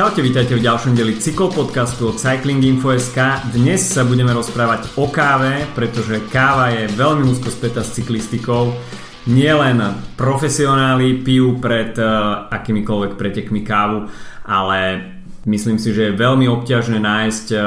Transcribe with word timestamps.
Čaute, 0.00 0.24
vítajte 0.24 0.56
v 0.56 0.64
ďalšom 0.64 0.96
deli 0.96 1.20
cyklopodcastu 1.20 2.08
od 2.08 2.16
Cycling 2.16 2.64
Info.sk. 2.64 3.20
Dnes 3.52 3.84
sa 3.84 4.00
budeme 4.00 4.32
rozprávať 4.32 4.96
o 4.96 5.12
káve, 5.12 5.68
pretože 5.76 6.24
káva 6.32 6.72
je 6.72 6.88
veľmi 6.88 7.28
úzko 7.28 7.52
spätá 7.52 7.84
s 7.84 8.00
cyklistikou. 8.00 8.72
Nielen 9.28 9.76
profesionáli 10.16 11.20
pijú 11.20 11.60
pred 11.60 11.92
uh, 12.00 12.48
akýmikoľvek 12.48 13.20
pretekmi 13.20 13.60
kávu, 13.60 14.08
ale 14.48 14.80
myslím 15.44 15.76
si, 15.76 15.92
že 15.92 16.08
je 16.08 16.16
veľmi 16.16 16.48
obťažné 16.48 16.96
nájsť 16.96 17.46
uh, 17.52 17.60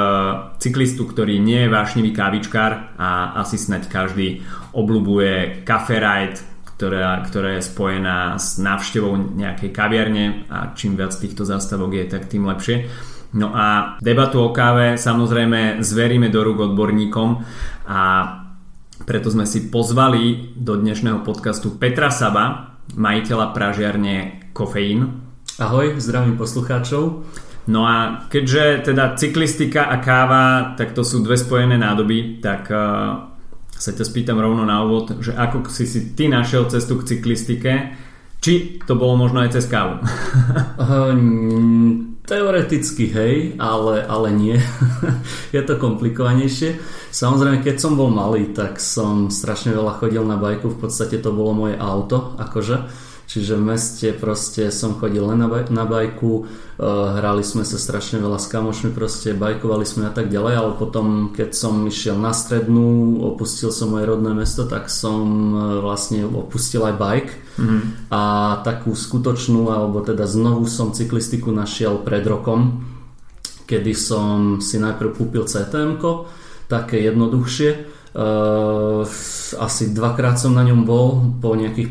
cyklistu, 0.58 1.06
ktorý 1.06 1.38
nie 1.38 1.70
je 1.70 1.70
vášnivý 1.70 2.18
kávičkár 2.18 2.98
a 2.98 3.38
asi 3.46 3.62
snať 3.62 3.94
každý 3.94 4.42
obľubuje 4.74 5.62
Cafe 5.70 6.02
Ride, 6.02 6.53
ktorá, 6.84 7.24
ktorá 7.24 7.56
je 7.56 7.64
spojená 7.64 8.36
s 8.36 8.60
návštevou 8.60 9.16
nejakej 9.40 9.72
kaviarne 9.72 10.44
a 10.52 10.76
čím 10.76 11.00
viac 11.00 11.16
týchto 11.16 11.48
zástavok 11.48 11.96
je, 11.96 12.04
tak 12.12 12.28
tým 12.28 12.44
lepšie. 12.44 12.92
No 13.40 13.56
a 13.56 13.96
debatu 14.04 14.44
o 14.44 14.52
káve 14.52 15.00
samozrejme 15.00 15.80
zveríme 15.80 16.28
do 16.28 16.44
rúk 16.44 16.60
odborníkom 16.68 17.40
a 17.88 18.02
preto 19.08 19.32
sme 19.32 19.48
si 19.48 19.72
pozvali 19.72 20.52
do 20.60 20.76
dnešného 20.76 21.24
podcastu 21.24 21.80
Petra 21.80 22.12
Saba, 22.12 22.76
majiteľa 23.00 23.56
pražiarne 23.56 24.16
Kofeín. 24.52 25.24
Ahoj, 25.64 26.04
zdravím 26.04 26.36
poslucháčov. 26.36 27.24
No 27.72 27.88
a 27.88 28.28
keďže 28.28 28.92
teda 28.92 29.16
cyklistika 29.16 29.88
a 29.88 30.04
káva, 30.04 30.76
tak 30.76 30.92
to 30.92 31.08
sú 31.08 31.24
dve 31.24 31.40
spojené 31.40 31.80
nádoby, 31.80 32.44
tak 32.44 32.68
sa 33.84 33.92
ťa 33.92 34.08
spýtam 34.08 34.40
rovno 34.40 34.64
na 34.64 34.80
úvod, 34.88 35.20
že 35.20 35.36
ako 35.36 35.68
si 35.68 35.84
si 35.84 36.16
ty 36.16 36.32
našiel 36.32 36.72
cestu 36.72 36.96
k 36.96 37.12
cyklistike, 37.12 37.72
či 38.40 38.80
to 38.88 38.96
bolo 38.96 39.20
možno 39.20 39.44
aj 39.44 39.60
cez 39.60 39.68
kávu? 39.68 40.00
Hm, 40.84 42.24
teoreticky 42.24 43.12
hej, 43.12 43.36
ale, 43.60 44.04
ale 44.08 44.32
nie. 44.32 44.56
je 45.56 45.62
to 45.64 45.76
komplikovanejšie. 45.76 46.80
Samozrejme, 47.12 47.60
keď 47.60 47.76
som 47.80 48.00
bol 48.00 48.08
malý, 48.08 48.52
tak 48.56 48.80
som 48.80 49.28
strašne 49.28 49.76
veľa 49.76 50.00
chodil 50.00 50.24
na 50.24 50.40
bajku. 50.40 50.72
V 50.72 50.88
podstate 50.88 51.20
to 51.20 51.36
bolo 51.36 51.68
moje 51.68 51.76
auto, 51.76 52.36
akože 52.40 52.76
Čiže 53.34 53.58
v 53.58 53.66
meste 53.66 54.14
proste 54.14 54.70
som 54.70 54.94
chodil 55.02 55.26
len 55.26 55.42
na, 55.42 55.50
baj, 55.50 55.74
na 55.74 55.90
bajku, 55.90 56.46
uh, 56.46 57.18
hrali 57.18 57.42
sme 57.42 57.66
sa 57.66 57.82
strašne 57.82 58.22
veľa 58.22 58.38
s 58.38 58.46
kamošmi, 58.46 58.94
proste 58.94 59.34
bajkovali 59.34 59.90
sme 59.90 60.06
a 60.06 60.14
tak 60.14 60.30
ďalej, 60.30 60.54
ale 60.54 60.72
potom 60.78 61.34
keď 61.34 61.50
som 61.58 61.82
išiel 61.82 62.14
na 62.14 62.30
strednú, 62.30 63.18
opustil 63.26 63.74
som 63.74 63.90
moje 63.90 64.06
rodné 64.06 64.38
mesto, 64.38 64.70
tak 64.70 64.86
som 64.94 65.18
uh, 65.50 65.82
vlastne 65.82 66.30
opustil 66.30 66.86
aj 66.86 66.94
bajk 66.94 67.28
mm-hmm. 67.58 67.82
a 68.14 68.22
takú 68.62 68.94
skutočnú, 68.94 69.66
alebo 69.66 70.06
teda 70.06 70.30
znovu 70.30 70.70
som 70.70 70.94
cyklistiku 70.94 71.50
našiel 71.50 72.06
pred 72.06 72.22
rokom, 72.30 72.86
kedy 73.66 73.98
som 73.98 74.62
si 74.62 74.78
najprv 74.78 75.10
kúpil 75.10 75.50
ctm 75.50 75.98
také 76.70 77.02
jednoduchšie, 77.02 77.93
asi 79.58 79.90
dvakrát 79.90 80.38
som 80.38 80.54
na 80.54 80.62
ňom 80.62 80.86
bol 80.86 81.34
po 81.42 81.58
nejakých 81.58 81.90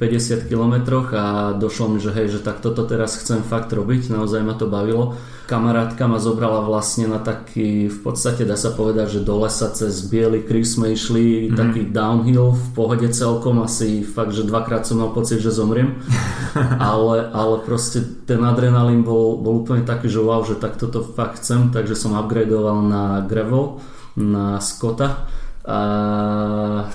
50-50 0.00 0.48
kilometroch 0.48 1.12
a 1.12 1.52
došlo 1.52 1.92
mi, 1.92 1.98
že 2.00 2.08
hej, 2.08 2.32
že 2.32 2.40
tak 2.40 2.64
toto 2.64 2.88
teraz 2.88 3.20
chcem 3.20 3.44
fakt 3.44 3.68
robiť, 3.68 4.08
naozaj 4.08 4.40
ma 4.40 4.56
to 4.56 4.64
bavilo. 4.64 5.12
Kamarátka 5.44 6.08
ma 6.08 6.16
zobrala 6.16 6.64
vlastne 6.64 7.04
na 7.04 7.20
taký, 7.20 7.92
v 7.92 7.98
podstate 8.00 8.48
dá 8.48 8.56
sa 8.56 8.72
povedať, 8.72 9.20
že 9.20 9.26
do 9.28 9.36
lesa 9.44 9.68
cez 9.68 10.08
Bielý 10.08 10.40
kríž 10.48 10.80
sme 10.80 10.96
išli, 10.96 11.52
mm-hmm. 11.52 11.58
taký 11.60 11.82
downhill 11.92 12.56
v 12.56 12.66
pohode 12.72 13.08
celkom, 13.12 13.60
asi 13.60 14.00
fakt, 14.00 14.32
že 14.32 14.48
dvakrát 14.48 14.88
som 14.88 15.04
mal 15.04 15.12
pocit, 15.12 15.44
že 15.44 15.52
zomriem. 15.52 16.00
ale, 16.80 17.28
ale 17.28 17.60
proste 17.60 18.00
ten 18.24 18.40
adrenalín 18.40 19.04
bol, 19.04 19.36
bol 19.36 19.60
úplne 19.60 19.84
taký, 19.84 20.08
že 20.08 20.24
wow, 20.24 20.40
že 20.48 20.56
tak 20.56 20.80
toto 20.80 21.04
fakt 21.04 21.44
chcem, 21.44 21.68
takže 21.68 21.92
som 21.92 22.16
upgradeoval 22.16 22.88
na 22.88 23.20
gravel, 23.28 23.84
na 24.16 24.56
Scotta 24.56 25.28
a 25.62 25.80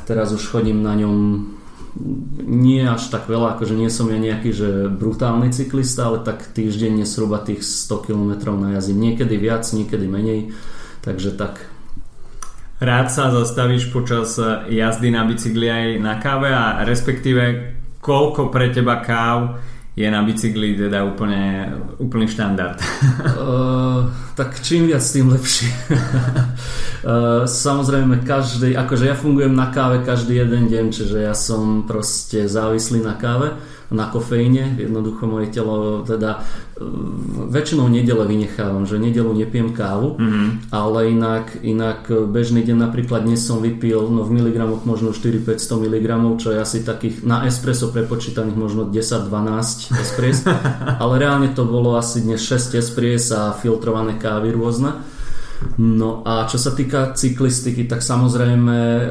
teraz 0.04 0.36
už 0.36 0.44
chodím 0.44 0.84
na 0.84 0.96
ňom 0.96 1.18
nie 2.46 2.84
až 2.86 3.10
tak 3.10 3.26
veľa, 3.26 3.58
akože 3.58 3.74
nie 3.74 3.90
som 3.90 4.12
ja 4.12 4.20
nejaký 4.22 4.54
že 4.54 4.70
brutálny 4.92 5.50
cyklista, 5.50 6.12
ale 6.12 6.22
tak 6.22 6.46
týždenne 6.54 7.08
zhruba 7.08 7.42
tých 7.42 7.66
100 7.66 8.06
km 8.06 8.54
najazdím. 8.54 9.02
Niekedy 9.02 9.36
viac, 9.40 9.66
niekedy 9.66 10.06
menej, 10.06 10.54
takže 11.02 11.34
tak. 11.34 11.66
Rád 12.78 13.10
sa 13.10 13.34
zastavíš 13.34 13.90
počas 13.90 14.38
jazdy 14.70 15.10
na 15.10 15.26
bicykli 15.26 15.66
aj 15.66 15.86
na 15.98 16.22
káve 16.22 16.54
a 16.54 16.86
respektíve 16.86 17.74
koľko 17.98 18.54
pre 18.54 18.70
teba 18.70 19.02
káv 19.02 19.58
je 19.98 20.06
na 20.06 20.22
bicykli 20.22 20.78
teda 20.78 21.02
úplne, 21.02 21.74
úplný 21.98 22.30
štandard? 22.30 22.78
uh, 22.78 24.06
tak 24.40 24.62
čím 24.62 24.86
viac, 24.86 25.02
tým 25.02 25.34
lepšie. 25.34 25.74
uh, 25.90 27.50
samozrejme, 27.66 28.22
každý, 28.22 28.78
akože 28.78 29.10
ja 29.10 29.18
fungujem 29.18 29.58
na 29.58 29.74
káve 29.74 30.06
každý 30.06 30.38
jeden 30.38 30.70
deň, 30.70 30.86
čiže 30.94 31.18
ja 31.26 31.34
som 31.34 31.90
proste 31.90 32.46
závislý 32.46 33.02
na 33.02 33.18
káve 33.18 33.58
na 33.92 34.12
kofeíne. 34.12 34.76
Jednoducho 34.76 35.28
moje 35.28 35.48
telo 35.48 36.04
teda 36.04 36.44
e, 36.76 36.84
väčšinou 37.48 37.88
nedele 37.88 38.28
vynechávam, 38.28 38.84
že 38.84 39.00
nedelu 39.00 39.32
nepijem 39.32 39.72
kávu, 39.72 40.20
mm-hmm. 40.20 40.48
ale 40.76 41.00
inak, 41.16 41.46
inak 41.64 42.12
bežný 42.28 42.68
deň 42.68 42.78
napríklad 42.92 43.24
dnes 43.24 43.48
som 43.48 43.64
vypil 43.64 44.12
no 44.12 44.28
v 44.28 44.36
miligramoch 44.36 44.84
možno 44.84 45.16
4-500 45.16 45.88
mg, 45.88 46.08
čo 46.36 46.52
je 46.52 46.60
asi 46.60 46.84
takých 46.84 47.24
na 47.24 47.48
espresso 47.48 47.88
prepočítaných 47.96 48.58
možno 48.60 48.92
10-12 48.92 49.96
espres, 50.04 50.44
ale 51.02 51.14
reálne 51.16 51.56
to 51.56 51.64
bolo 51.64 51.96
asi 51.96 52.28
dnes 52.28 52.44
6 52.44 52.76
espres 52.76 53.32
a 53.32 53.56
filtrované 53.56 54.20
kávy 54.20 54.52
rôzne. 54.52 55.17
No 55.78 56.22
a 56.22 56.46
čo 56.46 56.62
sa 56.62 56.74
týka 56.74 57.18
cyklistiky, 57.18 57.90
tak 57.90 58.06
samozrejme 58.06 58.78
e, 58.78 59.06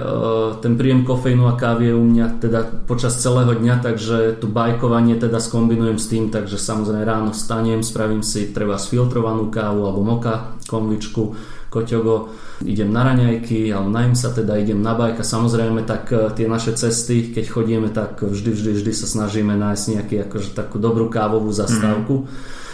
ten 0.62 0.78
príjem 0.78 1.02
kofeínu 1.02 1.46
a 1.50 1.58
kávy 1.58 1.90
je 1.90 1.94
u 1.94 2.04
mňa 2.06 2.26
teda 2.38 2.60
počas 2.86 3.18
celého 3.18 3.50
dňa, 3.50 3.82
takže 3.82 4.38
tu 4.38 4.46
bajkovanie 4.46 5.18
teda 5.18 5.42
skombinujem 5.42 5.98
s 5.98 6.06
tým, 6.06 6.30
takže 6.30 6.58
samozrejme 6.58 7.02
ráno 7.02 7.30
stanem, 7.34 7.82
spravím 7.82 8.22
si 8.22 8.54
treba 8.54 8.78
sfiltrovanú 8.78 9.50
kávu 9.50 9.90
alebo 9.90 10.02
moka, 10.06 10.54
konvičku, 10.70 11.34
koťogo, 11.66 12.30
idem 12.62 12.94
na 12.94 13.02
raňajky, 13.10 13.74
alebo 13.74 13.90
najím 13.90 14.14
sa 14.14 14.30
teda, 14.30 14.54
idem 14.54 14.78
na 14.78 14.94
bajka. 14.94 15.26
Samozrejme, 15.26 15.82
tak 15.82 16.14
e, 16.14 16.30
tie 16.30 16.46
naše 16.46 16.78
cesty, 16.78 17.34
keď 17.34 17.44
chodíme, 17.50 17.88
tak 17.90 18.22
vždy, 18.22 18.50
vždy, 18.54 18.70
vždy 18.82 18.92
sa 18.94 19.10
snažíme 19.10 19.54
nájsť 19.54 19.84
nejaký, 19.98 20.14
akože 20.30 20.54
takú 20.54 20.78
dobrú 20.78 21.10
kávovú 21.10 21.50
zastávku. 21.50 22.26
Mm-hmm 22.26 22.64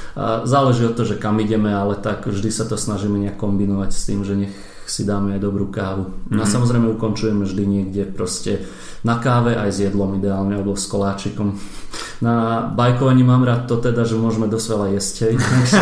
Záleží 0.44 0.84
od 0.84 0.94
toho, 0.94 1.08
že 1.08 1.20
kam 1.20 1.40
ideme, 1.40 1.72
ale 1.72 1.96
tak 1.96 2.28
vždy 2.28 2.50
sa 2.52 2.68
to 2.68 2.76
snažíme 2.76 3.16
nejak 3.16 3.40
kombinovať 3.40 3.90
s 3.92 4.02
tým, 4.04 4.20
že 4.22 4.34
nech 4.36 4.54
si 4.92 5.08
dáme 5.08 5.38
aj 5.38 5.40
dobrú 5.40 5.72
kávu. 5.72 6.12
No 6.28 6.40
a 6.42 6.46
mhm. 6.46 6.52
samozrejme 6.52 6.86
ukončujeme 6.98 7.48
vždy 7.48 7.64
niekde 7.64 8.02
proste 8.12 8.66
na 9.02 9.18
káve 9.18 9.56
aj 9.56 9.70
s 9.72 9.78
jedlom 9.88 10.20
ideálne 10.20 10.54
alebo 10.58 10.76
s 10.76 10.86
koláčikom. 10.86 11.56
Na 12.22 12.68
bajkovaní 12.70 13.26
mám 13.26 13.42
rád 13.42 13.66
to 13.66 13.82
teda, 13.82 14.06
že 14.06 14.14
môžeme 14.14 14.46
dosť 14.46 14.66
veľa 14.68 14.86
jesť. 14.94 15.14
Hej. 15.26 15.34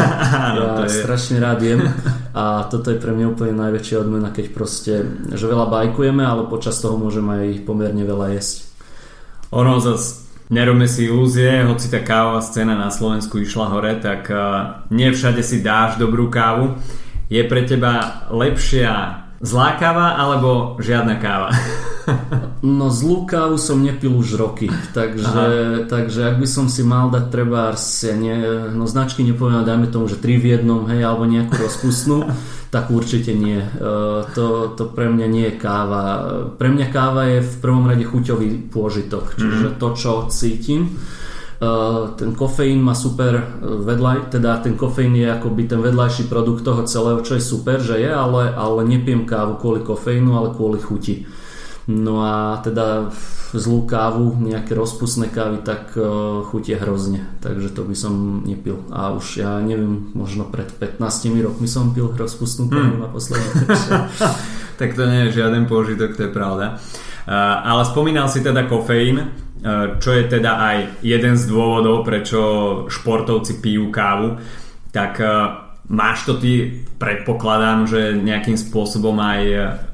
ja 0.56 0.86
je... 0.86 1.00
strašne 1.04 1.36
rád 1.36 1.60
jem 1.60 1.84
a 2.32 2.64
toto 2.70 2.94
je 2.94 3.02
pre 3.02 3.12
mňa 3.12 3.26
úplne 3.28 3.54
najväčšia 3.60 4.00
odmena, 4.00 4.32
keď 4.32 4.46
proste, 4.54 5.04
že 5.36 5.44
veľa 5.44 5.68
bajkujeme, 5.68 6.24
ale 6.24 6.48
počas 6.48 6.80
toho 6.80 6.96
môžem 6.96 7.26
aj 7.28 7.66
pomerne 7.68 8.06
veľa 8.06 8.38
jesť. 8.38 8.70
Ono 9.50 9.82
zase 9.82 10.19
nerobme 10.50 10.90
si 10.90 11.06
ilúzie, 11.06 11.62
hoci 11.62 11.86
tá 11.88 12.02
kávová 12.02 12.42
scéna 12.42 12.74
na 12.74 12.90
Slovensku 12.90 13.38
išla 13.38 13.70
hore, 13.70 13.96
tak 14.02 14.26
uh, 14.28 14.84
nie 14.90 15.08
všade 15.14 15.40
si 15.46 15.62
dáš 15.62 15.96
dobrú 15.96 16.28
kávu. 16.28 16.76
Je 17.30 17.40
pre 17.46 17.62
teba 17.62 18.26
lepšia 18.28 19.24
zlá 19.38 19.78
káva 19.78 20.18
alebo 20.18 20.76
žiadna 20.82 21.16
káva? 21.22 21.54
no 22.60 22.86
zlú 22.92 23.24
kávu 23.28 23.56
som 23.56 23.80
nepil 23.80 24.12
už 24.12 24.36
roky, 24.36 24.68
takže, 24.96 25.86
takže 25.88 26.20
ak 26.32 26.36
by 26.40 26.48
som 26.48 26.66
si 26.68 26.84
mal 26.84 27.12
dať 27.12 27.24
treba 27.28 27.72
ja 27.76 28.14
nie, 28.16 28.36
no 28.72 28.84
značky 28.84 29.24
nepoviem, 29.24 29.64
dajme 29.64 29.88
tomu, 29.88 30.08
že 30.08 30.20
tri 30.20 30.36
v 30.40 30.58
jednom, 30.58 30.88
hej, 30.88 31.04
alebo 31.04 31.28
nejakú 31.28 31.56
rozpustnú, 31.56 32.28
tak 32.74 32.88
určite 32.92 33.32
nie. 33.34 33.60
E, 33.60 33.68
to, 34.32 34.74
to 34.76 34.84
pre 34.90 35.10
mňa 35.10 35.26
nie 35.26 35.44
je 35.50 35.54
káva. 35.58 36.04
Pre 36.54 36.68
mňa 36.70 36.86
káva 36.92 37.28
je 37.28 37.38
v 37.44 37.54
prvom 37.58 37.84
rade 37.88 38.04
chuťový 38.06 38.70
pôžitok, 38.70 39.36
čiže 39.36 39.68
mm. 39.74 39.76
to, 39.76 39.88
čo 39.96 40.12
cítim. 40.30 40.96
Uh, 41.60 42.16
ten 42.16 42.32
kofeín 42.32 42.80
má 42.80 42.96
super 42.96 43.36
vedľaj, 43.60 44.32
teda 44.32 44.64
ten 44.64 44.80
kofeín 44.80 45.12
je 45.12 45.28
akoby 45.28 45.68
ten 45.68 45.84
vedľajší 45.84 46.24
produkt 46.24 46.64
toho 46.64 46.88
celého, 46.88 47.20
čo 47.20 47.36
je 47.36 47.44
super, 47.44 47.84
že 47.84 48.00
je, 48.00 48.08
ale, 48.08 48.48
ale 48.48 48.80
nepijem 48.88 49.28
kávu 49.28 49.60
kvôli 49.60 49.84
kofeínu, 49.84 50.40
ale 50.40 50.56
kvôli 50.56 50.80
chuti. 50.80 51.28
No 51.88 52.20
a 52.20 52.60
teda 52.60 53.08
zlú 53.56 53.82
kávu, 53.88 54.38
nejaké 54.38 54.78
rozpustné 54.78 55.32
kávy, 55.32 55.64
tak 55.64 55.96
uh, 55.98 56.46
chutie 56.46 56.78
hrozne, 56.78 57.26
takže 57.42 57.74
to 57.74 57.82
by 57.82 57.96
som 57.98 58.44
nepil. 58.46 58.84
A 58.94 59.10
už 59.10 59.42
ja 59.42 59.58
neviem, 59.58 60.12
možno 60.14 60.46
pred 60.46 60.70
15 60.70 61.00
rokmi 61.42 61.66
som 61.66 61.90
pil 61.90 62.12
rozpustnú 62.14 62.70
kávu 62.70 62.94
hmm. 63.00 63.04
naposledy. 63.10 63.48
tak 64.80 64.94
to 64.94 65.02
nie 65.08 65.28
je 65.28 65.42
žiaden 65.42 65.66
pôžitok, 65.66 66.14
to 66.14 66.30
je 66.30 66.32
pravda. 66.32 66.78
Uh, 67.26 67.34
ale 67.66 67.82
spomínal 67.88 68.30
si 68.30 68.44
teda 68.44 68.70
kofeín, 68.70 69.18
uh, 69.18 69.98
čo 69.98 70.14
je 70.14 70.30
teda 70.30 70.52
aj 70.60 70.76
jeden 71.02 71.34
z 71.34 71.44
dôvodov, 71.50 72.06
prečo 72.06 72.40
športovci 72.86 73.58
pijú 73.58 73.90
kávu. 73.90 74.38
tak 74.90 75.22
máš 75.90 76.22
to 76.24 76.38
ty, 76.38 76.86
predpokladám, 77.02 77.90
že 77.90 78.14
nejakým 78.14 78.54
spôsobom 78.54 79.18
aj 79.18 79.42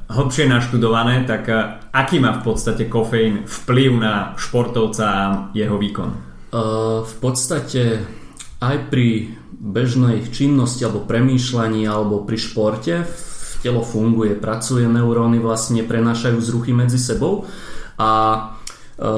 hlbšie 0.07 0.45
naštudované, 0.45 1.25
tak 1.25 1.49
aký 1.91 2.21
má 2.21 2.37
v 2.37 2.53
podstate 2.53 2.85
kofeín 2.85 3.49
vplyv 3.49 3.91
na 3.97 4.37
športovca 4.37 5.03
a 5.03 5.21
jeho 5.57 5.75
výkon? 5.75 6.27
v 7.03 7.13
podstate 7.19 8.07
aj 8.63 8.89
pri 8.89 9.35
bežnej 9.57 10.29
činnosti 10.31 10.85
alebo 10.85 11.03
premýšľaní 11.03 11.83
alebo 11.85 12.23
pri 12.23 12.37
športe 12.37 12.95
v 13.03 13.53
telo 13.59 13.81
funguje, 13.81 14.37
pracuje, 14.37 14.85
neuróny 14.85 15.41
vlastne 15.41 15.81
prenášajú 15.81 16.37
zruchy 16.39 16.71
medzi 16.77 17.01
sebou 17.01 17.49
a 17.97 18.09
e, 18.37 19.09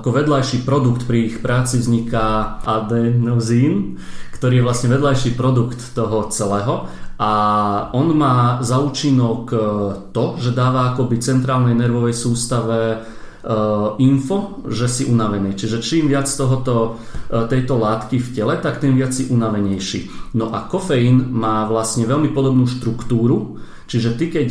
ako 0.00 0.08
vedľajší 0.08 0.64
produkt 0.64 1.04
pri 1.04 1.28
ich 1.28 1.36
práci 1.44 1.76
vzniká 1.76 2.58
adenozín, 2.64 4.00
ktorý 4.42 4.58
je 4.58 4.66
vlastne 4.66 4.90
vedľajší 4.90 5.38
produkt 5.38 5.94
toho 5.94 6.26
celého 6.34 6.90
a 7.14 7.30
on 7.94 8.10
má 8.10 8.58
za 8.58 8.82
účinok 8.82 9.54
e, 9.54 9.56
to, 10.10 10.34
že 10.42 10.50
dáva 10.50 10.90
akoby 10.90 11.22
centrálnej 11.22 11.78
nervovej 11.78 12.10
sústave 12.10 12.98
uh, 12.98 13.94
info, 14.02 14.66
že 14.66 14.90
si 14.90 15.06
unavený. 15.06 15.54
Čiže 15.54 15.78
čím 15.78 16.10
viac 16.10 16.26
tohoto, 16.26 16.98
uh, 16.98 17.46
tejto 17.46 17.78
látky 17.78 18.18
v 18.18 18.28
tele, 18.34 18.54
tak 18.58 18.82
tým 18.82 18.98
viac 18.98 19.14
si 19.14 19.30
unavenejší. 19.30 20.34
No 20.34 20.50
a 20.50 20.66
kofeín 20.66 21.30
má 21.30 21.62
vlastne 21.70 22.02
veľmi 22.02 22.34
podobnú 22.34 22.66
štruktúru, 22.66 23.62
čiže 23.86 24.18
ty 24.18 24.26
keď 24.26 24.48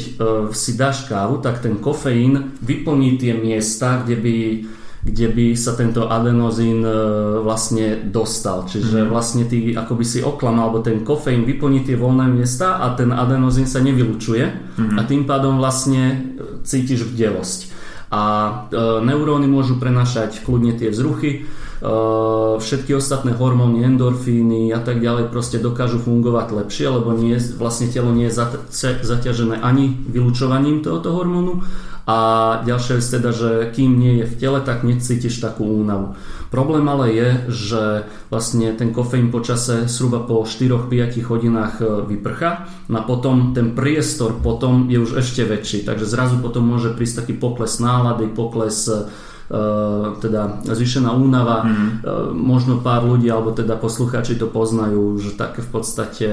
si 0.55 0.71
dáš 0.79 1.11
kávu, 1.11 1.43
tak 1.43 1.59
ten 1.59 1.83
kofeín 1.83 2.55
vyplní 2.63 3.19
tie 3.19 3.35
miesta, 3.35 3.99
kde 4.07 4.15
by 4.15 4.35
kde 5.01 5.33
by 5.33 5.45
sa 5.57 5.73
tento 5.73 6.05
adenozín 6.05 6.85
vlastne 7.41 8.05
dostal. 8.05 8.69
Čiže 8.69 9.01
mm. 9.01 9.07
vlastne 9.09 9.43
ty 9.49 9.73
akoby 9.73 10.05
si 10.05 10.19
oklam, 10.21 10.61
alebo 10.61 10.85
ten 10.85 11.01
kofeín 11.01 11.41
vyplní 11.41 11.81
tie 11.81 11.97
voľné 11.97 12.29
miesta 12.29 12.77
a 12.77 12.93
ten 12.93 13.09
adenozín 13.09 13.65
sa 13.65 13.81
nevylučuje 13.81 14.77
mm. 14.77 14.97
a 14.97 15.01
tým 15.09 15.25
pádom 15.25 15.57
vlastne 15.57 16.37
cítiš 16.61 17.09
vdelosť 17.09 17.81
a 18.11 18.23
e, 18.67 18.75
neuróny 19.07 19.47
môžu 19.47 19.79
prenašať 19.79 20.43
kľudne 20.43 20.75
tie 20.75 20.91
vzruchy, 20.91 21.31
e, 21.31 21.41
všetky 22.61 22.93
ostatné 22.93 23.33
hormóny, 23.33 23.81
endorfíny 23.81 24.69
a 24.69 24.79
tak 24.85 25.01
ďalej 25.01 25.33
proste 25.33 25.57
dokážu 25.57 25.97
fungovať 25.97 26.53
lepšie, 26.53 26.85
lebo 26.93 27.09
nie, 27.17 27.41
vlastne 27.57 27.89
telo 27.89 28.13
nie 28.13 28.29
je 28.29 28.37
zaťažené 29.01 29.57
ani 29.65 29.89
vylúčovaním 29.89 30.85
tohoto 30.85 31.09
hormónu. 31.17 31.65
A 32.09 32.17
ďalšia 32.65 32.97
vec 32.97 33.07
teda, 33.07 33.29
že 33.29 33.49
kým 33.77 33.93
nie 33.95 34.19
je 34.21 34.25
v 34.25 34.37
tele, 34.41 34.59
tak 34.65 34.81
necítiš 34.81 35.37
takú 35.37 35.63
únavu. 35.63 36.17
Problém 36.49 36.83
ale 36.89 37.13
je, 37.13 37.29
že 37.47 37.83
vlastne 38.27 38.73
ten 38.75 38.91
kofeín 38.91 39.29
počase 39.31 39.87
zhruba 39.87 40.19
po 40.25 40.43
4-5 40.43 41.21
hodinách 41.23 41.79
e, 41.79 41.85
vyprcha 42.11 42.67
no 42.91 42.99
a 42.99 43.07
potom 43.07 43.55
ten 43.55 43.71
priestor 43.71 44.35
potom 44.43 44.91
je 44.91 44.99
už 44.99 45.23
ešte 45.23 45.47
väčší, 45.47 45.87
takže 45.87 46.03
zrazu 46.03 46.43
potom 46.43 46.67
môže 46.67 46.91
prísť 46.91 47.23
taký 47.23 47.33
pokles 47.39 47.79
nálady, 47.79 48.27
pokles 48.27 48.91
Uh, 48.91 49.30
teda 50.23 50.63
zvýšená 50.63 51.11
únava. 51.11 51.67
Mm. 51.67 51.89
Možno 52.39 52.79
pár 52.79 53.03
ľudí, 53.03 53.27
alebo 53.27 53.51
teda 53.51 53.75
poslucháči 53.75 54.39
to 54.39 54.47
poznajú, 54.47 55.19
že 55.19 55.35
také 55.35 55.59
v 55.59 55.69
podstate 55.75 56.29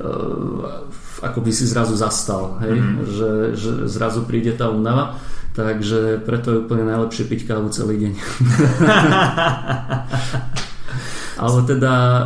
uh, 0.00 0.82
ako 1.22 1.38
by 1.38 1.50
si 1.54 1.64
zrazu 1.70 1.94
zastal, 1.94 2.58
hej? 2.66 2.82
Mm-hmm. 2.82 3.06
Že, 3.06 3.30
že 3.54 3.70
zrazu 3.86 4.26
príde 4.26 4.50
tá 4.58 4.68
únava. 4.68 5.14
Takže 5.52 6.24
preto 6.24 6.48
je 6.50 6.62
úplne 6.64 6.88
najlepšie 6.88 7.28
piť 7.28 7.44
kávu 7.44 7.68
celý 7.68 8.00
deň. 8.00 8.12
Alebo 11.42 11.60
teda 11.68 11.92
e, 11.92 12.22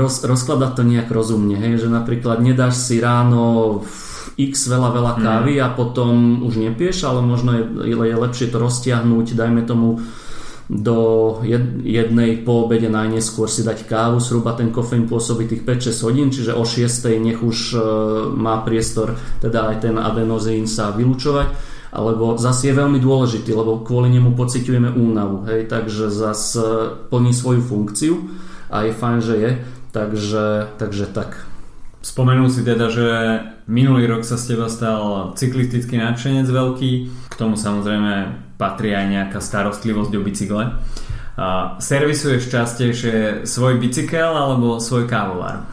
roz, 0.00 0.24
rozkladať 0.24 0.70
to 0.80 0.82
nejak 0.88 1.12
rozumne, 1.12 1.60
hej? 1.60 1.76
že 1.76 1.92
napríklad 1.92 2.40
nedáš 2.40 2.80
si 2.80 2.96
ráno 2.96 3.84
x 4.48 4.72
veľa, 4.72 4.88
veľa 4.94 5.12
mhm. 5.16 5.20
kávy 5.20 5.52
mm. 5.58 5.62
a 5.64 5.68
potom 5.76 6.12
už 6.46 6.56
nepieš, 6.56 7.04
ale 7.04 7.20
možno 7.20 7.50
je, 7.58 7.64
je 7.84 8.16
lepšie 8.16 8.46
to 8.48 8.56
roztiahnuť, 8.56 9.36
dajme 9.36 9.62
tomu 9.68 10.00
do 10.70 10.98
jednej 11.82 12.46
po 12.46 12.70
obede 12.70 12.86
najneskôr 12.86 13.50
si 13.50 13.66
dať 13.66 13.90
kávu, 13.90 14.22
zhruba 14.22 14.54
ten 14.54 14.70
kofeín 14.70 15.10
pôsobí 15.10 15.50
tých 15.50 15.66
5-6 15.66 16.06
hodín, 16.06 16.28
čiže 16.30 16.54
o 16.54 16.62
6 16.62 17.10
nech 17.18 17.42
už 17.42 17.74
e, 17.74 17.78
má 18.38 18.62
priestor 18.62 19.18
teda 19.42 19.66
aj 19.66 19.82
ten 19.82 19.98
adenozín 19.98 20.70
sa 20.70 20.94
vylúčovať 20.94 21.50
alebo 21.90 22.38
zase 22.38 22.70
je 22.70 22.78
veľmi 22.78 23.02
dôležitý, 23.02 23.50
lebo 23.50 23.82
kvôli 23.82 24.14
nemu 24.14 24.38
pociťujeme 24.38 24.94
únavu, 24.94 25.42
hej, 25.50 25.66
takže 25.66 26.06
zase 26.06 26.62
plní 27.10 27.34
svoju 27.34 27.66
funkciu 27.66 28.14
a 28.70 28.86
je 28.86 28.94
fajn, 28.94 29.18
že 29.18 29.34
je, 29.42 29.50
takže, 29.90 30.70
takže 30.78 31.06
tak. 31.10 31.49
Spomenul 32.00 32.48
si 32.48 32.64
teda, 32.64 32.88
že 32.88 33.06
minulý 33.68 34.08
rok 34.08 34.24
sa 34.24 34.40
z 34.40 34.56
teba 34.56 34.72
stal 34.72 35.36
cyklistický 35.36 36.00
nadšenec 36.00 36.48
veľký, 36.48 36.92
k 37.28 37.34
tomu 37.36 37.60
samozrejme 37.60 38.40
patrí 38.56 38.96
aj 38.96 39.06
nejaká 39.08 39.38
starostlivosť 39.44 40.12
o 40.16 40.20
bicykle. 40.24 40.64
A 41.36 41.76
servisuješ 41.76 42.48
častejšie 42.48 43.44
svoj 43.44 43.76
bicykel 43.76 44.32
alebo 44.32 44.80
svoj 44.80 45.04
kávovar? 45.04 45.68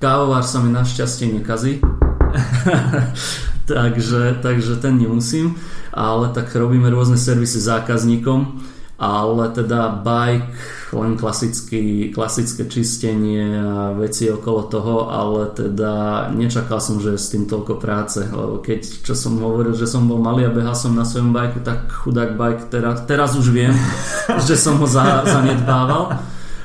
Kávovar 0.00 0.44
sa 0.44 0.60
mi 0.60 0.68
našťastie 0.68 1.32
nekazí. 1.40 1.80
takže, 3.68 4.36
takže 4.44 4.76
ten 4.80 5.00
nemusím. 5.00 5.56
Ale 5.96 6.28
tak 6.36 6.52
robíme 6.52 6.92
rôzne 6.92 7.16
servisy 7.16 7.56
zákazníkom 7.56 8.60
ale 9.00 9.48
teda 9.56 10.04
bike, 10.04 10.52
len 10.92 11.16
klasický, 11.16 12.12
klasické 12.12 12.68
čistenie 12.68 13.56
a 13.56 13.96
veci 13.96 14.28
okolo 14.28 14.68
toho, 14.68 15.08
ale 15.08 15.56
teda 15.56 16.28
nečakal 16.36 16.84
som, 16.84 17.00
že 17.00 17.16
s 17.16 17.32
tým 17.32 17.48
toľko 17.48 17.80
práce, 17.80 18.20
lebo 18.20 18.60
keď, 18.60 19.00
čo 19.00 19.16
som 19.16 19.40
hovoril, 19.40 19.72
že 19.72 19.88
som 19.88 20.04
bol 20.04 20.20
malý 20.20 20.44
a 20.44 20.52
behal 20.52 20.76
som 20.76 20.92
na 20.92 21.08
svojom 21.08 21.32
bajku, 21.32 21.64
tak 21.64 21.88
chudák 21.88 22.36
bike, 22.36 22.68
teraz, 22.68 23.08
teraz 23.08 23.32
už 23.40 23.48
viem, 23.48 23.72
že 24.48 24.60
som 24.60 24.76
ho 24.76 24.84
za, 24.84 25.24
zanedbával 25.24 26.20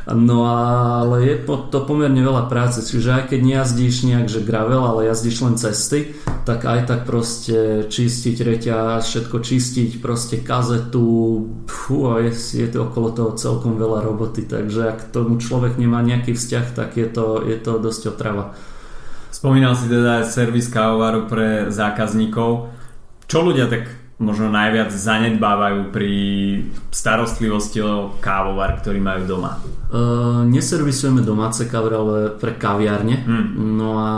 No 0.05 0.45
ale 0.45 1.25
je 1.25 1.35
to 1.73 1.79
pomerne 1.81 2.21
veľa 2.21 2.45
práce, 2.45 2.77
čiže 2.85 3.09
aj 3.09 3.23
keď 3.33 3.39
nejazdíš 3.41 4.05
nejak, 4.05 4.27
že 4.29 4.45
gravel, 4.45 4.85
ale 4.85 5.09
jazdíš 5.09 5.37
len 5.41 5.57
cesty, 5.57 6.13
tak 6.45 6.61
aj 6.61 6.85
tak 6.85 7.01
proste 7.09 7.89
čistiť 7.89 8.37
reťaz, 8.37 9.01
všetko 9.01 9.41
čistiť, 9.41 9.97
proste 9.97 10.45
kazetu, 10.45 11.49
fú, 11.65 12.13
a 12.13 12.21
je, 12.21 12.37
je 12.37 12.69
to 12.69 12.85
okolo 12.85 13.17
toho 13.17 13.31
celkom 13.33 13.81
veľa 13.81 14.05
roboty, 14.05 14.45
takže 14.45 14.93
ak 14.93 14.99
tomu 15.09 15.41
človek 15.41 15.81
nemá 15.81 16.05
nejaký 16.05 16.37
vzťah, 16.37 16.65
tak 16.77 17.01
je 17.01 17.09
to, 17.09 17.41
je 17.41 17.57
to 17.57 17.81
dosť 17.81 18.13
otrava. 18.13 18.53
Spomínal 19.33 19.73
si 19.73 19.89
teda 19.89 20.21
aj 20.21 20.29
servis 20.29 20.69
kávovaru 20.69 21.25
pre 21.25 21.73
zákazníkov. 21.73 22.69
Čo 23.25 23.37
ľudia 23.41 23.65
tak 23.65 24.04
možno 24.15 24.47
najviac 24.47 24.95
zanedbávajú 24.95 25.91
pri 25.91 26.13
starostlivosti 26.87 27.83
o 27.83 28.15
kávovar, 28.23 28.79
ktorý 28.79 28.99
majú 29.03 29.27
doma? 29.27 29.59
Uh, 29.91 30.47
neservisujeme 30.47 31.19
domáce 31.19 31.67
kávy, 31.67 31.89
ale 31.91 32.31
pre 32.39 32.55
kaviárne. 32.55 33.27
Hmm. 33.27 33.75
No 33.75 33.99
a 33.99 34.11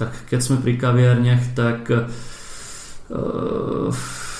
tak 0.00 0.24
keď 0.24 0.40
sme 0.40 0.56
pri 0.64 0.80
kaviárniach, 0.80 1.52
tak 1.52 1.80
uh, 1.92 2.08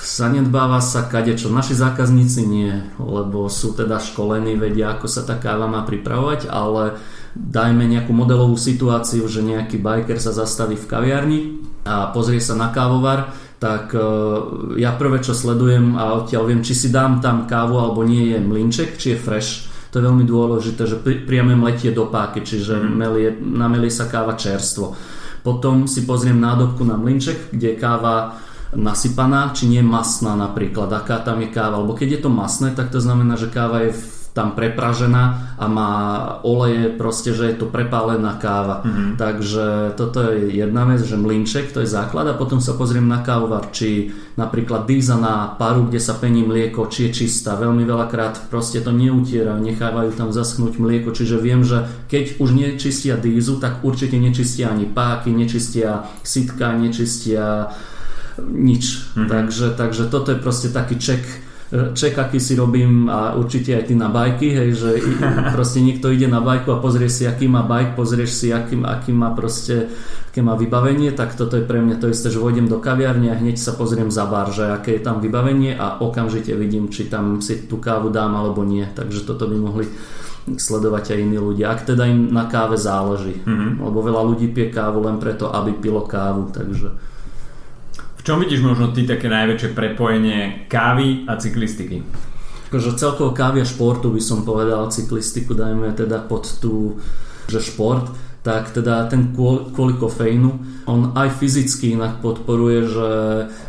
zanedbáva 0.03 0.81
sa 0.81 1.05
kadečo. 1.05 1.53
Naši 1.53 1.77
zákazníci 1.77 2.43
nie, 2.49 2.73
lebo 2.97 3.53
sú 3.53 3.77
teda 3.77 4.01
školení, 4.01 4.57
vedia, 4.57 4.97
ako 4.97 5.07
sa 5.13 5.29
tá 5.29 5.37
káva 5.37 5.69
má 5.69 5.85
pripravovať, 5.85 6.49
ale 6.49 6.97
dajme 7.37 7.85
nejakú 7.85 8.13
modelovú 8.17 8.57
situáciu, 8.57 9.29
že 9.29 9.45
nejaký 9.45 9.77
biker 9.77 10.17
sa 10.17 10.33
zastaví 10.33 10.77
v 10.77 10.89
kaviarni 10.89 11.41
a 11.85 12.13
pozrie 12.13 12.41
sa 12.41 12.57
na 12.57 12.69
kávovar 12.73 13.33
tak 13.63 13.95
e, 13.95 14.03
ja 14.83 14.91
prvé 14.99 15.23
čo 15.23 15.39
sledujem 15.39 15.95
a 15.95 16.19
odtiaľ 16.19 16.51
viem, 16.51 16.67
či 16.67 16.75
si 16.75 16.91
dám 16.91 17.23
tam 17.23 17.47
kávu 17.47 17.79
alebo 17.79 18.03
nie 18.03 18.35
je 18.35 18.43
mlinček, 18.43 18.99
či 18.99 19.15
je 19.15 19.23
fresh. 19.23 19.71
To 19.95 20.03
je 20.03 20.07
veľmi 20.11 20.27
dôležité, 20.27 20.83
že 20.83 20.99
pri, 20.99 21.23
priame 21.23 21.55
mletie 21.55 21.95
do 21.95 22.11
páky, 22.11 22.43
čiže 22.43 22.83
mm. 22.83 22.91
melie, 22.91 23.31
namelie 23.39 23.93
sa 23.93 24.11
káva 24.11 24.35
čerstvo. 24.35 24.99
Potom 25.47 25.87
si 25.87 26.03
pozriem 26.03 26.43
nádobku 26.43 26.83
na 26.83 26.99
mlinček, 26.99 27.55
kde 27.55 27.75
je 27.75 27.79
káva 27.79 28.43
nasypaná, 28.75 29.55
či 29.55 29.71
nie 29.71 29.85
je 29.85 29.87
masná 29.87 30.35
napríklad, 30.35 30.91
aká 30.91 31.23
tam 31.23 31.39
je 31.45 31.55
káva. 31.55 31.79
Alebo 31.79 31.95
keď 31.95 32.19
je 32.19 32.21
to 32.27 32.31
masné, 32.33 32.75
tak 32.75 32.91
to 32.91 32.99
znamená, 32.99 33.39
že 33.39 33.53
káva 33.53 33.87
je 33.87 33.95
v 33.95 34.22
tam 34.33 34.57
prepražená 34.57 35.57
a 35.61 35.65
má 35.69 35.93
oleje, 36.41 36.89
proste, 36.97 37.37
že 37.37 37.53
je 37.53 37.57
to 37.61 37.69
prepálená 37.69 38.41
káva. 38.41 38.81
Mm-hmm. 38.81 39.21
Takže 39.21 39.93
toto 39.93 40.25
je 40.25 40.57
jedna 40.57 40.89
vec, 40.89 41.05
že 41.05 41.21
mlinček, 41.21 41.69
to 41.69 41.85
je 41.85 41.89
základ 41.89 42.25
a 42.33 42.39
potom 42.41 42.57
sa 42.57 42.73
pozriem 42.73 43.05
na 43.05 43.21
kávovar, 43.21 43.69
či 43.77 44.09
napríklad 44.41 44.89
dýza 44.89 45.21
na 45.21 45.53
paru, 45.61 45.85
kde 45.85 46.01
sa 46.01 46.17
pení 46.17 46.41
mlieko, 46.49 46.89
či 46.89 47.13
je 47.13 47.25
čistá. 47.25 47.61
Veľmi 47.61 47.85
veľakrát 47.85 48.49
proste 48.49 48.81
to 48.81 48.89
neutierajú, 48.89 49.61
nechávajú 49.61 50.17
tam 50.17 50.33
zaschnúť 50.33 50.81
mlieko, 50.81 51.13
čiže 51.13 51.37
viem, 51.37 51.61
že 51.61 51.85
keď 52.09 52.41
už 52.41 52.57
nečistia 52.57 53.21
dýzu, 53.21 53.61
tak 53.61 53.85
určite 53.85 54.17
nečistia 54.17 54.73
ani 54.73 54.89
páky, 54.89 55.29
nečistia 55.29 56.09
sitka, 56.25 56.73
nečistia 56.73 57.69
nič. 58.41 59.13
Mm-hmm. 59.13 59.29
Takže, 59.29 59.67
takže 59.77 60.09
toto 60.09 60.33
je 60.33 60.41
proste 60.41 60.73
taký 60.73 60.97
ček 60.97 61.52
ček, 61.73 62.21
aký 62.21 62.37
si 62.37 62.53
robím 62.53 63.09
a 63.09 63.33
určite 63.33 63.73
aj 63.73 63.89
ty 63.89 63.95
na 63.97 64.13
bajky, 64.13 64.49
hej, 64.53 64.71
že 64.77 64.91
proste 65.57 65.81
niekto 65.81 66.13
ide 66.13 66.29
na 66.29 66.45
bajku 66.45 66.69
a 66.69 66.83
pozrieš 66.83 67.23
si, 67.23 67.25
aký 67.25 67.49
má 67.49 67.65
bajk, 67.65 67.97
pozrieš 67.97 68.31
si, 68.37 68.49
aký, 68.53 68.77
aký 68.85 69.17
má 69.17 69.33
proste 69.33 69.89
aké 70.33 70.41
má 70.41 70.57
vybavenie, 70.57 71.13
tak 71.13 71.37
toto 71.37 71.61
je 71.61 71.69
pre 71.69 71.85
mňa 71.85 72.01
to 72.01 72.09
isté, 72.09 72.33
že 72.33 72.41
vojdem 72.41 72.65
do 72.65 72.81
kaviarne 72.81 73.29
a 73.29 73.37
hneď 73.37 73.61
sa 73.61 73.77
pozriem 73.77 74.09
za 74.09 74.25
bar, 74.25 74.49
že 74.49 74.65
aké 74.65 74.97
je 74.97 75.05
tam 75.05 75.21
vybavenie 75.21 75.77
a 75.77 76.01
okamžite 76.01 76.57
vidím, 76.57 76.89
či 76.89 77.13
tam 77.13 77.45
si 77.45 77.69
tú 77.69 77.77
kávu 77.77 78.09
dám 78.09 78.33
alebo 78.33 78.65
nie. 78.65 78.89
Takže 78.89 79.29
toto 79.29 79.45
by 79.45 79.57
mohli 79.61 79.85
sledovať 80.49 81.13
aj 81.13 81.19
iní 81.21 81.37
ľudia, 81.37 81.77
ak 81.77 81.85
teda 81.85 82.09
im 82.09 82.33
na 82.33 82.49
káve 82.49 82.81
záleží. 82.81 83.45
Mm-hmm. 83.45 83.85
Lebo 83.85 83.99
veľa 84.01 84.23
ľudí 84.25 84.49
pije 84.57 84.73
kávu 84.73 85.05
len 85.05 85.21
preto, 85.21 85.53
aby 85.53 85.77
pilo 85.77 86.01
kávu, 86.09 86.49
takže... 86.49 87.12
V 88.23 88.31
čom 88.31 88.39
vidíš 88.39 88.63
možno 88.63 88.95
ty 88.95 89.03
také 89.03 89.27
najväčšie 89.27 89.75
prepojenie 89.75 90.71
kávy 90.71 91.27
a 91.27 91.35
cyklistiky? 91.35 92.07
Akože 92.71 92.95
celkovo 92.95 93.35
kávy 93.35 93.59
a 93.59 93.67
športu 93.67 94.15
by 94.15 94.23
som 94.23 94.47
povedal, 94.47 94.95
cyklistiku 94.95 95.59
dajme 95.59 95.91
teda 95.91 96.23
pod 96.31 96.47
tú, 96.63 97.03
že 97.51 97.59
šport 97.59 98.15
tak 98.43 98.75
teda 98.75 99.07
ten 99.07 99.31
kvôli 99.35 99.95
kofeínu, 99.95 100.51
on 100.91 101.15
aj 101.15 101.39
fyzicky 101.39 101.95
inak 101.95 102.19
podporuje, 102.19 102.91
že 102.91 103.09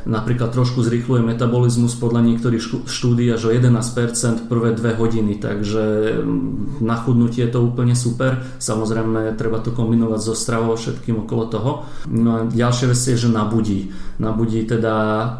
napríklad 0.09 0.49
trošku 0.49 0.81
zrýchluje 0.81 1.21
metabolizmus 1.21 1.93
podľa 2.01 2.25
niektorých 2.25 2.89
štúdí 2.89 3.29
až 3.29 3.49
o 3.49 3.51
11% 3.53 4.49
prvé 4.49 4.73
dve 4.73 4.97
hodiny, 4.97 5.37
takže 5.37 6.17
mm, 6.25 6.81
na 6.81 6.97
chudnutie 6.97 7.45
je 7.45 7.53
to 7.53 7.61
úplne 7.61 7.93
super. 7.93 8.41
Samozrejme, 8.57 9.37
treba 9.37 9.61
to 9.61 9.69
kombinovať 9.69 10.21
so 10.25 10.33
stravou 10.33 10.73
všetkým 10.73 11.29
okolo 11.29 11.43
toho. 11.53 11.71
No 12.09 12.29
a 12.33 12.39
ďalšia 12.49 12.89
vec 12.89 12.97
je, 12.97 13.13
že 13.13 13.29
nabudí. 13.29 13.93
Nabudí 14.17 14.65
teda 14.65 14.93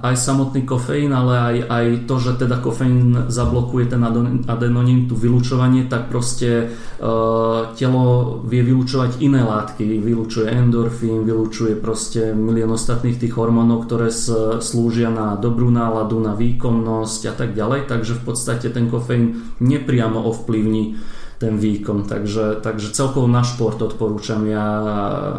aj 0.06 0.14
samotný 0.14 0.62
kofeín, 0.70 1.10
ale 1.10 1.34
aj, 1.42 1.58
aj 1.74 1.86
to, 2.06 2.16
že 2.22 2.32
teda 2.38 2.62
kofeín 2.62 3.34
zablokuje 3.34 3.90
ten 3.90 4.02
adenonín, 4.46 5.10
tú 5.10 5.18
vylúčovanie, 5.18 5.90
tak 5.90 6.14
proste 6.14 6.70
uh, 6.70 7.74
telo 7.74 8.38
vie 8.46 8.62
vylúčovať 8.62 9.23
iné 9.24 9.40
látky, 9.40 10.04
vylúčuje 10.04 10.52
endorfín, 10.52 11.24
vylúčuje 11.24 11.80
proste 11.80 12.36
milión 12.36 12.76
ostatných 12.76 13.16
tých 13.16 13.34
hormónov, 13.40 13.88
ktoré 13.88 14.12
slúžia 14.60 15.08
na 15.08 15.40
dobrú 15.40 15.72
náladu, 15.72 16.20
na 16.20 16.36
výkonnosť 16.36 17.22
a 17.32 17.34
tak 17.34 17.56
ďalej, 17.56 17.88
takže 17.88 18.20
v 18.20 18.24
podstate 18.28 18.68
ten 18.68 18.92
kofeín 18.92 19.56
nepriamo 19.64 20.20
ovplyvní 20.20 21.00
ten 21.44 21.60
výkon. 21.60 22.08
Takže, 22.08 22.64
takže 22.64 22.96
celkovo 22.96 23.28
na 23.28 23.44
šport 23.44 23.76
odporúčam. 23.84 24.48
Ja 24.48 24.64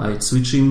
aj 0.05 0.21
cvičím 0.21 0.67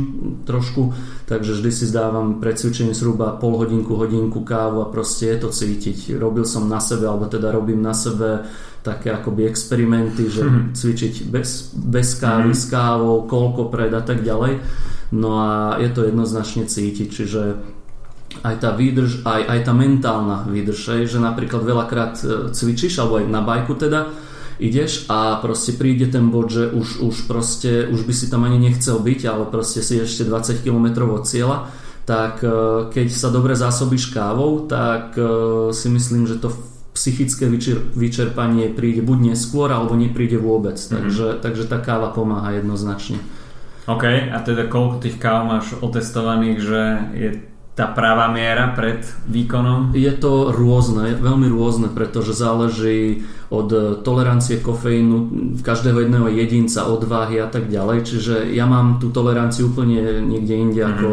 trošku, 0.45 0.93
takže 1.25 1.57
vždy 1.57 1.69
si 1.73 1.89
zdávam 1.89 2.37
pred 2.37 2.53
cvičením 2.53 2.93
zhruba 2.93 3.33
pol 3.41 3.57
hodinku, 3.57 3.97
hodinku 3.97 4.45
kávu 4.45 4.85
a 4.85 4.91
proste 4.93 5.33
je 5.33 5.37
to 5.41 5.49
cítiť. 5.49 6.13
Robil 6.21 6.45
som 6.45 6.69
na 6.69 6.77
sebe, 6.77 7.09
alebo 7.09 7.25
teda 7.25 7.49
robím 7.49 7.81
na 7.81 7.97
sebe 7.97 8.45
také 8.85 9.09
akoby 9.09 9.49
experimenty, 9.49 10.29
že 10.29 10.45
mm-hmm. 10.45 10.77
cvičiť 10.77 11.13
bez, 11.33 11.73
bez 11.73 12.19
kávy, 12.21 12.53
mm-hmm. 12.53 12.61
s 12.61 12.69
kávou, 12.69 13.25
koľko 13.25 13.73
pred 13.73 13.89
a 13.89 14.05
tak 14.05 14.21
ďalej. 14.21 14.61
No 15.17 15.41
a 15.41 15.81
je 15.81 15.89
to 15.89 16.05
jednoznačne 16.05 16.69
cítiť, 16.69 17.07
čiže 17.09 17.41
aj 18.41 18.55
tá 18.59 18.73
výdrž, 18.73 19.23
aj, 19.23 19.41
aj 19.45 19.59
tá 19.61 19.73
mentálna 19.77 20.45
výdrž, 20.49 21.05
že 21.05 21.19
napríklad 21.21 21.61
veľakrát 21.61 22.13
e, 22.19 22.23
cvičíš, 22.49 22.97
alebo 22.97 23.21
aj 23.21 23.29
na 23.29 23.41
bajku 23.45 23.77
teda, 23.77 24.09
ideš 24.59 25.09
a 25.09 25.39
proste 25.41 25.73
príde 25.73 26.09
ten 26.09 26.29
bod, 26.29 26.49
že 26.53 26.69
už, 26.69 27.01
už 27.01 27.15
proste, 27.25 27.87
už 27.89 28.05
by 28.05 28.13
si 28.13 28.29
tam 28.29 28.45
ani 28.45 28.57
nechcel 28.59 28.99
byť, 28.99 29.21
ale 29.25 29.43
proste 29.49 29.81
si 29.81 30.01
ešte 30.01 30.25
20 30.25 30.61
km 30.61 31.09
od 31.09 31.23
cieľa, 31.25 31.71
tak 32.03 32.43
e, 32.43 32.49
keď 32.91 33.07
sa 33.09 33.31
dobre 33.31 33.55
zásobíš 33.55 34.11
kávou, 34.11 34.67
tak 34.67 35.15
e, 35.15 35.23
si 35.71 35.87
myslím, 35.89 36.27
že 36.27 36.37
to 36.39 36.51
psychické 36.93 37.49
vyčerpanie 37.97 38.69
príde 38.69 39.01
buď 39.01 39.33
neskôr, 39.33 39.73
alebo 39.73 39.97
nepríde 39.97 40.37
vôbec. 40.37 40.77
Mm-hmm. 40.77 40.93
Takže, 40.93 41.27
takže 41.41 41.63
tá 41.65 41.81
káva 41.81 42.13
pomáha 42.13 42.61
jednoznačne. 42.61 43.17
OK, 43.83 44.31
a 44.31 44.37
teda 44.39 44.71
koľko 44.71 45.03
tých 45.03 45.19
káv 45.19 45.43
máš 45.43 45.75
otestovaných, 45.83 46.59
že 46.63 46.81
je 47.17 47.29
tá 47.73 47.89
pravá 47.89 48.29
miera 48.29 48.69
pred 48.77 49.01
výkonom? 49.25 49.97
Je 49.97 50.13
to 50.13 50.53
rôzne, 50.53 51.17
veľmi 51.17 51.49
rôzne, 51.49 51.89
pretože 51.89 52.37
záleží 52.37 53.25
od 53.49 54.01
tolerancie 54.05 54.61
kofeínu 54.61 55.17
každého 55.65 56.05
jedného 56.05 56.29
jedinca, 56.29 56.85
odvahy 56.85 57.41
a 57.41 57.49
tak 57.49 57.69
ďalej. 57.69 58.05
Čiže 58.05 58.35
ja 58.53 58.69
mám 58.69 59.01
tú 59.01 59.09
toleranciu 59.09 59.73
úplne 59.73 60.21
niekde 60.21 60.53
inde 60.53 60.81
mm-hmm. 60.85 60.93
ako 60.97 61.09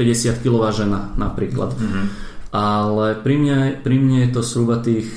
50 0.00 0.44
kilová 0.44 0.72
žena 0.72 1.12
napríklad. 1.20 1.76
Mm-hmm 1.76 2.28
ale 2.52 3.20
pri 3.20 3.34
mne, 3.36 3.58
pri 3.84 3.96
mne 4.00 4.18
je 4.24 4.30
to 4.32 4.40
zhruba 4.40 4.80
tých 4.80 5.08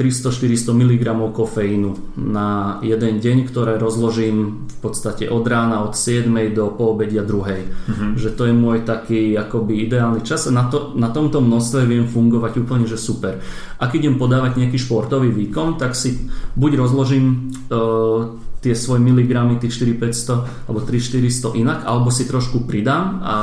300-400 0.00 0.72
mg 0.72 1.04
kofeínu 1.36 2.16
na 2.16 2.80
jeden 2.80 3.20
deň, 3.20 3.44
ktoré 3.52 3.76
rozložím 3.76 4.64
v 4.64 4.76
podstate 4.80 5.28
od 5.28 5.44
rána 5.44 5.84
od 5.84 5.92
7 5.92 6.32
do 6.56 6.72
poobedia 6.72 7.20
druhej. 7.20 7.68
Mm-hmm. 7.68 8.10
Že 8.16 8.30
to 8.32 8.42
je 8.48 8.54
môj 8.56 8.78
taký 8.88 9.36
akoby 9.36 9.84
ideálny 9.84 10.24
čas 10.24 10.48
a 10.48 10.56
na, 10.56 10.72
to, 10.72 10.96
na 10.96 11.12
tomto 11.12 11.44
množstve 11.44 11.84
viem 11.84 12.08
fungovať 12.08 12.64
úplne, 12.64 12.88
že 12.88 12.96
super. 12.96 13.44
Ak 13.76 13.92
idem 13.92 14.16
podávať 14.16 14.56
nejaký 14.56 14.80
športový 14.80 15.28
výkon, 15.36 15.76
tak 15.76 15.92
si 15.92 16.16
buď 16.56 16.80
rozložím 16.80 17.52
uh, 17.68 18.40
tie 18.60 18.76
svoje 18.76 19.00
miligramy, 19.00 19.56
tých 19.56 19.72
4500 19.72 20.68
alebo 20.68 20.84
3400 20.84 21.56
inak, 21.56 21.80
alebo 21.88 22.12
si 22.12 22.28
trošku 22.28 22.68
pridám 22.68 23.24
a 23.24 23.36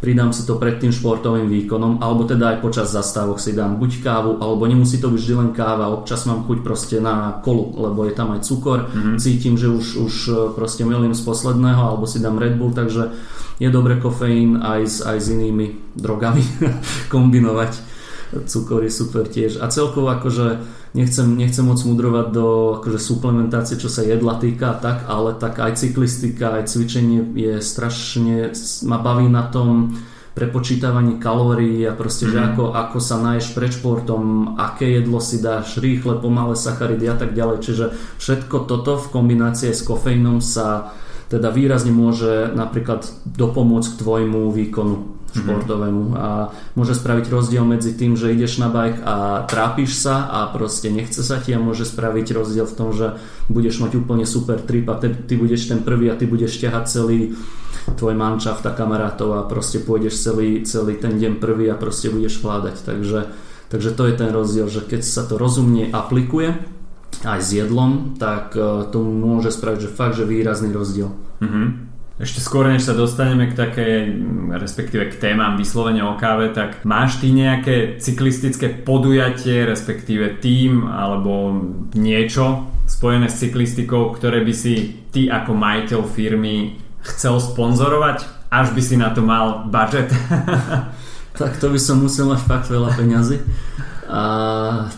pridám 0.00 0.32
si 0.32 0.48
to 0.48 0.56
pred 0.56 0.80
tým 0.80 0.88
športovým 0.88 1.52
výkonom, 1.52 2.00
alebo 2.00 2.24
teda 2.24 2.56
aj 2.56 2.58
počas 2.64 2.88
zastávok 2.88 3.36
si 3.36 3.52
dám 3.52 3.76
buď 3.76 4.00
kávu, 4.00 4.40
alebo 4.40 4.64
nemusí 4.64 4.96
to 4.96 5.12
byť 5.12 5.20
vždy 5.20 5.34
len 5.36 5.50
káva, 5.52 5.92
občas 5.92 6.24
mám 6.24 6.48
chuť 6.48 6.64
proste 6.64 6.96
na 6.96 7.44
kolu, 7.44 7.76
lebo 7.76 8.08
je 8.08 8.12
tam 8.16 8.32
aj 8.32 8.40
cukor, 8.40 8.88
mm-hmm. 8.88 9.16
cítim, 9.20 9.60
že 9.60 9.68
už, 9.68 9.86
už 10.00 10.14
e, 10.28 10.32
proste 10.56 10.88
milím 10.88 11.12
z 11.12 11.20
posledného, 11.24 11.80
alebo 11.84 12.08
si 12.08 12.24
dám 12.24 12.40
Red 12.40 12.56
Bull, 12.56 12.72
takže 12.72 13.12
je 13.60 13.68
dobre 13.68 14.00
kofeín 14.00 14.64
aj 14.64 14.80
s, 14.88 14.96
aj 15.04 15.18
s 15.20 15.26
inými 15.28 15.92
drogami 15.92 16.40
kombinovať 17.12 17.94
cukor 18.42 18.82
je 18.82 18.90
super 18.90 19.30
tiež. 19.30 19.62
A 19.62 19.70
celkovo 19.70 20.10
akože 20.10 20.58
nechcem, 20.94 21.26
nechcem 21.36 21.66
moc 21.66 21.82
mudrovať 21.82 22.26
do 22.30 22.46
akože 22.80 22.98
suplementácie, 23.02 23.76
čo 23.76 23.90
sa 23.90 24.06
jedla 24.06 24.38
týka 24.38 24.78
tak, 24.78 25.04
ale 25.10 25.34
tak 25.34 25.58
aj 25.58 25.76
cyklistika, 25.76 26.62
aj 26.62 26.70
cvičenie 26.70 27.34
je 27.34 27.58
strašne, 27.58 28.54
ma 28.86 29.02
baví 29.02 29.26
na 29.26 29.50
tom 29.50 29.98
prepočítavanie 30.34 31.22
kalórií 31.22 31.86
a 31.86 31.94
proste, 31.94 32.26
že 32.26 32.38
mhm. 32.42 32.46
ako, 32.54 32.64
ako 32.74 32.98
sa 32.98 33.22
náješ 33.22 33.54
pred 33.54 33.70
športom, 33.70 34.54
aké 34.58 34.98
jedlo 34.98 35.22
si 35.22 35.38
dáš, 35.38 35.78
rýchle, 35.78 36.18
pomalé 36.18 36.58
sacharidy 36.58 37.06
a 37.06 37.14
tak 37.18 37.38
ďalej. 37.38 37.58
Čiže 37.62 37.84
všetko 38.18 38.66
toto 38.66 38.98
v 38.98 39.10
kombinácii 39.14 39.70
s 39.70 39.86
kofeínom 39.86 40.42
sa 40.42 40.90
teda 41.30 41.54
výrazne 41.54 41.90
môže 41.90 42.50
napríklad 42.52 43.06
dopomôcť 43.26 43.88
k 43.94 44.00
tvojmu 44.02 44.50
výkonu 44.50 45.13
športovému 45.34 46.14
a 46.14 46.54
môže 46.78 46.94
spraviť 46.94 47.26
rozdiel 47.26 47.66
medzi 47.66 47.92
tým, 47.92 48.14
že 48.14 48.30
ideš 48.30 48.62
na 48.62 48.70
bike 48.70 49.02
a 49.02 49.44
trápiš 49.50 49.98
sa 49.98 50.30
a 50.30 50.46
proste 50.54 50.94
nechce 50.94 51.20
sa 51.26 51.42
ti 51.42 51.50
a 51.50 51.58
môže 51.58 51.84
spraviť 51.84 52.26
rozdiel 52.30 52.66
v 52.70 52.76
tom, 52.78 52.94
že 52.94 53.18
budeš 53.50 53.82
mať 53.82 53.98
úplne 53.98 54.24
super 54.24 54.62
trip 54.62 54.86
a 54.88 54.96
ty, 54.96 55.10
ty 55.10 55.34
budeš 55.34 55.68
ten 55.68 55.82
prvý 55.82 56.08
a 56.08 56.18
ty 56.18 56.24
budeš 56.30 56.62
ťahať 56.62 56.84
celý 56.86 57.34
tvoj 57.92 58.14
manšaft 58.16 58.64
a 58.64 58.72
kamarátov 58.72 59.36
a 59.36 59.46
proste 59.46 59.82
pôjdeš 59.82 60.16
celý, 60.16 60.64
celý 60.64 60.96
ten 60.96 61.20
deň 61.20 61.36
prvý 61.36 61.68
a 61.68 61.76
proste 61.76 62.08
budeš 62.08 62.40
vládať. 62.40 62.80
Takže, 62.80 63.20
takže 63.68 63.90
to 63.92 64.02
je 64.08 64.14
ten 64.16 64.30
rozdiel, 64.32 64.72
že 64.72 64.80
keď 64.80 65.04
sa 65.04 65.28
to 65.28 65.36
rozumne 65.36 65.92
aplikuje 65.92 66.56
aj 67.22 67.40
s 67.44 67.50
jedlom, 67.54 68.18
tak 68.18 68.56
e, 68.58 68.90
to 68.90 68.98
môže 69.04 69.54
spraviť, 69.54 69.78
že 69.86 69.94
fakt, 69.94 70.18
že 70.18 70.26
výrazný 70.26 70.74
rozdiel. 70.74 71.14
Mm-hmm. 71.38 71.93
Ešte 72.14 72.38
skôr, 72.38 72.70
než 72.70 72.86
sa 72.86 72.94
dostaneme 72.94 73.50
k 73.50 73.58
takej, 73.58 73.94
respektíve 74.54 75.10
k 75.10 75.18
témam 75.18 75.58
vyslovene 75.58 75.98
o 76.06 76.14
káve, 76.14 76.54
tak 76.54 76.86
máš 76.86 77.18
ty 77.18 77.34
nejaké 77.34 77.98
cyklistické 77.98 78.70
podujatie, 78.70 79.66
respektíve 79.66 80.38
tým 80.38 80.86
alebo 80.86 81.58
niečo 81.98 82.70
spojené 82.86 83.26
s 83.26 83.42
cyklistikou, 83.42 84.14
ktoré 84.14 84.46
by 84.46 84.54
si 84.54 84.94
ty 85.10 85.26
ako 85.26 85.58
majiteľ 85.58 86.00
firmy 86.06 86.78
chcel 87.02 87.42
sponzorovať, 87.42 88.22
až 88.46 88.70
by 88.70 88.82
si 88.86 88.94
na 88.94 89.10
to 89.10 89.18
mal 89.18 89.66
budget? 89.66 90.14
tak 91.40 91.58
to 91.58 91.66
by 91.66 91.82
som 91.82 91.98
musel 91.98 92.30
mať 92.30 92.46
fakt 92.46 92.70
veľa 92.70 92.94
peňazí. 92.94 93.42
A 94.06 94.22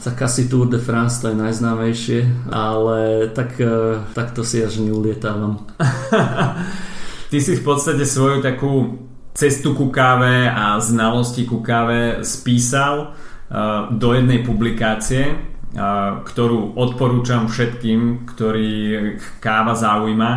tak 0.05 0.21
asi 0.21 0.53
Tour 0.53 0.69
de 0.69 0.77
France 0.77 1.25
to 1.25 1.33
je 1.33 1.41
najznámejšie, 1.41 2.53
ale 2.53 3.31
tak, 3.33 3.57
eh, 3.57 4.05
tak 4.13 4.37
to 4.37 4.45
si 4.45 4.61
až 4.61 4.85
neulietávam. 4.85 5.65
Ty 7.27 7.39
si 7.43 7.59
v 7.59 7.63
podstate 7.67 8.07
svoju 8.07 8.39
takú 8.39 9.03
cestu 9.35 9.75
ku 9.75 9.91
káve 9.91 10.47
a 10.47 10.79
znalosti 10.79 11.43
ku 11.43 11.59
káve 11.59 12.23
spísal 12.23 13.11
uh, 13.11 13.91
do 13.91 14.15
jednej 14.15 14.47
publikácie, 14.47 15.35
uh, 15.35 16.23
ktorú 16.23 16.79
odporúčam 16.79 17.51
všetkým, 17.51 18.31
ktorí 18.31 18.71
káva 19.43 19.75
zaujíma. 19.75 20.31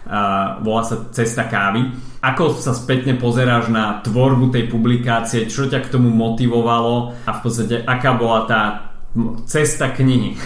Uh, 0.00 0.64
volá 0.64 0.82
sa 0.82 1.12
Cesta 1.12 1.44
kávy. 1.44 1.92
Ako 2.24 2.56
sa 2.56 2.72
spätne 2.72 3.20
pozeráš 3.20 3.68
na 3.68 4.00
tvorbu 4.00 4.48
tej 4.48 4.64
publikácie, 4.72 5.44
čo 5.44 5.68
ťa 5.68 5.84
k 5.84 5.92
tomu 5.92 6.08
motivovalo 6.08 7.20
a 7.28 7.30
v 7.36 7.40
podstate 7.40 7.84
aká 7.84 8.16
bola 8.16 8.40
tá 8.48 8.60
cesta 9.44 9.92
knihy. 9.92 10.36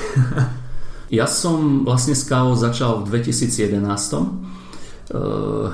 ja 1.19 1.27
som 1.27 1.87
vlastne 1.87 2.19
s 2.19 2.27
kávou 2.27 2.59
začal 2.59 3.03
v 3.07 3.23
2011 3.23 3.79
Eh, 3.81 4.64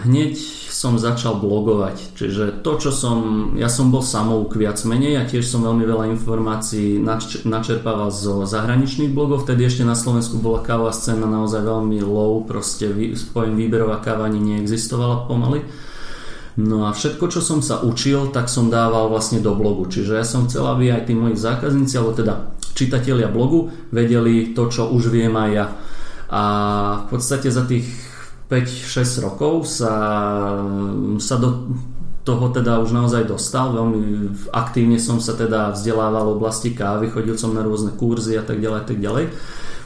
hneď 0.03 0.35
som 0.67 0.99
začal 0.99 1.39
blogovať. 1.39 2.19
Čiže 2.19 2.67
to, 2.67 2.83
čo 2.83 2.91
som... 2.91 3.19
Ja 3.55 3.71
som 3.71 3.95
bol 3.95 4.03
samouk 4.03 4.59
viac 4.59 4.83
menej 4.83 5.23
a 5.23 5.29
tiež 5.29 5.47
som 5.47 5.63
veľmi 5.63 5.87
veľa 5.87 6.11
informácií 6.11 6.99
nač, 6.99 7.47
načerpával 7.47 8.11
zo 8.11 8.43
zahraničných 8.43 9.15
blogov. 9.15 9.47
Vtedy 9.47 9.71
ešte 9.71 9.87
na 9.87 9.95
Slovensku 9.95 10.43
bola 10.43 10.67
kávová 10.67 10.91
scéna 10.91 11.31
naozaj 11.31 11.63
veľmi 11.63 12.03
low, 12.03 12.43
proste 12.43 12.91
pojem 13.31 13.55
výberová 13.55 14.03
káva 14.03 14.27
ani 14.27 14.43
neexistovala 14.43 15.31
pomaly. 15.31 15.63
No 16.59 16.85
a 16.85 16.91
všetko, 16.91 17.31
čo 17.31 17.39
som 17.39 17.63
sa 17.63 17.87
učil, 17.87 18.35
tak 18.35 18.51
som 18.51 18.67
dával 18.67 19.07
vlastne 19.07 19.39
do 19.39 19.55
blogu. 19.55 19.87
Čiže 19.87 20.19
ja 20.19 20.27
som 20.27 20.51
chcel, 20.51 20.67
aby 20.67 20.91
aj 20.91 21.07
tí 21.07 21.15
moji 21.15 21.39
zákazníci, 21.39 21.95
alebo 21.95 22.19
teda 22.19 22.35
čitatelia 22.75 23.31
blogu, 23.31 23.71
vedeli 23.95 24.51
to, 24.59 24.67
čo 24.67 24.91
už 24.91 25.15
viem 25.15 25.39
aj 25.39 25.51
ja. 25.55 25.67
A 26.35 26.43
v 27.07 27.15
podstate 27.15 27.55
za 27.55 27.63
tých 27.63 28.10
5-6 28.51 29.25
rokov 29.25 29.71
sa, 29.71 29.95
sa 31.23 31.37
do 31.39 31.71
toho 32.27 32.53
teda 32.53 32.83
už 32.83 32.93
naozaj 32.93 33.25
dostal. 33.25 33.73
Veľmi 33.73 34.35
aktívne 34.53 35.01
som 35.01 35.23
sa 35.23 35.39
teda 35.39 35.73
vzdelával 35.73 36.29
v 36.29 36.35
oblasti 36.37 36.77
kávy, 36.77 37.09
chodil 37.09 37.39
som 37.39 37.57
na 37.57 37.65
rôzne 37.65 37.97
kurzy 37.97 38.37
a 38.37 38.45
tak 38.45 38.61
ďalej 38.61 38.79
a 38.83 38.87
tak 38.87 38.99
ďalej. 39.01 39.25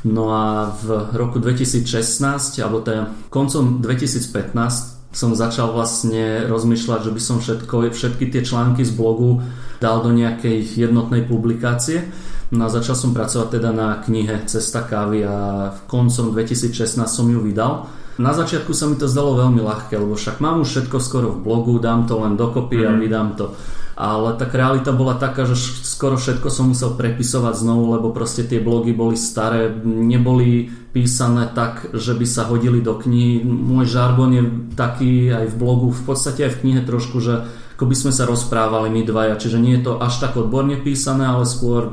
No 0.04 0.28
a 0.36 0.68
v 0.68 1.16
roku 1.16 1.40
2016, 1.40 2.60
alebo 2.60 2.84
teda 2.84 3.08
koncom 3.32 3.80
2015 3.80 5.14
som 5.14 5.30
začal 5.32 5.72
vlastne 5.72 6.44
rozmýšľať, 6.50 7.00
že 7.08 7.14
by 7.14 7.20
som 7.22 7.36
všetko, 7.38 7.88
všetky 7.94 8.28
tie 8.34 8.42
články 8.42 8.82
z 8.82 8.92
blogu 8.92 9.40
dal 9.78 10.02
do 10.02 10.10
nejakej 10.10 10.74
jednotnej 10.74 11.24
publikácie. 11.24 12.10
No 12.52 12.68
a 12.68 12.74
začal 12.74 12.98
som 12.98 13.16
pracovať 13.16 13.56
teda 13.56 13.70
na 13.72 14.02
knihe 14.02 14.44
Cesta 14.44 14.84
kávy 14.84 15.24
a 15.24 15.70
koncom 15.88 16.34
2016 16.34 17.00
som 17.06 17.26
ju 17.30 17.40
vydal. 17.40 17.88
Na 18.14 18.30
začiatku 18.30 18.70
sa 18.70 18.86
mi 18.86 18.94
to 18.94 19.10
zdalo 19.10 19.34
veľmi 19.34 19.58
ľahké, 19.58 19.98
lebo 19.98 20.14
však 20.14 20.38
mám 20.38 20.62
už 20.62 20.70
všetko 20.70 20.96
skoro 21.02 21.28
v 21.34 21.42
blogu, 21.42 21.74
dám 21.82 22.06
to 22.06 22.22
len 22.22 22.38
dokopy 22.38 22.78
mm. 22.78 22.86
a 22.86 22.92
mhm. 22.94 23.00
vydám 23.02 23.30
to. 23.34 23.46
Ale 23.94 24.34
tak 24.34 24.50
realita 24.50 24.90
bola 24.90 25.14
taká, 25.14 25.46
že 25.46 25.54
skoro 25.86 26.18
všetko 26.18 26.50
som 26.50 26.74
musel 26.74 26.98
prepisovať 26.98 27.54
znovu, 27.62 27.94
lebo 27.94 28.10
proste 28.10 28.42
tie 28.42 28.58
blogy 28.58 28.90
boli 28.90 29.14
staré, 29.14 29.70
neboli 29.86 30.66
písané 30.90 31.46
tak, 31.54 31.94
že 31.94 32.10
by 32.18 32.26
sa 32.26 32.50
hodili 32.50 32.82
do 32.82 32.98
knihy. 32.98 33.46
Môj 33.46 33.86
žargon 33.86 34.34
je 34.34 34.42
taký 34.74 35.30
aj 35.30 35.46
v 35.46 35.58
blogu, 35.58 35.94
v 35.94 36.02
podstate 36.10 36.42
aj 36.42 36.58
v 36.58 36.60
knihe 36.66 36.80
trošku, 36.82 37.22
že 37.22 37.46
ako 37.74 37.90
by 37.90 37.96
sme 37.98 38.12
sa 38.14 38.26
rozprávali 38.26 38.90
my 38.90 39.02
dvaja, 39.02 39.34
čiže 39.38 39.58
nie 39.58 39.78
je 39.78 39.90
to 39.90 39.98
až 39.98 40.22
tak 40.22 40.38
odborne 40.38 40.78
písané, 40.82 41.26
ale 41.26 41.42
skôr 41.42 41.90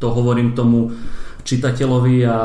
to 0.00 0.08
hovorím 0.08 0.56
tomu 0.56 0.96
čitateľovi 1.44 2.24
a 2.24 2.38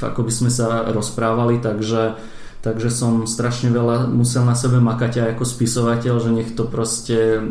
ako 0.00 0.20
by 0.24 0.32
sme 0.32 0.50
sa 0.50 0.88
rozprávali, 0.90 1.60
takže, 1.60 2.16
takže 2.64 2.88
som 2.88 3.28
strašne 3.28 3.68
veľa 3.70 4.08
musel 4.08 4.48
na 4.48 4.56
sebe 4.56 4.80
makať 4.80 5.12
aj 5.22 5.28
ako 5.36 5.44
spisovateľ, 5.44 6.14
že 6.18 6.30
nech 6.32 6.50
to 6.56 6.64
proste 6.64 7.44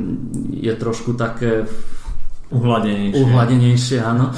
je 0.50 0.74
trošku 0.74 1.14
také 1.14 1.70
uhladenejšie. 2.50 3.22
Uhladenejšie, 3.22 3.98
áno. 4.02 4.34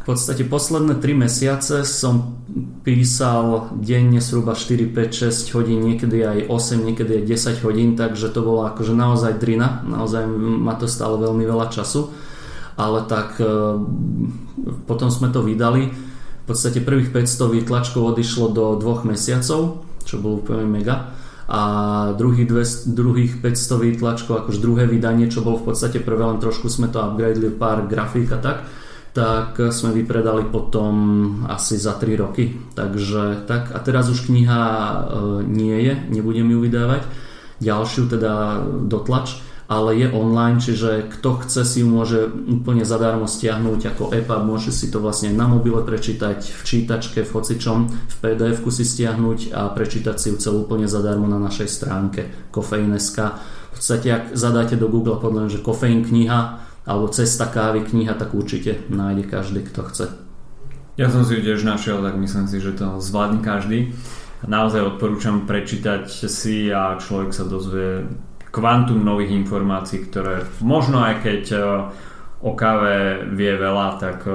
V 0.00 0.16
podstate 0.16 0.48
posledné 0.48 0.96
3 0.96 1.24
mesiace 1.28 1.84
som 1.84 2.40
písal 2.84 3.68
denne 3.80 4.20
zhruba 4.24 4.56
4, 4.56 4.88
5, 4.96 5.28
6 5.28 5.56
hodín, 5.56 5.84
niekedy 5.84 6.24
aj 6.24 6.38
8, 6.48 6.88
niekedy 6.88 7.20
aj 7.20 7.24
10 7.60 7.64
hodín, 7.68 7.88
takže 8.00 8.32
to 8.32 8.40
bolo 8.40 8.64
akože 8.68 8.96
naozaj 8.96 9.36
drina, 9.36 9.84
naozaj 9.84 10.24
ma 10.24 10.76
to 10.76 10.88
stalo 10.88 11.20
veľmi 11.20 11.44
veľa 11.44 11.68
času 11.68 12.29
ale 12.80 13.04
tak 13.04 13.36
e, 13.36 13.44
potom 14.88 15.12
sme 15.12 15.28
to 15.28 15.44
vydali. 15.44 15.92
V 15.92 16.44
podstate 16.48 16.80
prvých 16.80 17.12
500 17.12 17.56
výtlačkov 17.60 18.16
odišlo 18.16 18.46
do 18.50 18.80
dvoch 18.80 19.04
mesiacov, 19.04 19.84
čo 20.08 20.16
bolo 20.16 20.40
úplne 20.40 20.64
mega. 20.64 21.12
A 21.50 21.60
druhých, 22.16 22.46
dve, 22.48 22.64
druhých 22.88 23.42
500 23.44 23.86
výtlačkov, 23.86 24.46
akože 24.46 24.64
druhé 24.64 24.88
vydanie, 24.88 25.28
čo 25.28 25.44
bolo 25.44 25.60
v 25.60 25.74
podstate 25.74 26.00
prvé, 26.00 26.24
len 26.24 26.40
trošku 26.40 26.72
sme 26.72 26.88
to 26.88 27.02
upgradeli, 27.02 27.52
pár 27.52 27.84
grafík 27.84 28.30
a 28.32 28.38
tak, 28.38 28.58
tak 29.10 29.58
sme 29.74 29.90
vypredali 29.90 30.46
potom 30.46 30.94
asi 31.50 31.74
za 31.74 31.98
3 31.98 32.22
roky. 32.22 32.54
Takže 32.72 33.44
tak, 33.44 33.74
a 33.76 33.78
teraz 33.82 34.08
už 34.08 34.30
kniha 34.30 34.62
e, 34.64 34.96
nie 35.44 35.76
je, 35.84 35.94
nebudem 36.08 36.48
ju 36.48 36.58
vydávať. 36.64 37.02
Ďalšiu 37.60 38.08
teda 38.08 38.64
dotlač 38.88 39.49
ale 39.70 40.02
je 40.02 40.10
online, 40.10 40.58
čiže 40.58 41.06
kto 41.14 41.46
chce 41.46 41.62
si 41.62 41.78
ju 41.78 41.86
môže 41.86 42.26
úplne 42.26 42.82
zadarmo 42.82 43.30
stiahnuť 43.30 43.94
ako 43.94 44.10
EPUB, 44.10 44.42
môže 44.42 44.74
si 44.74 44.90
to 44.90 44.98
vlastne 44.98 45.30
na 45.30 45.46
mobile 45.46 45.86
prečítať, 45.86 46.42
v 46.42 46.62
čítačke, 46.66 47.22
v 47.22 47.30
hocičom, 47.30 47.78
v 47.86 48.16
pdf 48.18 48.66
si 48.66 48.82
stiahnuť 48.82 49.54
a 49.54 49.70
prečítať 49.70 50.16
si 50.18 50.34
ju 50.34 50.36
celú 50.42 50.66
úplne 50.66 50.90
zadarmo 50.90 51.30
na 51.30 51.38
našej 51.38 51.70
stránke 51.70 52.50
Kofeín.sk. 52.50 53.18
V 53.70 53.78
podstate, 53.78 54.08
ak 54.10 54.24
zadáte 54.34 54.74
do 54.74 54.90
Google 54.90 55.22
podľa 55.22 55.46
že 55.46 55.62
kofeín 55.62 56.02
kniha 56.02 56.66
alebo 56.90 57.06
cesta 57.06 57.46
kávy 57.46 57.86
kniha, 57.86 58.18
tak 58.18 58.34
určite 58.34 58.90
nájde 58.90 59.30
každý, 59.30 59.62
kto 59.70 59.86
chce. 59.86 60.06
Ja 60.98 61.06
som 61.14 61.22
si 61.22 61.38
ju 61.38 61.46
tiež 61.46 61.62
našiel, 61.62 62.02
tak 62.02 62.18
myslím 62.18 62.50
si, 62.50 62.58
že 62.58 62.74
to 62.74 62.98
zvládne 62.98 63.38
každý. 63.46 63.94
Naozaj 64.42 64.98
odporúčam 64.98 65.46
prečítať 65.46 66.10
si 66.26 66.74
a 66.74 66.98
človek 66.98 67.30
sa 67.30 67.46
dozvie 67.46 68.10
kvantum 68.50 69.00
nových 69.00 69.34
informácií, 69.34 70.10
ktoré 70.10 70.46
možno 70.60 71.02
aj 71.02 71.14
keď 71.22 71.42
e, 71.54 71.58
o 72.42 72.52
káve 72.58 73.26
vie 73.34 73.54
veľa, 73.54 73.88
tak 73.98 74.26
e, 74.26 74.34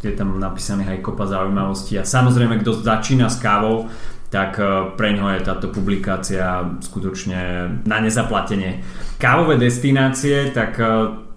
je 0.00 0.12
tam 0.16 0.40
napísaných 0.40 0.98
aj 0.98 1.04
kopa 1.04 1.28
zaujímavostí 1.28 2.00
a 2.00 2.08
samozrejme 2.08 2.60
kto 2.64 2.80
začína 2.80 3.28
s 3.28 3.36
kávou, 3.36 3.92
tak 4.32 4.56
e, 4.56 4.96
pre 4.96 5.12
ňo 5.12 5.36
je 5.36 5.40
táto 5.44 5.68
publikácia 5.68 6.64
skutočne 6.80 7.40
na 7.84 7.98
nezaplatenie. 8.00 8.80
Kávové 9.20 9.60
destinácie, 9.60 10.48
tak 10.56 10.80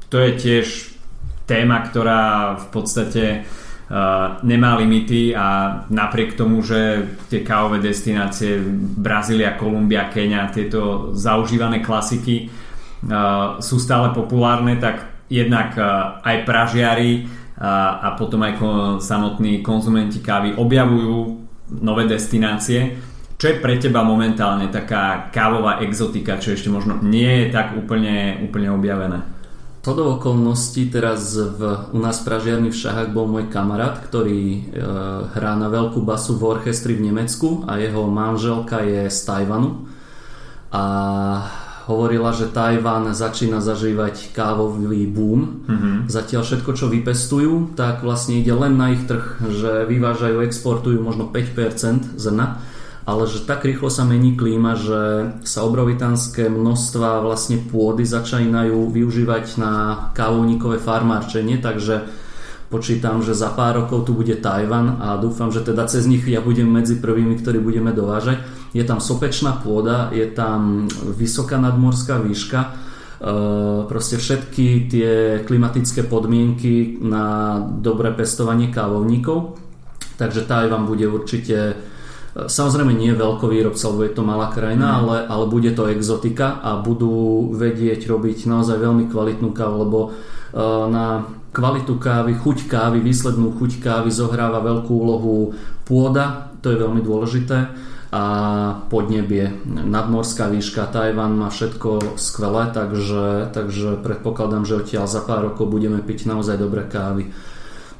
to 0.07 0.17
je 0.23 0.31
tiež 0.39 0.67
téma, 1.43 1.83
ktorá 1.83 2.55
v 2.55 2.67
podstate 2.71 3.23
nemá 4.41 4.73
limity 4.81 5.37
a 5.37 5.81
napriek 5.85 6.33
tomu, 6.33 6.65
že 6.65 7.05
tie 7.29 7.45
kávové 7.45 7.77
destinácie 7.77 8.57
Brazília, 8.97 9.53
Kolumbia, 9.53 10.09
Kenia, 10.09 10.49
tieto 10.49 11.13
zaužívané 11.13 11.77
klasiky 11.85 12.49
sú 13.61 13.75
stále 13.77 14.09
populárne, 14.15 14.81
tak 14.81 15.27
jednak 15.29 15.77
aj 16.25 16.37
pražiari 16.41 17.29
a 17.61 18.17
potom 18.17 18.41
aj 18.41 18.53
samotní 18.97 19.61
konzumenti 19.61 20.25
kávy 20.25 20.57
objavujú 20.57 21.17
nové 21.83 22.09
destinácie. 22.09 22.97
Čo 23.37 23.45
je 23.51 23.61
pre 23.61 23.75
teba 23.75 24.01
momentálne 24.07 24.71
taká 24.71 25.27
kávová 25.29 25.83
exotika, 25.83 26.39
čo 26.39 26.55
ešte 26.55 26.71
možno 26.71 26.97
nie 27.03 27.45
je 27.45 27.45
tak 27.51 27.75
úplne, 27.75 28.39
úplne 28.41 28.71
objavené? 28.71 29.32
To 29.83 29.91
do 29.91 30.15
okolností 30.15 30.87
teraz 30.87 31.35
v, 31.35 31.91
u 31.91 31.99
nás 31.99 32.23
v 32.23 32.31
Pražiarni 32.31 32.71
v 32.71 32.79
Šahách 32.79 33.11
bol 33.11 33.27
môj 33.27 33.51
kamarát, 33.51 33.99
ktorý 33.99 34.39
e, 34.39 34.59
hrá 35.35 35.59
na 35.59 35.67
veľkú 35.67 35.99
basu 36.07 36.39
v 36.39 36.55
orchestri 36.55 36.95
v 36.95 37.11
Nemecku 37.11 37.67
a 37.67 37.75
jeho 37.83 38.07
manželka 38.07 38.79
je 38.79 39.11
z 39.11 39.19
Tajvanu 39.27 39.83
a 40.71 40.83
hovorila, 41.91 42.31
že 42.31 42.47
Tajvan 42.47 43.11
začína 43.11 43.59
zažívať 43.59 44.31
kávový 44.31 45.03
boom. 45.03 45.67
Mm-hmm. 45.67 45.95
Zatiaľ 46.07 46.47
všetko, 46.47 46.71
čo 46.79 46.87
vypestujú, 46.87 47.75
tak 47.75 48.07
vlastne 48.07 48.39
ide 48.39 48.55
len 48.55 48.79
na 48.79 48.95
ich 48.95 49.03
trh, 49.03 49.51
že 49.51 49.83
vyvážajú, 49.83 50.47
exportujú 50.47 51.03
možno 51.03 51.27
5% 51.27 52.15
zrna 52.15 52.63
ale 53.03 53.27
že 53.27 53.43
tak 53.43 53.67
rýchlo 53.67 53.91
sa 53.91 54.07
mení 54.07 54.39
klíma, 54.39 54.79
že 54.79 55.01
sa 55.43 55.67
obrovitánske 55.67 56.47
množstva 56.47 57.19
vlastne 57.19 57.59
pôdy 57.59 58.07
začínajú 58.07 58.95
využívať 58.95 59.59
na 59.59 59.73
kávovníkové 60.15 60.79
farmárčenie, 60.79 61.59
takže 61.59 62.07
počítam, 62.71 63.19
že 63.19 63.35
za 63.35 63.51
pár 63.51 63.83
rokov 63.83 64.07
tu 64.07 64.15
bude 64.15 64.39
Tajvan 64.39 65.03
a 65.03 65.19
dúfam, 65.19 65.51
že 65.51 65.61
teda 65.61 65.83
cez 65.85 66.07
nich 66.07 66.23
ja 66.25 66.39
budem 66.39 66.65
medzi 66.65 66.97
prvými, 66.97 67.43
ktorí 67.43 67.59
budeme 67.59 67.91
dovážať. 67.91 68.39
Je 68.71 68.81
tam 68.87 69.03
sopečná 69.03 69.59
pôda, 69.59 70.09
je 70.15 70.25
tam 70.31 70.87
vysoká 71.13 71.59
nadmorská 71.59 72.17
výška, 72.23 72.59
e, 72.63 72.69
proste 73.85 74.17
všetky 74.17 74.65
tie 74.89 75.11
klimatické 75.45 76.07
podmienky 76.07 76.97
na 77.03 77.59
dobré 77.61 78.15
pestovanie 78.15 78.71
kávovníkov. 78.71 79.59
Takže 80.17 80.47
Tajvan 80.47 80.87
bude 80.87 81.05
určite 81.05 81.77
Samozrejme 82.33 82.97
nie 82.97 83.13
je 83.13 83.21
veľkovýrobca, 83.21 83.83
lebo 83.93 84.01
je 84.09 84.13
to 84.17 84.23
malá 84.25 84.49
krajina, 84.49 84.89
mm. 84.89 84.97
ale, 85.05 85.17
ale 85.29 85.45
bude 85.45 85.69
to 85.77 85.85
exotika 85.85 86.57
a 86.65 86.81
budú 86.81 87.49
vedieť 87.53 88.09
robiť 88.09 88.49
naozaj 88.49 88.81
veľmi 88.81 89.05
kvalitnú 89.05 89.53
kávu, 89.53 89.75
lebo 89.85 89.99
uh, 90.09 90.89
na 90.89 91.29
kvalitu 91.53 92.01
kávy, 92.01 92.33
chuť 92.33 92.65
kávy, 92.65 93.05
výslednú 93.05 93.53
chuť 93.61 93.77
kávy 93.77 94.09
zohráva 94.09 94.65
veľkú 94.65 94.89
úlohu 94.89 95.53
pôda, 95.85 96.49
to 96.65 96.73
je 96.73 96.81
veľmi 96.81 97.05
dôležité 97.05 97.69
a 98.13 98.23
podnebie. 98.93 99.65
Nadmorská 99.65 100.49
výška, 100.49 100.89
Tajvan 100.89 101.33
má 101.33 101.49
všetko 101.49 102.17
skvelé, 102.17 102.69
takže, 102.69 103.49
takže 103.53 104.01
predpokladám, 104.01 104.69
že 104.69 104.81
odtiaľ 104.81 105.05
za 105.09 105.21
pár 105.25 105.49
rokov 105.49 105.69
budeme 105.69 105.97
piť 106.01 106.29
naozaj 106.29 106.61
dobré 106.61 106.85
kávy. 106.85 107.33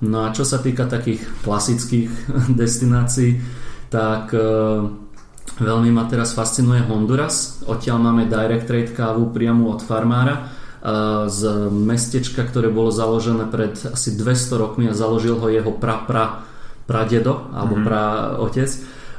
No 0.06 0.26
a 0.26 0.34
čo 0.34 0.46
sa 0.46 0.62
týka 0.62 0.86
takých 0.86 1.26
klasických 1.42 2.10
destinácií, 2.62 3.42
tak 3.94 4.34
e, 4.34 4.42
veľmi 5.62 5.94
ma 5.94 6.10
teraz 6.10 6.34
fascinuje 6.34 6.82
Honduras. 6.90 7.62
Odtiaľ 7.70 8.02
máme 8.02 8.26
direct 8.26 8.66
trade 8.66 8.98
kávu 8.98 9.30
priamo 9.30 9.70
od 9.70 9.86
farmára 9.86 10.36
e, 10.36 10.44
z 11.30 11.70
mestečka, 11.70 12.42
ktoré 12.42 12.74
bolo 12.74 12.90
založené 12.90 13.46
pred 13.54 13.78
asi 13.78 14.18
200 14.18 14.58
rokmi 14.58 14.90
a 14.90 14.98
založil 14.98 15.38
ho 15.38 15.46
jeho 15.46 15.78
pra, 15.78 16.02
pra, 16.10 16.42
pradedo 16.90 17.54
alebo 17.54 17.78
mm-hmm. 17.78 17.88
pra 17.88 18.04
otec 18.42 18.70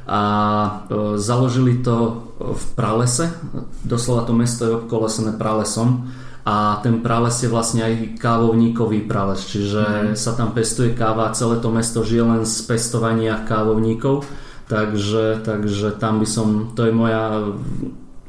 a 0.05 0.21
e, 0.67 0.69
založili 1.17 1.81
to 1.81 2.27
v 2.37 2.65
pralese, 2.77 3.31
doslova 3.87 4.29
to 4.29 4.35
mesto 4.37 4.63
je 4.69 4.77
obkolesené 4.77 5.39
pralesom 5.39 6.11
a 6.45 6.77
ten 6.85 7.01
prales 7.01 7.41
je 7.41 7.49
vlastne 7.49 7.81
aj 7.89 8.21
kávovníkový 8.21 9.09
prales, 9.09 9.49
čiže 9.49 10.13
mm. 10.13 10.17
sa 10.19 10.37
tam 10.37 10.53
pestuje 10.53 10.93
káva 10.93 11.33
a 11.33 11.35
celé 11.35 11.57
to 11.57 11.73
mesto 11.73 12.05
žije 12.05 12.21
len 12.21 12.43
z 12.45 12.69
pestovania 12.69 13.41
kávovníkov, 13.49 14.29
takže, 14.68 15.44
takže 15.44 15.96
tam 15.96 16.20
by 16.20 16.27
som, 16.27 16.72
to 16.77 16.88
je 16.88 16.92
moja 16.92 17.53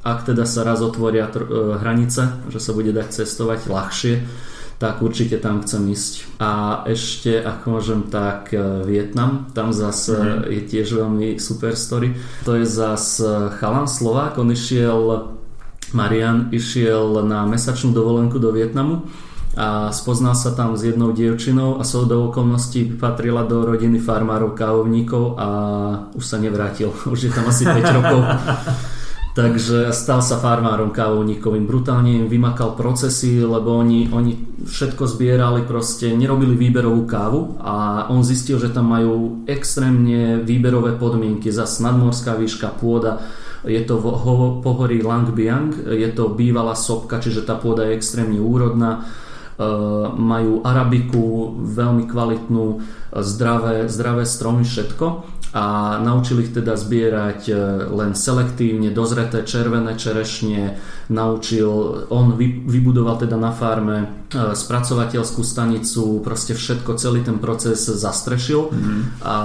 ak 0.05 0.29
teda 0.29 0.45
sa 0.45 0.61
raz 0.61 0.85
otvoria 0.85 1.25
tr- 1.33 1.49
e, 1.49 1.81
hranice, 1.81 2.45
že 2.53 2.61
sa 2.61 2.77
bude 2.77 2.93
dať 2.93 3.09
cestovať 3.09 3.65
ľahšie, 3.65 4.13
tak 4.77 5.01
určite 5.01 5.41
tam 5.41 5.65
chcem 5.65 5.81
ísť. 5.89 6.13
A 6.37 6.83
ešte, 6.85 7.41
ak 7.41 7.65
môžem, 7.65 8.05
tak 8.05 8.53
e, 8.53 8.85
Vietnam, 8.85 9.49
tam 9.57 9.73
zase 9.73 10.13
mm. 10.13 10.41
je 10.45 10.61
tiež 10.61 10.87
veľmi 11.01 11.41
super 11.41 11.73
story. 11.73 12.13
To 12.45 12.53
je 12.53 12.69
zase 12.69 13.49
chalan 13.57 13.89
Slovák, 13.89 14.37
on 14.37 14.53
išiel, 14.53 15.33
Marian 15.97 16.53
išiel 16.53 17.25
na 17.25 17.49
mesačnú 17.49 17.89
dovolenku 17.89 18.37
do 18.37 18.53
Vietnamu 18.53 19.09
a 19.55 19.87
spoznal 19.95 20.35
sa 20.35 20.51
tam 20.51 20.75
s 20.75 20.83
jednou 20.83 21.15
dievčinou 21.15 21.79
a 21.79 21.83
do 21.87 22.27
okolností 22.27 22.99
patrila 22.99 23.47
do 23.47 23.63
rodiny 23.63 24.03
farmárov, 24.03 24.51
kávovníkov 24.51 25.39
a 25.39 25.47
už 26.11 26.23
sa 26.27 26.37
nevrátil. 26.37 26.91
Už 27.13 27.27
je 27.27 27.31
tam 27.31 27.47
asi 27.47 27.63
5 27.63 27.97
rokov. 27.97 28.19
Takže 29.35 29.91
stal 29.91 30.23
sa 30.23 30.39
farmárom 30.39 30.95
kávovníkovým. 30.95 31.67
Brutálne 31.67 32.23
im 32.23 32.31
vymakal 32.31 32.71
procesy, 32.79 33.43
lebo 33.43 33.75
oni, 33.75 34.07
oni 34.07 34.63
všetko 34.63 35.03
zbierali, 35.11 35.67
proste 35.67 36.15
nerobili 36.15 36.55
výberovú 36.55 37.03
kávu 37.03 37.59
a 37.59 38.07
on 38.07 38.23
zistil, 38.23 38.63
že 38.63 38.71
tam 38.71 38.95
majú 38.95 39.43
extrémne 39.43 40.39
výberové 40.39 40.95
podmienky. 40.95 41.51
Zas 41.51 41.83
nadmorská 41.83 42.39
výška 42.39 42.79
pôda, 42.79 43.27
je 43.67 43.83
to 43.83 43.99
v 43.99 44.07
pohorí 44.63 45.03
Langbiang, 45.03 45.83
je 45.83 46.09
to 46.15 46.31
bývalá 46.31 46.71
sopka, 46.71 47.19
čiže 47.19 47.43
tá 47.43 47.59
pôda 47.59 47.91
je 47.91 47.99
extrémne 47.99 48.39
úrodná. 48.39 49.03
Uh, 49.55 50.11
majú 50.11 50.59
arabiku, 50.67 51.55
veľmi 51.63 52.11
kvalitnú, 52.11 52.83
zdravé, 53.21 53.89
zdravé 53.89 54.25
stromy, 54.25 54.63
všetko. 54.63 55.35
A 55.55 55.95
naučil 56.03 56.43
ich 56.43 56.51
teda 56.51 56.75
zbierať 56.75 57.47
e, 57.47 57.55
len 57.87 58.11
selektívne 58.11 58.91
dozreté 58.91 59.39
červené 59.47 59.95
čerešne, 59.95 60.75
naučil, 61.07 61.71
on 62.11 62.35
vybudoval 62.67 63.23
teda 63.23 63.39
na 63.39 63.55
farme 63.55 63.97
e, 64.03 64.07
spracovateľskú 64.51 65.47
stanicu, 65.47 66.19
proste 66.19 66.59
všetko, 66.59 66.99
celý 66.99 67.23
ten 67.23 67.39
proces 67.39 67.87
zastrešil. 67.87 68.67
Mm-hmm. 68.67 69.01
a 69.23 69.37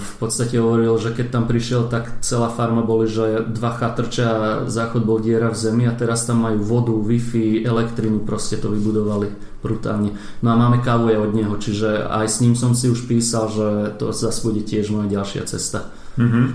v 0.00 0.12
podstate 0.16 0.56
hovoril, 0.56 0.96
že 0.96 1.12
keď 1.12 1.26
tam 1.28 1.44
prišiel, 1.44 1.92
tak 1.92 2.24
celá 2.24 2.48
farma 2.48 2.80
boli, 2.80 3.04
že 3.04 3.44
dva 3.52 3.76
chatrče 3.76 4.22
a 4.24 4.36
záchod 4.64 5.04
bol 5.04 5.20
diera 5.20 5.52
v 5.52 5.60
zemi 5.60 5.84
a 5.84 5.92
teraz 5.92 6.24
tam 6.24 6.40
majú 6.40 6.64
vodu, 6.64 6.96
Wi-Fi, 6.96 7.68
elektrinu, 7.68 8.24
proste 8.24 8.56
to 8.56 8.72
vybudovali 8.72 9.57
brutálne. 9.58 10.14
No 10.42 10.54
a 10.54 10.56
máme 10.56 10.78
kávu 10.82 11.10
aj 11.10 11.18
od 11.18 11.32
neho, 11.34 11.54
čiže 11.58 12.06
aj 12.06 12.26
s 12.30 12.40
ním 12.42 12.54
som 12.54 12.72
si 12.72 12.86
už 12.86 13.10
písal, 13.10 13.50
že 13.50 13.66
to 13.98 14.14
zase 14.14 14.40
bude 14.46 14.62
tiež 14.62 14.94
moja 14.94 15.20
ďalšia 15.20 15.42
cesta. 15.50 15.90
Mm-hmm. 16.14 16.46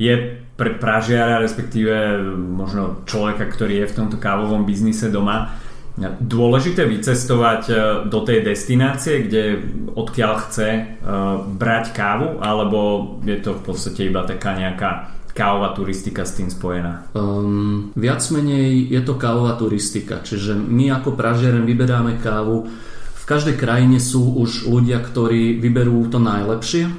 Je 0.00 0.14
pre 0.56 0.76
pražiara, 0.76 1.40
respektíve 1.40 2.20
možno 2.34 3.02
človeka, 3.08 3.48
ktorý 3.48 3.84
je 3.84 3.90
v 3.90 3.96
tomto 3.96 4.16
kávovom 4.20 4.68
biznise 4.68 5.08
doma, 5.08 5.56
dôležité 6.00 6.88
vycestovať 6.88 7.62
e, 7.68 7.74
do 8.08 8.20
tej 8.24 8.40
destinácie, 8.40 9.28
kde 9.28 9.60
odkiaľ 9.92 10.32
chce 10.48 10.68
uh, 10.72 11.36
brať 11.44 11.92
kávu, 11.92 12.40
alebo 12.40 12.80
je 13.28 13.36
to 13.44 13.60
v 13.60 13.62
podstate 13.62 14.08
iba 14.08 14.24
taká 14.24 14.56
nejaká 14.56 15.12
kávová 15.32 15.72
turistika 15.72 16.28
s 16.28 16.36
tým 16.36 16.52
spojená? 16.52 17.12
Um, 17.16 17.90
viac 17.96 18.20
menej 18.28 18.92
je 18.92 19.00
to 19.00 19.16
kávová 19.16 19.56
turistika, 19.56 20.20
čiže 20.20 20.52
my 20.54 20.92
ako 20.92 21.16
pražiareň 21.16 21.64
vyberáme 21.64 22.20
kávu. 22.20 22.68
V 23.12 23.24
každej 23.24 23.56
krajine 23.56 23.96
sú 23.96 24.36
už 24.38 24.68
ľudia, 24.68 25.00
ktorí 25.00 25.56
vyberú 25.56 26.04
to 26.12 26.20
najlepšie. 26.20 26.90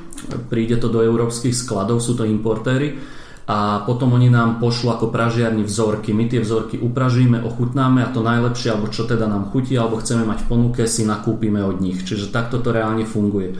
Príde 0.49 0.81
to 0.81 0.89
do 0.89 1.05
európskych 1.05 1.53
skladov, 1.53 2.01
sú 2.01 2.17
to 2.17 2.25
importéry 2.25 2.97
a 3.43 3.83
potom 3.83 4.15
oni 4.15 4.31
nám 4.31 4.63
pošlu 4.63 4.95
ako 4.95 5.11
pražiarni 5.11 5.67
vzorky. 5.67 6.15
My 6.15 6.31
tie 6.31 6.39
vzorky 6.39 6.79
upražíme, 6.79 7.43
ochutnáme 7.43 7.99
a 7.99 8.09
to 8.15 8.23
najlepšie, 8.23 8.71
alebo 8.71 8.87
čo 8.87 9.03
teda 9.03 9.27
nám 9.27 9.51
chutí, 9.51 9.75
alebo 9.75 9.99
chceme 9.99 10.23
mať 10.23 10.47
v 10.47 10.49
ponuke, 10.49 10.81
si 10.87 11.03
nakúpime 11.03 11.59
od 11.59 11.83
nich. 11.83 12.07
Čiže 12.07 12.31
takto 12.31 12.63
to 12.63 12.71
reálne 12.71 13.03
funguje. 13.03 13.51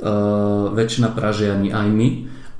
Uh, 0.00 0.72
väčšina 0.72 1.12
pražiarni, 1.12 1.68
aj 1.68 1.88
my 1.92 2.08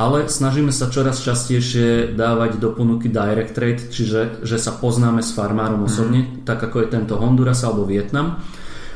ale 0.00 0.32
snažíme 0.32 0.72
sa 0.72 0.88
čoraz 0.88 1.20
častejšie 1.20 2.16
dávať 2.16 2.56
do 2.56 2.72
ponuky 2.72 3.12
direct 3.12 3.52
trade, 3.52 3.92
čiže 3.92 4.40
že 4.40 4.56
sa 4.56 4.72
poznáme 4.72 5.20
s 5.20 5.36
farmárom 5.36 5.84
osobne, 5.84 6.24
mm. 6.24 6.48
tak 6.48 6.64
ako 6.64 6.80
je 6.80 6.88
tento 6.88 7.20
Honduras 7.20 7.60
alebo 7.68 7.84
Vietnam. 7.84 8.40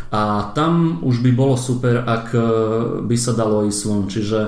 A 0.09 0.55
tam 0.57 1.05
už 1.05 1.21
by 1.21 1.31
bolo 1.37 1.61
super, 1.61 2.09
ak 2.09 2.27
e, 2.33 2.41
by 3.05 3.17
sa 3.21 3.37
dalo 3.37 3.69
ísť 3.69 3.83
von. 3.85 4.09
Čiže 4.09 4.41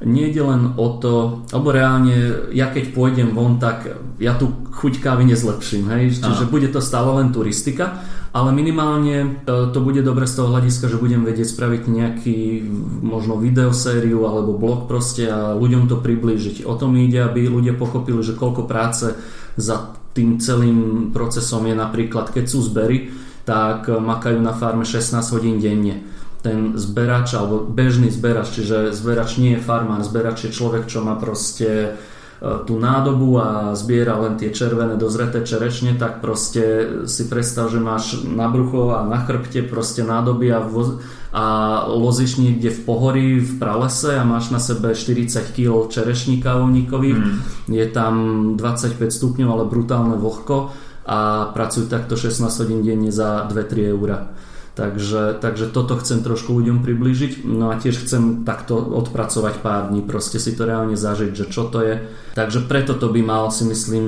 nie 0.00 0.32
je 0.32 0.40
len 0.40 0.72
o 0.80 0.96
to, 0.96 1.44
alebo 1.52 1.76
reálne 1.76 2.48
ja 2.56 2.72
keď 2.72 2.96
pôjdem 2.96 3.36
von, 3.36 3.60
tak 3.60 3.84
ja 4.16 4.32
tu 4.32 4.48
chuť 4.72 4.96
kávy 4.96 5.28
nezlepším, 5.28 5.92
hej? 5.92 6.24
čiže 6.24 6.48
Aha. 6.48 6.52
bude 6.52 6.68
to 6.72 6.80
stále 6.80 7.20
len 7.20 7.28
turistika, 7.28 8.00
ale 8.32 8.54
minimálne 8.56 9.44
to, 9.44 9.68
to 9.68 9.84
bude 9.84 10.00
dobre 10.00 10.24
z 10.24 10.40
toho 10.40 10.56
hľadiska, 10.56 10.88
že 10.88 11.02
budem 11.02 11.20
vedieť 11.20 11.52
spraviť 11.52 11.82
nejaký 11.84 12.38
možno 13.04 13.36
videosériu 13.36 14.24
alebo 14.24 14.56
blog 14.56 14.88
proste 14.88 15.28
a 15.28 15.52
ľuďom 15.52 15.90
to 15.90 16.00
priblížiť. 16.00 16.64
O 16.64 16.78
tom 16.80 16.96
ide, 16.96 17.20
aby 17.20 17.50
ľudia 17.50 17.76
pochopili, 17.76 18.24
že 18.24 18.38
koľko 18.38 18.64
práce 18.64 19.12
za 19.60 19.76
tým 20.16 20.40
celým 20.40 21.10
procesom 21.12 21.68
je 21.68 21.76
napríklad, 21.76 22.32
keď 22.32 22.44
sú 22.48 22.64
zbery, 22.64 23.12
tak 23.44 23.90
makajú 23.90 24.40
na 24.40 24.56
farme 24.56 24.86
16 24.86 25.20
hodín 25.34 25.60
denne 25.60 26.09
ten 26.40 26.76
zberač 26.76 27.36
alebo 27.36 27.64
bežný 27.64 28.08
zberač, 28.08 28.56
čiže 28.56 28.96
zberač 28.96 29.36
nie 29.36 29.56
je 29.56 29.64
farmár, 29.64 30.00
zberač 30.00 30.48
je 30.48 30.56
človek, 30.56 30.88
čo 30.88 31.04
má 31.04 31.20
proste 31.20 32.00
E, 32.40 32.64
tú 32.64 32.80
nádobu 32.80 33.36
a 33.36 33.76
zbiera 33.76 34.16
len 34.16 34.40
tie 34.40 34.48
červené 34.48 34.96
dozreté 34.96 35.44
čerešne, 35.44 36.00
tak 36.00 36.24
proste 36.24 36.88
si 37.04 37.28
predstav, 37.28 37.68
že 37.68 37.76
máš 37.76 38.24
na 38.24 38.48
brucho 38.48 38.96
a 38.96 39.04
na 39.04 39.20
chrbte 39.20 39.60
proste 39.68 40.00
nádoby 40.00 40.48
a, 40.48 40.64
voz, 40.64 41.04
a 41.36 41.44
lozíš 41.84 42.40
niekde 42.40 42.72
v 42.72 42.80
pohorí 42.88 43.28
v 43.44 43.60
pralese 43.60 44.16
a 44.16 44.24
máš 44.24 44.48
na 44.48 44.56
sebe 44.56 44.96
40 44.96 45.52
kg 45.52 45.92
čerešní 45.92 46.40
kávovníkových, 46.40 47.18
mm. 47.20 47.36
je 47.76 47.86
tam 47.92 48.14
25 48.56 48.96
stupňov, 49.12 49.48
ale 49.52 49.64
brutálne 49.68 50.16
vlhko 50.16 50.72
a 51.04 51.52
pracujú 51.52 51.92
takto 51.92 52.16
16 52.16 52.40
hodín 52.64 52.80
denne 52.80 53.12
za 53.12 53.44
2-3 53.52 53.92
eurá. 53.92 54.32
Takže, 54.70 55.42
takže 55.42 55.66
toto 55.74 55.98
chcem 55.98 56.22
trošku 56.22 56.54
ľuďom 56.54 56.80
priblížiť. 56.86 57.42
No 57.42 57.74
a 57.74 57.76
tiež 57.76 58.06
chcem 58.06 58.46
takto 58.46 58.78
odpracovať 58.78 59.60
pár 59.60 59.90
dní, 59.90 60.00
proste 60.06 60.38
si 60.38 60.54
to 60.54 60.62
reálne 60.62 60.94
zažiť, 60.94 61.30
že 61.34 61.46
čo 61.50 61.66
to 61.66 61.82
je. 61.82 61.94
Takže 62.38 62.70
preto 62.70 62.94
to 62.94 63.10
by 63.10 63.20
mal 63.26 63.50
si 63.50 63.66
myslím 63.66 64.06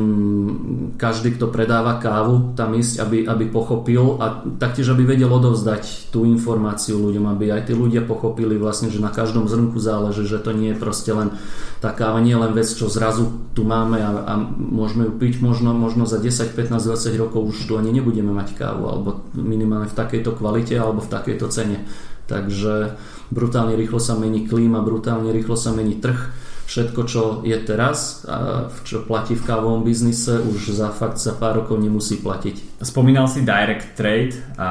každý, 0.95 1.35
kto 1.35 1.51
predáva 1.51 1.99
kávu 1.99 2.55
tam 2.55 2.79
ísť, 2.79 3.03
aby, 3.03 3.19
aby 3.27 3.45
pochopil 3.51 4.23
a 4.23 4.47
taktiež 4.63 4.95
aby 4.95 5.03
vedel 5.03 5.27
odovzdať 5.35 6.15
tú 6.15 6.23
informáciu 6.23 7.03
ľuďom, 7.03 7.27
aby 7.35 7.51
aj 7.51 7.69
tí 7.69 7.75
ľudia 7.75 8.07
pochopili 8.07 8.55
vlastne, 8.55 8.95
že 8.95 9.03
na 9.03 9.11
každom 9.11 9.51
zrnku 9.51 9.83
záleží, 9.83 10.23
že 10.31 10.39
to 10.39 10.55
nie 10.55 10.71
je 10.71 10.79
proste 10.79 11.11
len 11.11 11.35
tá 11.83 11.91
káva, 11.91 12.23
nie 12.23 12.31
je 12.31 12.43
len 12.47 12.55
vec, 12.55 12.71
čo 12.71 12.87
zrazu 12.87 13.51
tu 13.59 13.67
máme 13.67 13.99
a, 13.99 14.11
a 14.23 14.35
môžeme 14.55 15.11
ju 15.11 15.13
piť 15.19 15.43
možno, 15.43 15.75
možno 15.75 16.07
za 16.07 16.23
10, 16.23 16.55
15, 16.55 16.79
20 16.79 17.19
rokov 17.19 17.51
už 17.51 17.67
tu 17.67 17.75
ani 17.75 17.91
nebudeme 17.91 18.31
mať 18.31 18.55
kávu 18.55 18.87
alebo 18.87 19.27
minimálne 19.35 19.91
v 19.91 19.99
takejto 19.99 20.39
kvalite 20.39 20.52
kvalite 20.53 20.77
alebo 20.77 21.01
v 21.01 21.09
takejto 21.09 21.49
cene. 21.49 21.89
Takže 22.29 23.01
brutálne 23.33 23.73
rýchlo 23.73 23.97
sa 23.97 24.21
mení 24.21 24.45
klíma, 24.45 24.85
brutálne 24.85 25.33
rýchlo 25.33 25.57
sa 25.57 25.73
mení 25.73 25.97
trh. 25.97 26.45
Všetko, 26.63 27.01
čo 27.05 27.23
je 27.45 27.59
teraz 27.69 28.25
a 28.25 28.69
čo 28.87 29.05
platí 29.05 29.37
v 29.37 29.45
kávovom 29.45 29.85
biznise, 29.85 30.41
už 30.41 30.73
za 30.73 30.89
fakt 30.95 31.21
za 31.21 31.37
pár 31.37 31.65
rokov 31.65 31.77
nemusí 31.77 32.23
platiť. 32.23 32.81
Spomínal 32.81 33.29
si 33.29 33.45
direct 33.45 33.93
trade 33.99 34.37
a 34.57 34.69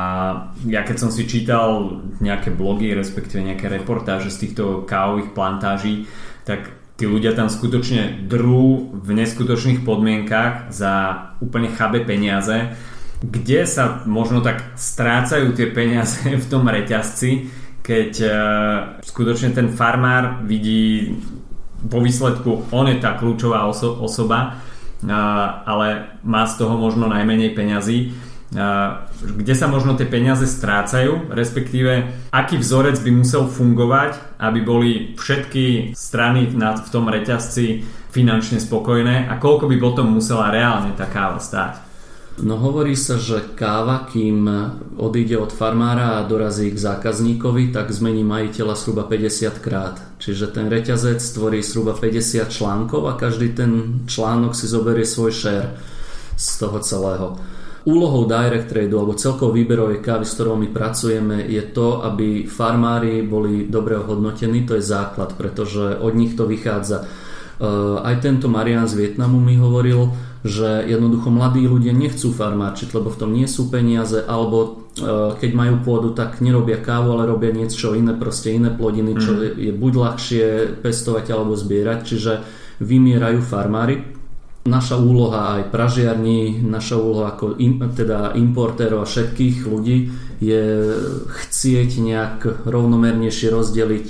ja 0.65 0.81
keď 0.81 0.97
som 0.97 1.09
si 1.13 1.27
čítal 1.29 2.01
nejaké 2.23 2.49
blogy, 2.53 2.95
respektíve 2.95 3.43
nejaké 3.43 3.69
reportáže 3.69 4.33
z 4.33 4.47
týchto 4.47 4.87
kávových 4.87 5.35
plantáží, 5.35 6.09
tak 6.47 6.73
tí 6.97 7.05
ľudia 7.05 7.37
tam 7.37 7.51
skutočne 7.51 8.25
drú 8.25 8.93
v 8.97 9.09
neskutočných 9.21 9.85
podmienkach 9.85 10.73
za 10.73 10.93
úplne 11.43 11.69
chabé 11.69 12.01
peniaze 12.01 12.77
kde 13.21 13.69
sa 13.69 14.01
možno 14.09 14.41
tak 14.41 14.73
strácajú 14.73 15.53
tie 15.53 15.69
peniaze 15.69 16.25
v 16.43 16.49
tom 16.49 16.65
reťazci, 16.65 17.47
keď 17.81 18.11
uh, 18.21 18.33
skutočne 19.01 19.53
ten 19.53 19.73
farmár 19.73 20.45
vidí 20.45 21.17
vo 21.81 21.97
výsledku, 21.97 22.69
on 22.69 22.85
je 22.93 23.01
tá 23.01 23.17
kľúčová 23.17 23.65
oso- 23.65 23.97
osoba, 23.97 24.53
uh, 24.53 25.09
ale 25.65 26.17
má 26.21 26.45
z 26.45 26.61
toho 26.61 26.77
možno 26.77 27.09
najmenej 27.09 27.57
peňazí 27.57 28.29
kde 29.21 29.55
sa 29.55 29.71
možno 29.71 29.95
tie 29.95 30.03
peniaze 30.03 30.43
strácajú, 30.43 31.31
respektíve 31.31 32.11
aký 32.35 32.59
vzorec 32.59 32.99
by 32.99 33.11
musel 33.23 33.47
fungovať, 33.47 34.19
aby 34.43 34.59
boli 34.59 34.91
všetky 35.15 35.95
strany 35.95 36.51
v 36.51 36.89
tom 36.91 37.07
reťazci 37.07 37.79
finančne 38.11 38.59
spokojné 38.59 39.31
a 39.31 39.39
koľko 39.39 39.71
by 39.71 39.77
potom 39.79 40.11
musela 40.11 40.51
reálne 40.51 40.91
tá 40.99 41.07
stáť. 41.39 41.90
No 42.39 42.55
hovorí 42.55 42.95
sa, 42.95 43.19
že 43.19 43.43
káva, 43.59 44.07
kým 44.07 44.47
odíde 44.95 45.35
od 45.35 45.51
farmára 45.51 46.15
a 46.15 46.25
dorazí 46.25 46.71
k 46.71 46.79
zákazníkovi, 46.79 47.75
tak 47.75 47.91
zmení 47.91 48.23
majiteľa 48.23 48.79
zhruba 48.79 49.03
50 49.03 49.59
krát. 49.59 49.99
Čiže 50.15 50.55
ten 50.55 50.71
reťazec 50.71 51.19
tvorí 51.19 51.59
zhruba 51.59 51.91
50 51.91 52.47
článkov 52.47 53.11
a 53.11 53.19
každý 53.19 53.51
ten 53.51 54.03
článok 54.07 54.55
si 54.55 54.63
zoberie 54.71 55.03
svoj 55.03 55.31
share 55.35 55.75
z 56.39 56.47
toho 56.55 56.79
celého. 56.79 57.27
Úlohou 57.83 58.29
direct 58.29 58.69
trade 58.69 58.93
alebo 58.93 59.17
celkovo 59.17 59.51
výberovej 59.57 59.99
kávy, 60.05 60.23
s 60.23 60.37
ktorou 60.37 60.55
my 60.55 60.69
pracujeme, 60.69 61.49
je 61.49 61.65
to, 61.73 62.05
aby 62.05 62.45
farmári 62.45 63.25
boli 63.25 63.65
dobre 63.67 63.97
hodnotení, 63.97 64.63
to 64.69 64.77
je 64.77 64.85
základ, 64.85 65.33
pretože 65.33 65.97
od 65.97 66.13
nich 66.13 66.37
to 66.37 66.45
vychádza. 66.45 67.09
Uh, 67.61 68.01
aj 68.05 68.21
tento 68.21 68.49
Marian 68.49 68.85
z 68.85 68.97
Vietnamu 68.97 69.41
mi 69.41 69.57
hovoril, 69.57 70.13
že 70.41 70.85
jednoducho 70.89 71.29
mladí 71.29 71.63
ľudia 71.69 71.93
nechcú 71.93 72.33
farmáčiť, 72.33 72.97
lebo 72.97 73.13
v 73.13 73.19
tom 73.19 73.31
nie 73.31 73.45
sú 73.45 73.69
peniaze, 73.69 74.17
alebo 74.25 74.57
uh, 74.97 75.37
keď 75.37 75.51
majú 75.53 75.75
pôdu, 75.85 76.17
tak 76.17 76.41
nerobia 76.41 76.81
kávu, 76.81 77.13
ale 77.13 77.29
robia 77.29 77.53
niečo 77.53 77.93
iné, 77.93 78.17
proste 78.17 78.57
iné 78.57 78.73
plodiny, 78.73 79.17
čo 79.21 79.31
mm. 79.37 79.41
je 79.57 79.71
buď 79.71 79.93
ľahšie 79.93 80.45
pestovať 80.81 81.25
alebo 81.29 81.53
zbierať, 81.53 81.99
čiže 82.03 82.33
vymierajú 82.81 83.39
farmári 83.45 84.21
Naša 84.61 85.01
úloha 85.01 85.57
aj 85.57 85.73
pražiarní, 85.73 86.61
naša 86.61 87.01
úloha 87.01 87.33
ako 87.33 87.57
im, 87.57 87.81
teda 87.81 88.37
importérov 88.37 89.01
a 89.01 89.09
všetkých 89.09 89.65
ľudí 89.65 90.13
je 90.37 90.65
chcieť 91.25 91.89
nejak 91.97 92.69
rovnomernejšie 92.69 93.49
rozdeliť 93.49 94.05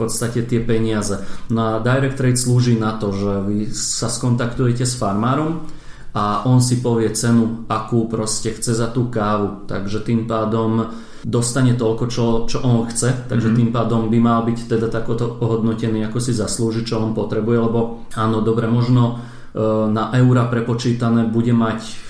podstate 0.00 0.48
tie 0.48 0.64
peniaze. 0.64 1.20
No 1.52 1.76
a 1.76 1.84
Direct 1.84 2.16
Trade 2.16 2.40
slúži 2.40 2.80
na 2.80 2.96
to, 2.96 3.12
že 3.12 3.32
vy 3.44 3.58
sa 3.76 4.08
skontaktujete 4.08 4.88
s 4.88 4.96
farmárom 4.96 5.68
a 6.16 6.48
on 6.48 6.64
si 6.64 6.80
povie 6.80 7.12
cenu, 7.12 7.68
akú 7.68 8.08
proste 8.08 8.56
chce 8.56 8.72
za 8.72 8.88
tú 8.88 9.12
kávu. 9.12 9.68
Takže 9.68 10.00
tým 10.02 10.24
pádom 10.24 10.90
dostane 11.20 11.76
toľko, 11.76 12.04
čo, 12.08 12.24
čo 12.48 12.64
on 12.64 12.88
chce, 12.88 13.28
takže 13.28 13.52
mm-hmm. 13.52 13.60
tým 13.60 13.70
pádom 13.76 14.00
by 14.08 14.18
mal 14.18 14.40
byť 14.48 14.58
teda 14.64 14.88
takoto 14.88 15.28
ohodnotený, 15.38 16.08
ako 16.08 16.16
si 16.16 16.32
zaslúži, 16.32 16.80
čo 16.82 16.96
on 16.96 17.12
potrebuje, 17.12 17.58
lebo 17.60 18.08
áno, 18.16 18.40
dobre, 18.40 18.64
možno 18.64 19.20
E, 19.50 19.58
na 19.90 20.14
eura 20.14 20.46
prepočítané 20.46 21.26
bude 21.26 21.50
mať 21.50 22.09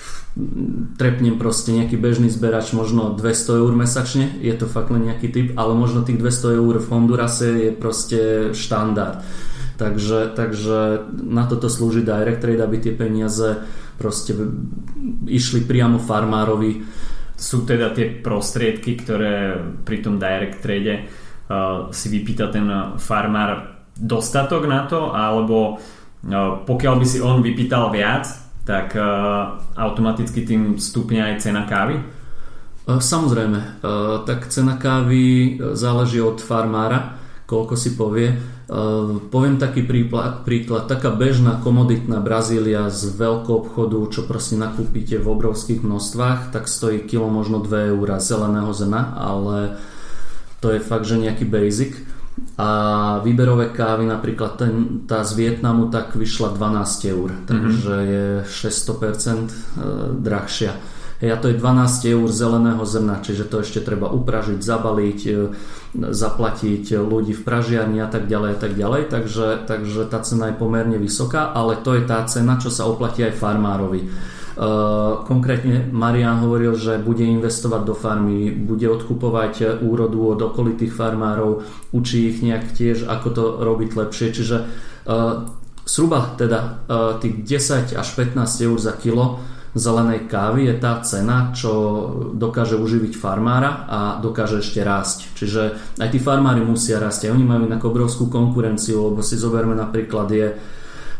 trepnem 0.95 1.35
proste 1.35 1.75
nejaký 1.75 1.99
bežný 1.99 2.31
zberač 2.31 2.71
možno 2.71 3.11
200 3.19 3.61
eur 3.61 3.73
mesačne, 3.75 4.31
je 4.39 4.55
to 4.55 4.63
fakt 4.63 4.87
len 4.87 5.11
nejaký 5.11 5.27
typ, 5.27 5.47
ale 5.59 5.75
možno 5.75 6.07
tých 6.07 6.19
200 6.23 6.59
eur 6.59 6.79
v 6.79 6.87
Hondurase 6.87 7.47
je 7.67 7.71
proste 7.75 8.19
štandard. 8.55 9.27
Takže, 9.75 10.31
takže 10.37 11.09
na 11.25 11.49
toto 11.49 11.67
slúži 11.67 12.05
direct 12.05 12.39
trade, 12.39 12.61
aby 12.63 12.77
tie 12.79 12.93
peniaze 12.95 13.65
proste 13.99 14.37
išli 15.27 15.65
priamo 15.67 15.99
farmárovi. 15.99 16.85
Sú 17.35 17.65
teda 17.65 17.89
tie 17.91 18.21
prostriedky, 18.21 19.01
ktoré 19.01 19.57
pri 19.81 19.97
tom 20.05 20.21
direct 20.21 20.61
trade 20.61 21.01
uh, 21.01 21.89
si 21.89 22.07
vypýta 22.13 22.53
ten 22.53 22.69
farmár 23.01 23.81
dostatok 23.97 24.69
na 24.69 24.85
to, 24.85 25.09
alebo 25.11 25.81
No, 26.21 26.61
pokiaľ 26.69 27.01
by 27.01 27.05
si 27.09 27.17
on 27.17 27.41
vypýtal 27.41 27.89
viac, 27.89 28.29
tak 28.61 28.93
uh, 28.93 29.57
automaticky 29.73 30.45
tým 30.45 30.77
stupňa 30.77 31.33
aj 31.33 31.35
cena 31.41 31.65
kávy? 31.65 31.97
E, 32.81 32.97
samozrejme, 32.97 33.59
e, 33.59 33.67
tak 34.25 34.49
cena 34.49 34.77
kávy 34.77 35.57
záleží 35.77 36.17
od 36.21 36.41
farmára, 36.41 37.17
koľko 37.45 37.75
si 37.77 37.93
povie. 37.93 38.39
Poviem 39.27 39.59
taký 39.59 39.83
príklad, 39.83 40.47
príklad 40.47 40.87
taká 40.87 41.11
bežná 41.11 41.59
komoditná 41.59 42.23
Brazília 42.23 42.87
z 42.87 43.11
veľkého 43.19 43.67
obchodu, 43.67 43.99
čo 44.07 44.23
proste 44.23 44.55
nakúpite 44.55 45.19
v 45.19 45.27
obrovských 45.27 45.83
množstvách, 45.83 46.55
tak 46.55 46.71
stojí 46.71 47.03
kilo 47.03 47.27
možno 47.27 47.59
2 47.59 47.91
eur 47.91 48.07
zeleného 48.23 48.71
zrna, 48.71 49.19
ale 49.19 49.75
to 50.63 50.71
je 50.71 50.79
fakt, 50.79 51.03
že 51.03 51.19
nejaký 51.19 51.43
basic 51.43 51.99
a 52.61 52.69
výberové 53.25 53.73
kávy, 53.73 54.05
napríklad 54.05 54.59
ten, 54.59 54.73
tá 55.09 55.25
z 55.25 55.33
Vietnamu, 55.33 55.89
tak 55.89 56.13
vyšla 56.13 56.53
12 56.53 57.13
eur, 57.13 57.29
takže 57.49 57.95
mm-hmm. 57.97 58.11
je 58.13 58.25
600% 58.45 59.49
e, 59.49 59.53
drahšia. 60.21 60.73
Hej, 61.21 61.29
a 61.33 61.37
to 61.37 61.49
je 61.49 61.57
12 61.57 62.13
eur 62.17 62.27
zeleného 62.29 62.81
zrna, 62.85 63.21
čiže 63.21 63.45
to 63.45 63.61
ešte 63.61 63.81
treba 63.81 64.09
upražiť, 64.13 64.61
zabaliť, 64.61 65.19
e, 65.25 65.33
zaplatiť 66.11 66.97
ľudí 67.01 67.33
v 67.33 67.45
pražiarni 67.45 67.97
a 68.03 68.09
tak 68.09 68.29
ďalej 68.29 68.51
a 68.53 68.59
tak 68.61 68.73
ďalej, 68.77 69.01
takže, 69.09 69.47
takže 69.65 70.01
tá 70.05 70.21
cena 70.21 70.53
je 70.53 70.59
pomerne 70.61 71.01
vysoká, 71.01 71.49
ale 71.55 71.81
to 71.81 71.97
je 71.97 72.03
tá 72.05 72.21
cena, 72.29 72.61
čo 72.61 72.69
sa 72.69 72.85
oplatí 72.85 73.25
aj 73.25 73.37
farmárovi. 73.41 74.05
Konkrétne 75.27 75.87
Marian 75.95 76.43
hovoril, 76.43 76.75
že 76.75 76.99
bude 76.99 77.23
investovať 77.23 77.81
do 77.87 77.95
farmy, 77.95 78.51
bude 78.51 78.83
odkupovať 78.91 79.79
úrodu 79.79 80.35
od 80.35 80.39
okolitých 80.43 80.91
farmárov, 80.91 81.63
učí 81.95 82.27
ich 82.27 82.43
nejak 82.43 82.75
tiež, 82.75 83.07
ako 83.07 83.27
to 83.31 83.43
robiť 83.63 83.89
lepšie. 83.95 84.27
Čiže 84.35 84.57
sruba 85.87 86.35
teda 86.35 86.83
tých 87.23 87.47
10 87.47 87.95
až 87.95 88.07
15 88.11 88.67
eur 88.67 88.77
za 88.77 88.93
kilo 88.99 89.39
zelenej 89.71 90.27
kávy 90.27 90.67
je 90.67 90.75
tá 90.83 90.99
cena, 90.99 91.55
čo 91.55 91.71
dokáže 92.35 92.75
uživiť 92.75 93.15
farmára 93.15 93.87
a 93.87 93.99
dokáže 94.19 94.59
ešte 94.59 94.83
rásť. 94.83 95.31
Čiže 95.31 95.61
aj 95.95 96.11
tí 96.11 96.19
farmári 96.19 96.59
musia 96.59 96.99
rásť. 96.99 97.31
Oni 97.31 97.47
majú 97.47 97.71
nejakú 97.71 97.87
obrovskú 97.87 98.27
konkurenciu, 98.27 99.15
lebo 99.15 99.23
si 99.23 99.39
zoberme 99.39 99.71
napríklad 99.79 100.27
je 100.27 100.59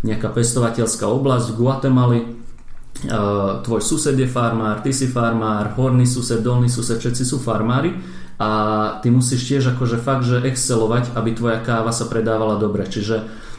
nejaká 0.04 0.36
pestovateľská 0.36 1.08
oblasť 1.08 1.56
v 1.56 1.60
Guatemali, 1.64 2.20
tvoj 3.66 3.82
sused 3.82 4.14
je 4.14 4.30
farmár, 4.30 4.86
ty 4.86 4.94
si 4.94 5.10
farmár, 5.10 5.74
horný 5.74 6.06
sused, 6.06 6.46
dolný 6.46 6.70
sused, 6.70 7.02
všetci 7.02 7.24
sú 7.26 7.42
farmári 7.42 7.98
a 8.38 8.50
ty 9.02 9.10
musíš 9.10 9.46
tiež 9.50 9.74
akože 9.78 9.98
fakt, 9.98 10.26
že 10.26 10.42
excelovať, 10.46 11.18
aby 11.18 11.34
tvoja 11.34 11.62
káva 11.62 11.90
sa 11.90 12.06
predávala 12.06 12.62
dobre. 12.62 12.86
Čiže 12.86 13.50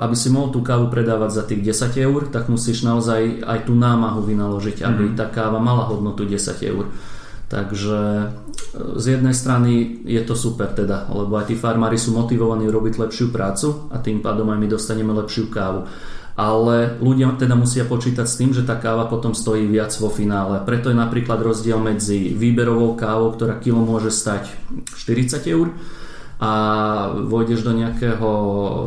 aby 0.00 0.16
si 0.16 0.32
mohol 0.32 0.48
tú 0.48 0.64
kávu 0.64 0.88
predávať 0.88 1.30
za 1.30 1.42
tých 1.44 1.76
10 1.76 1.92
eur, 2.08 2.20
tak 2.32 2.48
musíš 2.48 2.88
naozaj 2.88 3.44
aj 3.44 3.68
tú 3.68 3.76
námahu 3.76 4.24
vynaložiť, 4.24 4.80
aby 4.80 5.12
mm-hmm. 5.12 5.18
tá 5.20 5.28
káva 5.28 5.60
mala 5.60 5.84
hodnotu 5.92 6.24
10 6.24 6.40
eur. 6.64 6.88
Takže 7.50 7.98
z 8.96 9.04
jednej 9.18 9.34
strany 9.34 10.00
je 10.06 10.22
to 10.22 10.38
super 10.38 10.72
teda, 10.72 11.10
lebo 11.12 11.36
aj 11.36 11.52
tí 11.52 11.58
farmári 11.58 11.98
sú 11.98 12.14
motivovaní 12.16 12.70
robiť 12.70 12.96
lepšiu 12.96 13.28
prácu 13.28 13.90
a 13.92 13.98
tým 13.98 14.22
pádom 14.22 14.48
aj 14.54 14.58
my 14.62 14.68
dostaneme 14.70 15.12
lepšiu 15.12 15.50
kávu 15.50 15.84
ale 16.40 16.96
ľudia 17.04 17.36
teda 17.36 17.52
musia 17.52 17.84
počítať 17.84 18.24
s 18.24 18.38
tým, 18.40 18.56
že 18.56 18.64
tá 18.64 18.80
káva 18.80 19.04
potom 19.12 19.36
stojí 19.36 19.68
viac 19.68 19.92
vo 20.00 20.08
finále. 20.08 20.64
Preto 20.64 20.88
je 20.88 20.96
napríklad 20.96 21.36
rozdiel 21.44 21.76
medzi 21.76 22.32
výberovou 22.32 22.96
kávou, 22.96 23.36
ktorá 23.36 23.60
kilo 23.60 23.84
môže 23.84 24.08
stať 24.08 24.48
40 24.96 25.44
eur 25.52 25.76
a 26.40 26.52
vojdeš 27.28 27.60
do 27.60 27.76
nejakého 27.76 28.30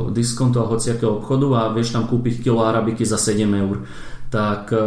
diskontu 0.09 0.65
a 0.65 0.65
hociakého 0.65 1.21
obchodu 1.21 1.47
a 1.53 1.61
vieš 1.69 1.93
tam 1.93 2.09
kúpiť 2.09 2.41
kilo 2.41 2.65
arabiky 2.65 3.05
za 3.05 3.21
7 3.21 3.45
eur 3.53 3.85
tak 4.33 4.73
e, 4.73 4.77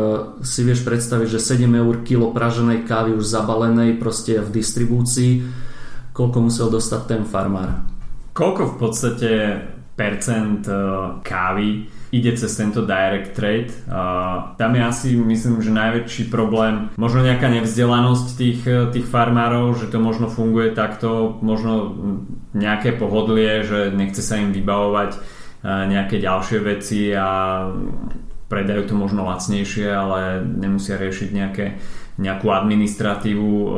si 0.43 0.67
vieš 0.67 0.83
predstaviť, 0.83 1.39
že 1.39 1.39
7 1.39 1.71
eur 1.71 2.03
kilo 2.03 2.35
praženej 2.35 2.83
kávy 2.83 3.15
už 3.15 3.31
zabalenej 3.31 3.95
proste 3.95 4.43
v 4.43 4.51
distribúcii, 4.51 5.47
koľko 6.11 6.51
musel 6.51 6.67
dostať 6.67 7.03
ten 7.07 7.23
farmár. 7.23 7.87
Koľko 8.35 8.75
v 8.75 8.77
podstate 8.83 9.31
percent 9.95 10.67
e, 10.67 10.75
kávy 11.23 11.87
ide 12.17 12.33
cez 12.35 12.53
tento 12.57 12.81
direct 12.83 13.37
trade. 13.37 13.73
Uh, 13.85 14.57
tam 14.57 14.73
je 14.73 14.83
asi, 14.83 15.09
myslím, 15.17 15.61
že 15.61 15.71
najväčší 15.71 16.33
problém, 16.33 16.89
možno 16.97 17.21
nejaká 17.23 17.53
nevzdelanosť 17.53 18.27
tých, 18.35 18.61
tých 18.97 19.07
farmárov, 19.07 19.77
že 19.77 19.93
to 19.93 20.01
možno 20.01 20.33
funguje 20.33 20.73
takto, 20.73 21.37
možno 21.45 21.93
nejaké 22.57 22.97
pohodlie, 22.97 23.63
že 23.63 23.93
nechce 23.93 24.25
sa 24.25 24.41
im 24.41 24.57
vybavovať 24.57 25.11
uh, 25.13 25.85
nejaké 25.85 26.19
ďalšie 26.19 26.59
veci 26.65 27.13
a 27.13 27.69
predajú 28.49 28.89
to 28.89 28.95
možno 28.97 29.27
lacnejšie, 29.29 29.91
ale 29.91 30.41
nemusia 30.41 30.97
riešiť 30.97 31.29
nejaké, 31.35 31.67
nejakú 32.17 32.49
administratívu 32.49 33.51
uh, 33.53 33.71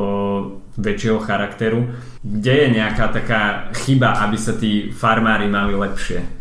väčšieho 0.79 1.19
charakteru. 1.19 1.91
Kde 2.23 2.53
je 2.55 2.67
nejaká 2.79 3.11
taká 3.11 3.43
chyba, 3.83 4.23
aby 4.23 4.37
sa 4.39 4.55
tí 4.55 4.95
farmári 4.95 5.51
mali 5.51 5.75
lepšie? 5.75 6.38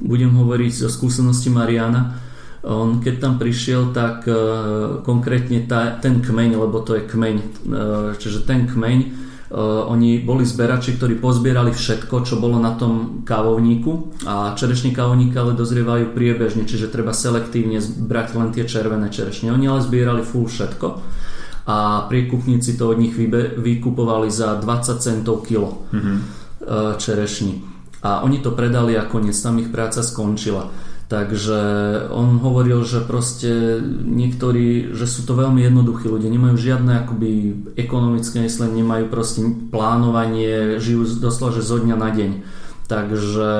Budem 0.00 0.32
hovoriť 0.34 0.86
o 0.86 0.92
skúsenosti 0.92 1.48
Mariana. 1.48 2.20
On 2.66 2.98
keď 2.98 3.14
tam 3.22 3.34
prišiel, 3.38 3.94
tak 3.94 4.26
uh, 4.26 4.98
konkrétne 5.06 5.62
tá, 5.70 5.94
ten 6.02 6.18
kmeň, 6.18 6.58
lebo 6.58 6.82
to 6.82 6.98
je 6.98 7.06
kmeň, 7.06 7.36
uh, 7.38 7.44
čiže 8.18 8.42
ten 8.42 8.66
kmeň 8.66 9.26
oni 9.54 10.26
boli 10.26 10.42
zberači, 10.42 10.98
ktorí 10.98 11.22
pozbierali 11.22 11.70
všetko, 11.70 12.26
čo 12.26 12.42
bolo 12.42 12.58
na 12.58 12.74
tom 12.74 13.22
kávovníku 13.22 14.26
a 14.26 14.58
čerešní 14.58 14.90
kávovníky 14.90 15.38
ale 15.38 15.54
dozrievajú 15.54 16.10
priebežne, 16.10 16.66
čiže 16.66 16.90
treba 16.90 17.14
selektívne 17.14 17.78
zbrať 17.78 18.34
len 18.34 18.50
tie 18.50 18.66
červené 18.66 19.06
čerešne. 19.06 19.54
Oni 19.54 19.70
ale 19.70 19.86
zbierali 19.86 20.26
full 20.26 20.50
všetko 20.50 20.86
a 21.66 22.06
priekupníci 22.10 22.74
to 22.74 22.90
od 22.90 22.98
nich 22.98 23.14
vykupovali 23.58 24.30
za 24.30 24.58
20 24.58 24.98
centov 24.98 25.46
kilo 25.46 25.86
mm-hmm. 25.94 26.18
čerešní. 26.98 27.75
A 28.06 28.22
oni 28.22 28.38
to 28.38 28.54
predali 28.54 28.94
a 28.94 29.02
koniec, 29.02 29.34
tam 29.34 29.58
ich 29.58 29.74
práca 29.74 29.98
skončila. 30.06 30.70
Takže 31.06 31.58
on 32.10 32.38
hovoril, 32.38 32.82
že 32.82 33.02
proste 33.02 33.78
niektorí, 34.02 34.90
že 34.94 35.06
sú 35.06 35.22
to 35.22 35.38
veľmi 35.38 35.62
jednoduchí 35.62 36.10
ľudia, 36.10 36.30
nemajú 36.30 36.54
žiadne 36.58 37.06
akoby 37.06 37.30
ekonomické 37.78 38.42
myslenie, 38.42 38.82
nemajú 38.82 39.06
proste 39.10 39.42
plánovanie, 39.70 40.82
žijú 40.82 41.06
doslova, 41.18 41.54
že 41.58 41.66
zo 41.66 41.78
dňa 41.78 41.96
na 41.98 42.10
deň. 42.10 42.30
Takže, 42.90 43.50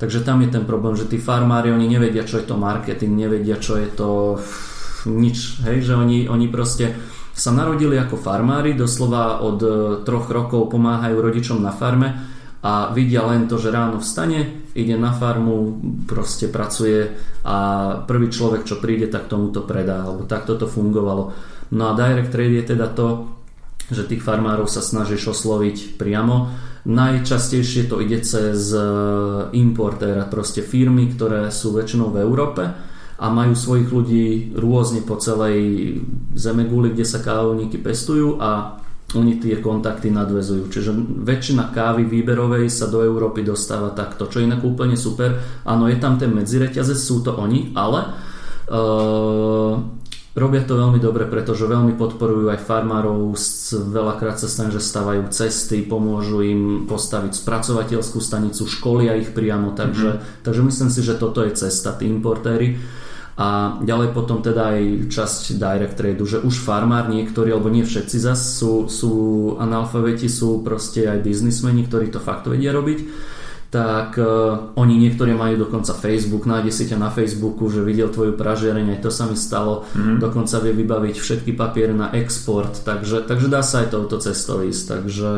takže 0.00 0.24
tam 0.24 0.44
je 0.44 0.48
ten 0.52 0.64
problém, 0.68 0.96
že 0.96 1.08
tí 1.08 1.16
farmári, 1.16 1.72
oni 1.72 1.88
nevedia, 1.88 2.24
čo 2.24 2.40
je 2.40 2.48
to 2.48 2.60
marketing, 2.60 3.16
nevedia, 3.16 3.56
čo 3.56 3.80
je 3.80 3.88
to 3.88 4.40
nič, 5.08 5.64
hej, 5.64 5.84
že 5.84 5.96
oni, 5.96 6.28
oni 6.28 6.48
proste 6.48 6.96
sa 7.32 7.52
narodili 7.52 7.96
ako 7.96 8.16
farmári, 8.20 8.76
doslova 8.76 9.40
od 9.40 9.58
troch 10.04 10.28
rokov 10.28 10.68
pomáhajú 10.68 11.16
rodičom 11.16 11.64
na 11.64 11.72
farme 11.72 12.33
a 12.64 12.88
vidia 12.96 13.20
len 13.28 13.44
to, 13.44 13.60
že 13.60 13.68
ráno 13.68 14.00
vstane, 14.00 14.72
ide 14.72 14.96
na 14.96 15.12
farmu, 15.12 15.84
proste 16.08 16.48
pracuje 16.48 17.12
a 17.44 17.56
prvý 18.08 18.32
človek, 18.32 18.64
čo 18.64 18.80
príde, 18.80 19.12
tak 19.12 19.28
tomu 19.28 19.52
to 19.52 19.68
predá, 19.68 20.08
alebo 20.08 20.24
takto 20.24 20.56
to 20.56 20.64
fungovalo. 20.64 21.36
No 21.76 21.92
a 21.92 21.96
direct 21.96 22.32
trade 22.32 22.64
je 22.64 22.72
teda 22.72 22.88
to, 22.96 23.28
že 23.92 24.08
tých 24.08 24.24
farmárov 24.24 24.64
sa 24.64 24.80
snažíš 24.80 25.36
osloviť 25.36 26.00
priamo. 26.00 26.56
Najčastejšie 26.88 27.84
to 27.84 28.00
ide 28.00 28.24
cez 28.24 28.72
e, 28.72 28.80
importéra, 29.56 30.24
proste 30.24 30.64
firmy, 30.64 31.12
ktoré 31.12 31.52
sú 31.52 31.76
väčšinou 31.76 32.12
v 32.12 32.20
Európe 32.24 32.64
a 33.20 33.26
majú 33.28 33.52
svojich 33.52 33.88
ľudí 33.92 34.26
rôzne 34.56 35.04
po 35.04 35.20
celej 35.20 36.00
zemeguli, 36.32 36.96
kde 36.96 37.04
sa 37.04 37.20
kávovníky 37.20 37.76
pestujú 37.76 38.40
a 38.40 38.80
oni 39.16 39.38
tie 39.38 39.62
kontakty 39.62 40.10
nadvezujú. 40.10 40.70
Čiže 40.70 40.90
väčšina 41.22 41.70
kávy 41.70 42.06
výberovej 42.06 42.70
sa 42.70 42.90
do 42.90 43.02
Európy 43.02 43.46
dostáva 43.46 43.94
takto, 43.94 44.26
čo 44.26 44.42
je 44.42 44.46
inak 44.50 44.62
úplne 44.62 44.98
super. 44.98 45.38
Áno, 45.64 45.86
je 45.86 45.98
tam 45.98 46.18
ten 46.18 46.34
medzireťazec, 46.34 46.98
sú 46.98 47.22
to 47.22 47.34
oni, 47.38 47.72
ale 47.78 48.00
uh, 48.70 49.74
robia 50.34 50.66
to 50.66 50.74
veľmi 50.74 50.98
dobre, 50.98 51.30
pretože 51.30 51.70
veľmi 51.70 51.94
podporujú 51.94 52.50
aj 52.50 52.66
farmárov, 52.66 53.38
veľakrát 53.94 54.36
sa 54.36 54.50
stane, 54.50 54.74
že 54.74 54.82
stavajú 54.82 55.30
cesty, 55.30 55.86
pomôžu 55.86 56.42
im 56.42 56.62
postaviť 56.90 57.38
spracovateľskú 57.38 58.18
stanicu, 58.18 58.66
školia 58.66 59.14
ich 59.14 59.30
priamo, 59.30 59.78
takže, 59.78 60.10
mm-hmm. 60.18 60.42
takže 60.42 60.62
myslím 60.66 60.90
si, 60.90 61.00
že 61.06 61.14
toto 61.14 61.46
je 61.46 61.54
cesta, 61.54 61.94
tí 61.94 62.10
importéry 62.10 62.74
a 63.34 63.78
ďalej 63.82 64.14
potom 64.14 64.46
teda 64.46 64.78
aj 64.78 65.10
časť 65.10 65.58
direct 65.58 65.98
trade, 65.98 66.22
že 66.22 66.38
už 66.38 66.54
farmár 66.62 67.10
niektorí, 67.10 67.50
alebo 67.50 67.66
nie 67.66 67.82
všetci 67.82 68.16
zas 68.22 68.62
sú, 68.62 68.86
sú 68.86 69.14
analfabeti, 69.58 70.30
sú 70.30 70.62
proste 70.62 71.10
aj 71.10 71.18
biznismeni, 71.26 71.82
ktorí 71.90 72.14
to 72.14 72.22
fakt 72.22 72.46
vedia 72.46 72.70
robiť 72.70 72.98
tak 73.74 74.14
uh, 74.22 74.70
oni 74.78 74.94
niektorí 75.02 75.34
majú 75.34 75.66
dokonca 75.66 75.98
Facebook, 75.98 76.46
nájde 76.46 76.70
si 76.70 76.86
ťa 76.86 76.94
na 76.94 77.10
Facebooku, 77.10 77.66
že 77.66 77.82
videl 77.82 78.06
tvoju 78.06 78.38
pražiareň, 78.38 78.94
aj 78.94 79.02
to 79.02 79.10
sa 79.10 79.26
mi 79.26 79.34
stalo, 79.34 79.82
mm. 79.98 80.22
dokonca 80.22 80.62
vie 80.62 80.78
vybaviť 80.78 81.18
všetky 81.18 81.58
papiere 81.58 81.90
na 81.90 82.14
export, 82.14 82.86
takže, 82.86 83.26
takže 83.26 83.50
dá 83.50 83.66
sa 83.66 83.82
aj 83.82 83.98
touto 83.98 84.22
cestou 84.22 84.62
ísť, 84.62 84.82
takže 84.94 85.30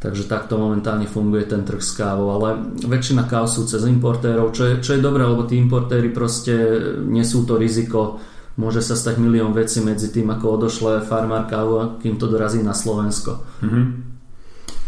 Takže 0.00 0.24
takto 0.24 0.56
momentálne 0.56 1.04
funguje 1.04 1.44
ten 1.44 1.60
trh 1.60 1.84
s 1.84 1.92
kávou, 1.92 2.32
ale 2.32 2.72
väčšina 2.88 3.28
káv 3.28 3.44
sú 3.44 3.68
cez 3.68 3.84
importérov, 3.84 4.48
čo 4.56 4.64
je, 4.64 4.74
čo 4.80 4.96
je 4.96 5.04
dobré, 5.04 5.28
lebo 5.28 5.44
tí 5.44 5.60
importéry 5.60 6.08
proste 6.08 6.56
nesú 7.04 7.44
to 7.44 7.60
riziko. 7.60 8.16
Môže 8.56 8.80
sa 8.80 8.96
stať 8.96 9.20
milión 9.20 9.52
vecí 9.52 9.84
medzi 9.84 10.08
tým, 10.08 10.32
ako 10.32 10.56
odošle 10.56 11.04
farmár 11.04 11.44
kávu, 11.52 12.00
kým 12.00 12.16
to 12.16 12.32
dorazí 12.32 12.64
na 12.64 12.72
Slovensko. 12.72 13.44
Mm-hmm. 13.60 13.84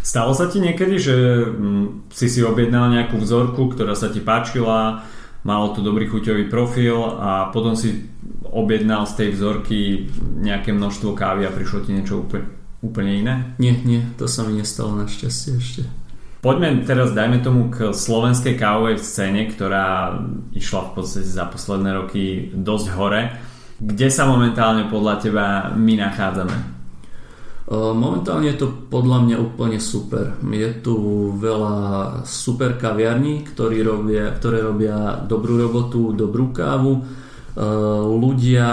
Stalo 0.01 0.33
sa 0.33 0.49
ti 0.49 0.65
niekedy, 0.65 0.97
že 0.97 1.15
mm, 1.45 2.09
si 2.09 2.33
si 2.33 2.41
objednal 2.41 2.89
nejakú 2.89 3.21
vzorku, 3.21 3.69
ktorá 3.69 3.93
sa 3.93 4.09
ti 4.09 4.25
páčila, 4.25 5.05
malo 5.45 5.77
to 5.77 5.85
dobrý 5.85 6.09
chuťový 6.09 6.49
profil 6.49 7.21
a 7.21 7.53
potom 7.53 7.77
si 7.77 8.09
objednal 8.49 9.05
z 9.05 9.13
tej 9.21 9.29
vzorky 9.37 10.09
nejaké 10.41 10.73
množstvo 10.73 11.13
kávy 11.13 11.45
a 11.45 11.53
prišlo 11.53 11.85
ti 11.85 11.93
niečo 11.93 12.25
úplne 12.25 12.62
úplne 12.83 13.23
iné? 13.23 13.35
Nie, 13.63 13.79
nie, 13.87 14.03
to 14.19 14.27
sa 14.27 14.43
mi 14.43 14.59
nestalo 14.59 14.93
našťastie 14.99 15.51
ešte. 15.57 15.83
Poďme 16.43 16.83
teraz, 16.83 17.15
dajme 17.15 17.39
tomu, 17.39 17.71
k 17.71 17.95
slovenskej 17.95 18.59
kávovej 18.59 18.99
scéne, 18.99 19.47
ktorá 19.47 20.19
išla 20.51 20.91
v 20.91 20.93
podstate 20.99 21.31
za 21.31 21.47
posledné 21.47 21.91
roky 21.95 22.51
dosť 22.51 22.87
hore. 22.99 23.23
Kde 23.79 24.11
sa 24.11 24.27
momentálne 24.27 24.91
podľa 24.91 25.15
teba 25.23 25.71
my 25.71 25.95
nachádzame? 26.03 26.59
Momentálne 27.73 28.51
je 28.51 28.59
to 28.59 28.69
podľa 28.91 29.23
mňa 29.23 29.37
úplne 29.39 29.79
super. 29.79 30.35
Je 30.43 30.71
tu 30.83 30.95
veľa 31.39 32.21
super 32.27 32.75
kaviarní, 32.75 33.47
ktorí 33.47 33.79
robia, 33.87 34.35
ktoré 34.35 34.67
robia 34.67 35.23
dobrú 35.23 35.63
robotu, 35.63 36.11
dobrú 36.11 36.51
kávu. 36.51 37.07
Ľudia, 38.19 38.67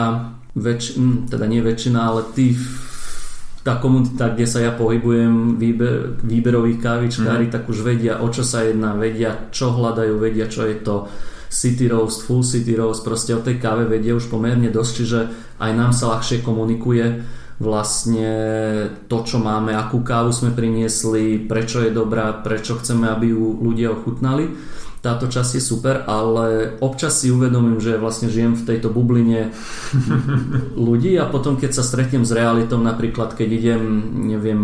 väč, 0.57 0.97
teda 1.29 1.45
nie 1.45 1.61
väčšina, 1.61 1.99
ale 2.01 2.33
tí 2.33 2.57
tá 3.59 3.75
komunita, 3.77 4.31
kde 4.31 4.47
sa 4.47 4.63
ja 4.63 4.71
pohybujem, 4.71 5.59
výber, 5.59 6.15
výberových 6.23 6.79
kávičkári, 6.79 7.45
mm. 7.47 7.53
tak 7.53 7.67
už 7.67 7.83
vedia, 7.83 8.23
o 8.23 8.27
čo 8.31 8.47
sa 8.47 8.63
jedná, 8.63 8.95
vedia, 8.95 9.51
čo 9.51 9.75
hľadajú, 9.75 10.15
vedia, 10.15 10.47
čo 10.47 10.63
je 10.63 10.79
to 10.79 11.11
city 11.51 11.91
roast, 11.91 12.23
full 12.23 12.45
city 12.45 12.77
roast, 12.79 13.03
proste 13.03 13.35
o 13.35 13.43
tej 13.43 13.59
káve 13.59 13.83
vedia 13.89 14.15
už 14.15 14.31
pomerne 14.31 14.71
dosť, 14.71 14.91
čiže 14.95 15.19
aj 15.59 15.71
nám 15.75 15.91
sa 15.91 16.15
ľahšie 16.15 16.39
komunikuje 16.45 17.25
vlastne 17.59 18.31
to, 19.11 19.17
čo 19.27 19.43
máme, 19.43 19.75
akú 19.75 19.99
kávu 19.99 20.31
sme 20.31 20.55
priniesli, 20.55 21.43
prečo 21.43 21.83
je 21.83 21.91
dobrá, 21.91 22.31
prečo 22.39 22.79
chceme, 22.79 23.11
aby 23.11 23.35
ju 23.35 23.59
ľudia 23.59 23.91
ochutnali 23.91 24.55
táto 24.99 25.31
časť 25.31 25.51
je 25.55 25.63
super, 25.63 26.03
ale 26.03 26.75
občas 26.83 27.23
si 27.23 27.31
uvedomím, 27.31 27.79
že 27.79 27.95
vlastne 27.95 28.27
žijem 28.27 28.59
v 28.59 28.67
tejto 28.67 28.91
bubline 28.91 29.55
ľudí 30.89 31.15
a 31.15 31.27
potom 31.31 31.55
keď 31.55 31.71
sa 31.71 31.83
stretnem 31.87 32.27
s 32.27 32.35
realitou, 32.35 32.75
napríklad 32.83 33.31
keď 33.31 33.49
idem, 33.49 33.81
neviem, 34.27 34.61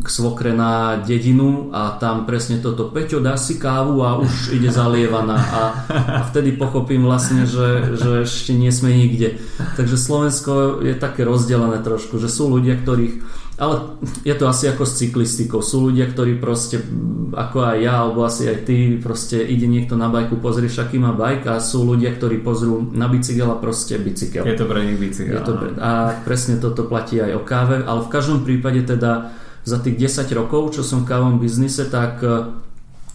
k 0.00 0.08
svokre 0.08 0.56
na 0.56 0.96
dedinu 1.04 1.68
a 1.76 2.00
tam 2.00 2.24
presne 2.24 2.64
toto, 2.64 2.88
Peťo, 2.88 3.20
dá 3.20 3.36
si 3.36 3.60
kávu 3.60 4.00
a 4.00 4.16
už 4.16 4.56
ide 4.56 4.72
zalievaná 4.72 5.36
a, 5.36 5.62
a 5.92 6.20
vtedy 6.32 6.56
pochopím 6.56 7.04
vlastne, 7.04 7.44
že, 7.44 8.00
že 8.00 8.24
ešte 8.24 8.56
nie 8.56 8.72
sme 8.72 8.88
nikde. 8.96 9.36
Takže 9.76 10.00
Slovensko 10.00 10.80
je 10.80 10.96
také 10.96 11.28
rozdelené 11.28 11.84
trošku, 11.84 12.16
že 12.16 12.32
sú 12.32 12.48
ľudia, 12.48 12.80
ktorých 12.80 13.43
ale 13.54 14.02
je 14.26 14.34
to 14.34 14.50
asi 14.50 14.66
ako 14.66 14.82
s 14.82 14.98
cyklistikou. 14.98 15.62
Sú 15.62 15.86
ľudia, 15.86 16.10
ktorí 16.10 16.42
proste, 16.42 16.82
ako 17.30 17.62
aj 17.62 17.76
ja, 17.86 18.02
alebo 18.02 18.26
asi 18.26 18.50
aj 18.50 18.66
ty, 18.66 18.98
proste 18.98 19.38
ide 19.38 19.70
niekto 19.70 19.94
na 19.94 20.10
bajku, 20.10 20.42
pozrieš, 20.42 20.82
aký 20.82 20.98
má 20.98 21.14
bajk 21.14 21.46
a 21.46 21.62
sú 21.62 21.86
ľudia, 21.86 22.10
ktorí 22.18 22.42
pozrú 22.42 22.90
na 22.90 23.06
bicykel 23.06 23.46
a 23.46 23.62
proste 23.62 23.94
bicykel. 24.02 24.42
Je 24.42 24.58
to 24.58 24.66
pre 24.66 24.82
nich 24.82 24.98
bicykel. 24.98 25.38
Je 25.38 25.42
to 25.46 25.54
pre, 25.54 25.70
a 25.78 26.18
presne 26.26 26.58
toto 26.58 26.90
platí 26.90 27.22
aj 27.22 27.32
o 27.38 27.42
káve, 27.46 27.78
ale 27.86 28.00
v 28.02 28.10
každom 28.10 28.42
prípade 28.42 28.82
teda 28.82 29.30
za 29.62 29.78
tých 29.78 30.10
10 30.10 30.26
rokov, 30.34 30.74
čo 30.74 30.82
som 30.82 31.06
v 31.06 31.14
kávom 31.14 31.38
biznise, 31.38 31.86
tak 31.86 32.20
e, 32.26 32.58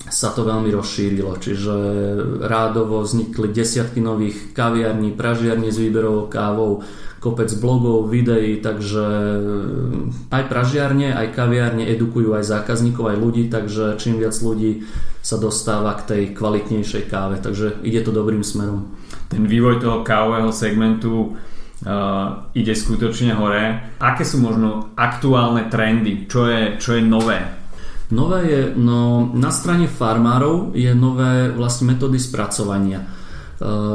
sa 0.08 0.32
to 0.32 0.48
veľmi 0.48 0.72
rozšírilo, 0.72 1.36
čiže 1.38 1.76
rádovo 2.48 3.04
vznikli 3.04 3.52
desiatky 3.52 4.00
nových 4.00 4.56
kaviarní, 4.56 5.14
pražiarní 5.14 5.70
s 5.70 5.78
výberovou 5.78 6.32
kávou, 6.32 6.82
kopec 7.20 7.52
blogov, 7.60 8.08
videí, 8.08 8.64
takže 8.64 9.06
eh, 9.06 10.36
aj 10.36 10.44
pražiarne, 10.48 11.12
aj 11.12 11.36
kaviárne 11.36 11.84
edukujú 11.92 12.34
aj 12.34 12.48
zákazníkov, 12.48 13.12
aj 13.12 13.18
ľudí, 13.20 13.44
takže 13.52 14.00
čím 14.00 14.24
viac 14.24 14.36
ľudí 14.40 14.88
sa 15.20 15.36
dostáva 15.36 16.00
k 16.00 16.06
tej 16.08 16.24
kvalitnejšej 16.34 17.04
káve, 17.12 17.44
takže 17.44 17.84
ide 17.84 18.02
to 18.02 18.16
dobrým 18.16 18.42
smerom. 18.42 18.96
Ten 19.28 19.46
vývoj 19.46 19.84
toho 19.84 20.02
kávového 20.02 20.50
segmentu 20.50 21.38
uh, 21.86 22.50
ide 22.56 22.74
skutočne 22.74 23.38
hore. 23.38 23.94
Aké 24.02 24.26
sú 24.26 24.42
možno 24.42 24.96
aktuálne 24.98 25.70
trendy? 25.70 26.26
Čo 26.26 26.50
je, 26.50 26.62
čo 26.82 26.98
je 26.98 27.04
nové? 27.06 27.38
Nové 28.10 28.40
je, 28.48 28.62
no 28.74 29.30
na 29.38 29.54
strane 29.54 29.86
farmárov 29.86 30.74
je 30.74 30.90
nové 30.98 31.54
vlastne 31.54 31.94
metódy 31.94 32.18
spracovania 32.18 33.19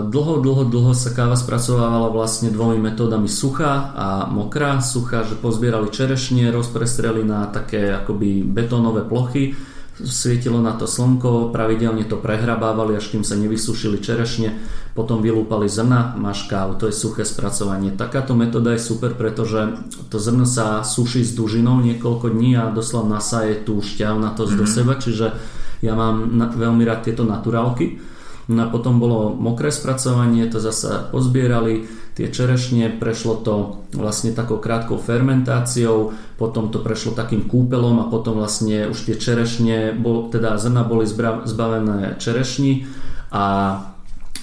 dlho, 0.04 0.34
dlho, 0.44 0.68
dlho 0.68 0.92
sa 0.92 1.16
káva 1.16 1.40
spracovávala 1.40 2.12
vlastne 2.12 2.52
dvomi 2.52 2.76
metódami 2.76 3.32
suchá 3.32 3.96
a 3.96 4.06
mokrá. 4.28 4.84
Suchá, 4.84 5.24
že 5.24 5.40
pozbierali 5.40 5.88
čerešne, 5.88 6.52
rozprestreli 6.52 7.24
na 7.24 7.48
také 7.48 7.88
akoby 7.96 8.44
betónové 8.44 9.08
plochy, 9.08 9.56
svietilo 9.94 10.58
na 10.60 10.74
to 10.74 10.84
slnko, 10.84 11.54
pravidelne 11.54 12.04
to 12.04 12.20
prehrabávali, 12.20 12.98
až 12.98 13.14
kým 13.14 13.22
sa 13.22 13.38
nevysušili 13.38 14.02
čerešne, 14.02 14.52
potom 14.92 15.22
vylúpali 15.22 15.70
zrna, 15.70 16.18
máš 16.18 16.50
kávu, 16.50 16.76
to 16.76 16.90
je 16.90 16.94
suché 16.94 17.22
spracovanie. 17.22 17.94
Takáto 17.94 18.34
metóda 18.34 18.74
je 18.74 18.82
super, 18.82 19.14
pretože 19.14 19.80
to 20.10 20.18
zrno 20.18 20.44
sa 20.44 20.82
suší 20.82 21.22
s 21.22 21.32
dužinou 21.32 21.78
niekoľko 21.78 22.26
dní 22.30 22.58
a 22.58 22.74
doslova 22.74 23.16
nasaje 23.16 23.62
tú 23.62 23.78
šťav 23.78 24.14
na 24.18 24.34
to 24.34 24.44
mm-hmm. 24.44 24.58
do 24.58 24.64
seba, 24.66 24.94
čiže 24.98 25.26
ja 25.80 25.94
mám 25.94 26.36
na, 26.36 26.50
veľmi 26.50 26.82
rád 26.82 27.06
tieto 27.06 27.22
naturálky. 27.22 28.13
No 28.44 28.60
a 28.64 28.68
potom 28.68 29.00
bolo 29.00 29.32
mokré 29.32 29.72
spracovanie, 29.72 30.44
to 30.52 30.60
zasa 30.60 31.08
pozbierali, 31.08 31.88
tie 32.14 32.30
čerešne, 32.30 33.00
prešlo 33.00 33.34
to 33.40 33.54
vlastne 33.96 34.36
takou 34.36 34.60
krátkou 34.60 35.00
fermentáciou, 35.00 36.14
potom 36.36 36.68
to 36.68 36.78
prešlo 36.84 37.16
takým 37.16 37.48
kúpelom 37.48 38.04
a 38.04 38.10
potom 38.12 38.38
vlastne 38.38 38.86
už 38.86 39.08
tie 39.10 39.16
čerešne, 39.18 39.96
teda 40.30 40.60
zrna 40.60 40.84
boli 40.84 41.08
zbavené 41.48 42.20
čerešni 42.20 42.86
a 43.34 43.44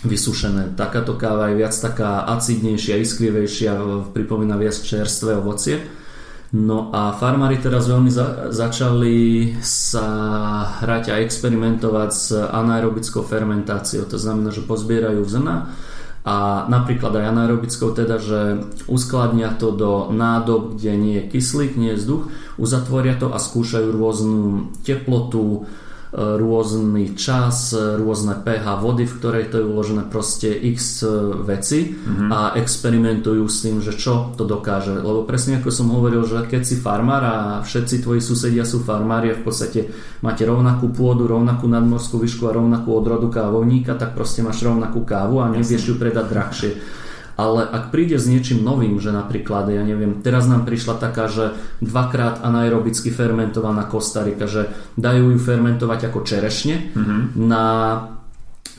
vysušené. 0.02 0.74
Takáto 0.74 1.14
káva 1.14 1.54
je 1.54 1.62
viac 1.62 1.72
taká 1.78 2.26
acidnejšia, 2.26 3.00
iskrivejšia, 3.06 3.72
pripomína 4.18 4.58
viac 4.58 4.76
čerstvé 4.82 5.38
ovocie. 5.38 6.01
No 6.52 6.92
a 6.92 7.16
farmári 7.16 7.64
teraz 7.64 7.88
veľmi 7.88 8.12
za, 8.12 8.52
začali 8.52 9.56
sa 9.64 10.08
hrať 10.84 11.16
a 11.16 11.24
experimentovať 11.24 12.12
s 12.12 12.36
anaerobickou 12.36 13.24
fermentáciou. 13.24 14.04
To 14.12 14.20
znamená, 14.20 14.52
že 14.52 14.68
pozbierajú 14.68 15.24
zrna 15.24 15.72
a 16.22 16.68
napríklad 16.68 17.18
aj 17.18 17.30
anaerobickou 17.34 17.96
teda, 17.96 18.20
že 18.20 18.68
uskladnia 18.92 19.56
to 19.56 19.74
do 19.74 20.14
nádob, 20.14 20.78
kde 20.78 20.94
nie 21.00 21.16
je 21.24 21.40
kyslík, 21.40 21.74
nie 21.80 21.96
je 21.96 22.00
vzduch, 22.04 22.24
uzatvoria 22.62 23.16
to 23.16 23.34
a 23.34 23.40
skúšajú 23.40 23.90
rôznu 23.90 24.70
teplotu, 24.86 25.66
rôzny 26.12 27.16
čas, 27.16 27.72
rôzne 27.72 28.44
pH 28.44 28.68
vody, 28.84 29.08
v 29.08 29.16
ktorej 29.16 29.46
to 29.48 29.64
je 29.64 29.66
uložené 29.66 30.04
proste 30.12 30.52
x 30.52 31.08
veci 31.48 31.88
mm-hmm. 31.88 32.28
a 32.28 32.40
experimentujú 32.60 33.48
s 33.48 33.64
tým, 33.64 33.80
že 33.80 33.96
čo 33.96 34.36
to 34.36 34.44
dokáže. 34.44 35.00
Lebo 35.00 35.24
presne 35.24 35.64
ako 35.64 35.72
som 35.72 35.88
hovoril, 35.88 36.28
že 36.28 36.44
keď 36.52 36.62
si 36.68 36.76
farmár 36.76 37.24
a 37.24 37.36
všetci 37.64 38.04
tvoji 38.04 38.20
susedia 38.20 38.68
sú 38.68 38.84
farmári 38.84 39.32
a 39.32 39.40
v 39.40 39.44
podstate 39.48 39.88
máte 40.20 40.44
rovnakú 40.44 40.92
pôdu, 40.92 41.32
rovnakú 41.32 41.72
nadmorskú 41.72 42.20
výšku 42.20 42.44
a 42.52 42.56
rovnakú 42.60 42.92
odrodu 42.92 43.32
kávovníka, 43.32 43.96
tak 43.96 44.12
proste 44.12 44.44
máš 44.44 44.68
rovnakú 44.68 45.08
kávu 45.08 45.40
a 45.40 45.48
nevieš 45.48 45.84
ju 45.92 45.96
predať 45.96 46.26
drahšie. 46.28 46.72
Ale 47.40 47.64
ak 47.64 47.94
príde 47.94 48.20
s 48.20 48.28
niečím 48.28 48.64
novým, 48.64 49.00
že 49.00 49.14
napríklad, 49.14 49.72
ja 49.72 49.84
neviem, 49.84 50.20
teraz 50.20 50.48
nám 50.48 50.68
prišla 50.68 51.00
taká, 51.00 51.32
že 51.32 51.56
dvakrát 51.80 52.44
anaerobicky 52.44 53.12
fermentovaná 53.12 53.88
kostarika, 53.88 54.46
že 54.48 54.72
dajú 55.00 55.36
ju 55.36 55.40
fermentovať 55.40 56.12
ako 56.12 56.20
čerešne 56.28 56.92
mm-hmm. 56.92 57.22
na 57.40 57.66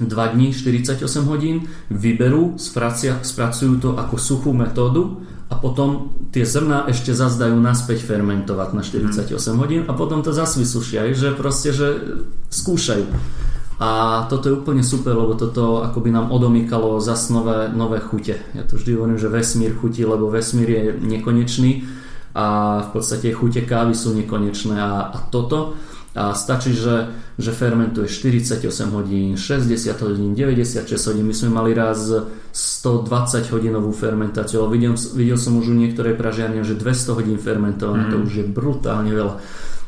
2 0.01 0.09
dní, 0.09 0.51
48 0.57 1.05
hodín, 1.29 1.69
vyberú, 1.93 2.57
spracia, 2.57 3.21
spracujú 3.21 3.73
to 3.79 3.91
ako 3.95 4.17
suchú 4.17 4.51
metódu 4.57 5.23
a 5.53 5.55
potom 5.61 6.17
tie 6.33 6.49
zrná 6.49 6.89
ešte 6.89 7.13
zazdajú 7.13 7.61
naspäť 7.61 8.09
fermentovať 8.09 8.69
na 8.73 8.81
48 8.81 9.29
mm. 9.29 9.57
hodín 9.61 9.83
a 9.85 9.93
potom 9.93 10.25
to 10.25 10.33
zase 10.33 10.57
vysušia, 10.57 11.13
že 11.13 11.37
proste, 11.37 11.77
že 11.77 11.89
skúšajú. 12.49 13.05
A 13.83 13.89
toto 14.31 14.47
je 14.47 14.55
úplne 14.55 14.87
super, 14.87 15.19
lebo 15.19 15.35
toto 15.35 15.83
akoby 15.83 16.15
nám 16.15 16.31
odomýkalo 16.31 17.03
zas 17.03 17.35
nové, 17.35 17.67
nové 17.67 17.99
chute. 17.99 18.39
Ja 18.55 18.63
to 18.63 18.79
vždy 18.79 18.95
hovorím, 18.95 19.19
že 19.19 19.27
vesmír 19.27 19.75
chutí, 19.75 20.07
lebo 20.07 20.31
vesmír 20.31 20.69
je 20.71 20.83
nekonečný 21.03 21.83
a 22.31 22.79
v 22.87 22.89
podstate 22.95 23.35
chute 23.35 23.67
kávy 23.67 23.99
sú 23.99 24.15
nekonečné 24.15 24.79
a, 24.79 25.11
a 25.11 25.19
toto 25.27 25.75
a 26.15 26.31
stačí, 26.31 26.79
že, 26.79 27.11
že 27.41 27.51
fermentuje 27.51 28.07
48 28.07 28.63
hodín, 28.95 29.35
60 29.35 29.75
hodín, 30.07 30.31
96 30.37 30.87
hodín. 31.11 31.27
My 31.27 31.35
sme 31.35 31.51
mali 31.51 31.75
raz 31.75 32.07
120 32.53 33.51
hodinovú 33.51 33.91
fermentáciu, 33.91 34.63
ale 34.63 34.79
videl, 34.79 34.95
videl 34.95 35.41
som 35.41 35.59
už 35.59 35.73
u 35.73 35.77
niektorej 35.77 36.15
pražiarne, 36.15 36.63
že 36.63 36.79
200 36.79 37.19
hodín 37.19 37.39
fermentované, 37.41 38.07
mm. 38.07 38.11
to 38.15 38.17
už 38.29 38.33
je 38.39 38.45
brutálne 38.47 39.11
veľa. 39.11 39.35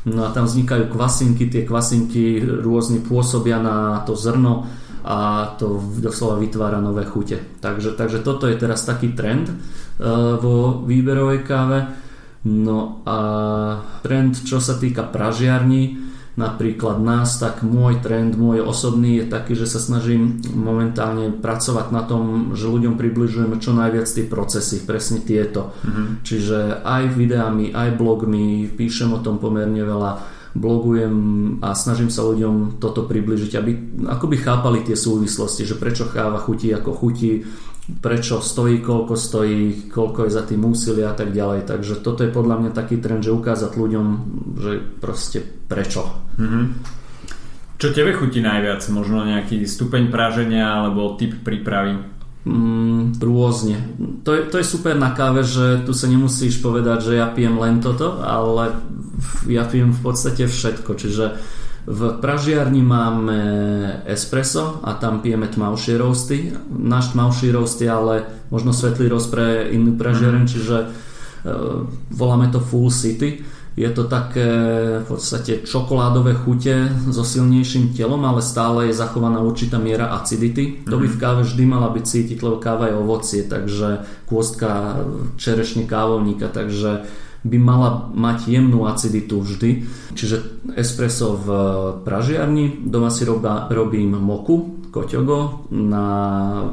No 0.05 0.21
a 0.21 0.29
tam 0.29 0.45
vznikajú 0.45 0.93
kvasinky, 0.93 1.49
tie 1.49 1.65
kvasinky 1.65 2.37
rôzne 2.61 3.01
pôsobia 3.01 3.57
na 3.57 4.05
to 4.05 4.13
zrno 4.13 4.69
a 5.05 5.49
to 5.57 5.81
doslova 6.01 6.37
vytvára 6.37 6.77
nové 6.77 7.05
chute. 7.05 7.41
Takže, 7.61 7.97
takže 7.97 8.21
toto 8.21 8.45
je 8.45 8.57
teraz 8.57 8.85
taký 8.85 9.17
trend 9.17 9.49
uh, 9.49 10.37
vo 10.37 10.81
výberovej 10.85 11.41
káve. 11.45 11.79
No 12.45 13.01
a 13.05 13.17
trend, 14.05 14.45
čo 14.45 14.61
sa 14.61 14.77
týka 14.77 15.09
pražiarní, 15.09 15.97
napríklad 16.35 16.99
nás, 16.99 17.39
tak 17.39 17.63
môj 17.63 18.03
trend, 18.03 18.35
môj 18.35 18.59
osobný 18.59 19.23
je 19.23 19.25
taký, 19.31 19.55
že 19.55 19.71
sa 19.71 19.79
snažím 19.79 20.43
momentálne 20.51 21.31
pracovať 21.31 21.87
na 21.95 22.03
tom, 22.03 22.51
že 22.51 22.67
ľuďom 22.67 22.99
približujeme 22.99 23.55
čo 23.63 23.71
najviac 23.71 24.07
tie 24.07 24.27
procesy, 24.27 24.83
presne 24.83 25.23
tieto. 25.23 25.71
Mm-hmm. 25.83 26.07
Čiže 26.27 26.83
aj 26.83 27.03
videami, 27.15 27.71
aj 27.71 27.95
blogmi, 27.95 28.67
píšem 28.67 29.15
o 29.15 29.23
tom 29.23 29.39
pomerne 29.39 29.79
veľa, 29.79 30.35
blogujem 30.55 31.15
a 31.59 31.75
snažím 31.75 32.07
sa 32.07 32.23
ľuďom 32.23 32.79
toto 32.79 33.03
približiť, 33.03 33.51
aby 33.59 33.71
akoby 34.07 34.35
chápali 34.39 34.87
tie 34.87 34.95
súvislosti, 34.95 35.67
že 35.67 35.75
prečo 35.75 36.07
káva 36.07 36.39
chutí 36.39 36.71
ako 36.71 36.95
chutí, 36.95 37.43
prečo 37.85 38.41
stojí, 38.41 38.81
koľko 38.81 39.13
stojí, 39.13 39.89
koľko 39.93 40.25
je 40.25 40.31
za 40.33 40.43
tým 40.49 40.65
úsilia 40.65 41.13
a 41.13 41.17
tak 41.17 41.29
ďalej. 41.29 41.69
Takže 41.69 42.01
toto 42.01 42.25
je 42.25 42.33
podľa 42.33 42.65
mňa 42.65 42.71
taký 42.73 42.97
trend, 42.97 43.21
že 43.21 43.33
ukázať 43.33 43.77
ľuďom, 43.77 44.07
že 44.57 44.71
proste 44.97 45.45
prečo. 45.69 46.09
Mm-hmm. 46.41 46.65
Čo 47.75 47.93
tebe 47.93 48.17
chutí 48.17 48.41
najviac? 48.41 48.81
Možno 48.89 49.27
nejaký 49.27 49.67
stupeň 49.69 50.09
praženia 50.09 50.81
alebo 50.81 51.13
typ 51.19 51.37
prípravy? 51.45 51.99
Mm, 52.45 53.17
rôzne. 53.21 53.77
To 54.21 54.33
je, 54.33 54.41
to 54.49 54.61
je 54.61 54.65
super 54.65 54.93
na 54.97 55.13
káve, 55.13 55.41
že 55.41 55.81
tu 55.81 55.93
sa 55.93 56.05
nemusíš 56.05 56.61
povedať, 56.61 57.09
že 57.09 57.13
ja 57.17 57.29
pijem 57.29 57.57
len 57.57 57.81
toto, 57.81 58.21
ale 58.21 58.81
ja 59.49 59.65
pijem 59.65 59.93
v 59.93 60.01
podstate 60.01 60.45
všetko. 60.45 60.91
Čiže 60.93 61.25
v 61.85 62.17
pražiarni 62.17 62.81
máme 62.81 63.41
espresso 64.09 64.81
a 64.81 64.97
tam 64.97 65.21
pijeme 65.21 65.45
tmavšie 65.45 66.01
roasty. 66.01 66.49
Náš 66.73 67.13
tmavší 67.13 67.53
roast 67.53 67.77
je 67.77 67.89
ale 67.89 68.25
možno 68.49 68.73
svetlý 68.73 69.13
roast 69.13 69.29
pre 69.29 69.69
inú 69.69 69.93
pražiareň, 69.93 70.43
mm. 70.43 70.49
čiže 70.49 70.77
uh, 70.81 71.85
voláme 72.09 72.49
to 72.49 72.57
Full 72.57 72.89
City. 72.89 73.45
Je 73.75 73.91
to 73.91 74.07
také 74.07 74.49
v 75.03 75.05
podstate 75.05 75.67
čokoládové 75.67 76.33
chute 76.33 76.89
so 77.11 77.27
silnejším 77.27 77.91
telom, 77.91 78.23
ale 78.23 78.39
stále 78.41 78.87
je 78.89 78.95
zachovaná 78.95 79.43
určitá 79.43 79.77
miera 79.77 80.15
acidity. 80.15 80.81
Mm. 80.81 80.89
To 80.89 80.95
by 80.97 81.05
v 81.05 81.17
mhm. 81.17 81.21
káve 81.21 81.41
vždy 81.45 81.63
mala 81.69 81.93
byť 81.93 82.05
cítiť, 82.07 82.37
lebo 82.41 82.57
káva 82.57 82.89
je 82.89 82.97
ovocie, 82.97 83.41
takže 83.45 84.01
kôstka 84.25 85.05
čerešne 85.37 85.85
kávovníka, 85.85 86.49
takže 86.49 87.05
by 87.45 87.57
mala 87.61 88.09
mať 88.09 88.49
jemnú 88.49 88.89
aciditu 88.89 89.37
vždy. 89.45 89.85
Čiže 90.17 90.65
espresso 90.73 91.37
v 91.37 91.47
pražiarni, 92.01 92.81
doma 92.81 93.13
si 93.13 93.21
roba, 93.21 93.69
robím 93.69 94.17
moku, 94.17 94.81
koťogo, 94.89 95.69
na, 95.69 96.07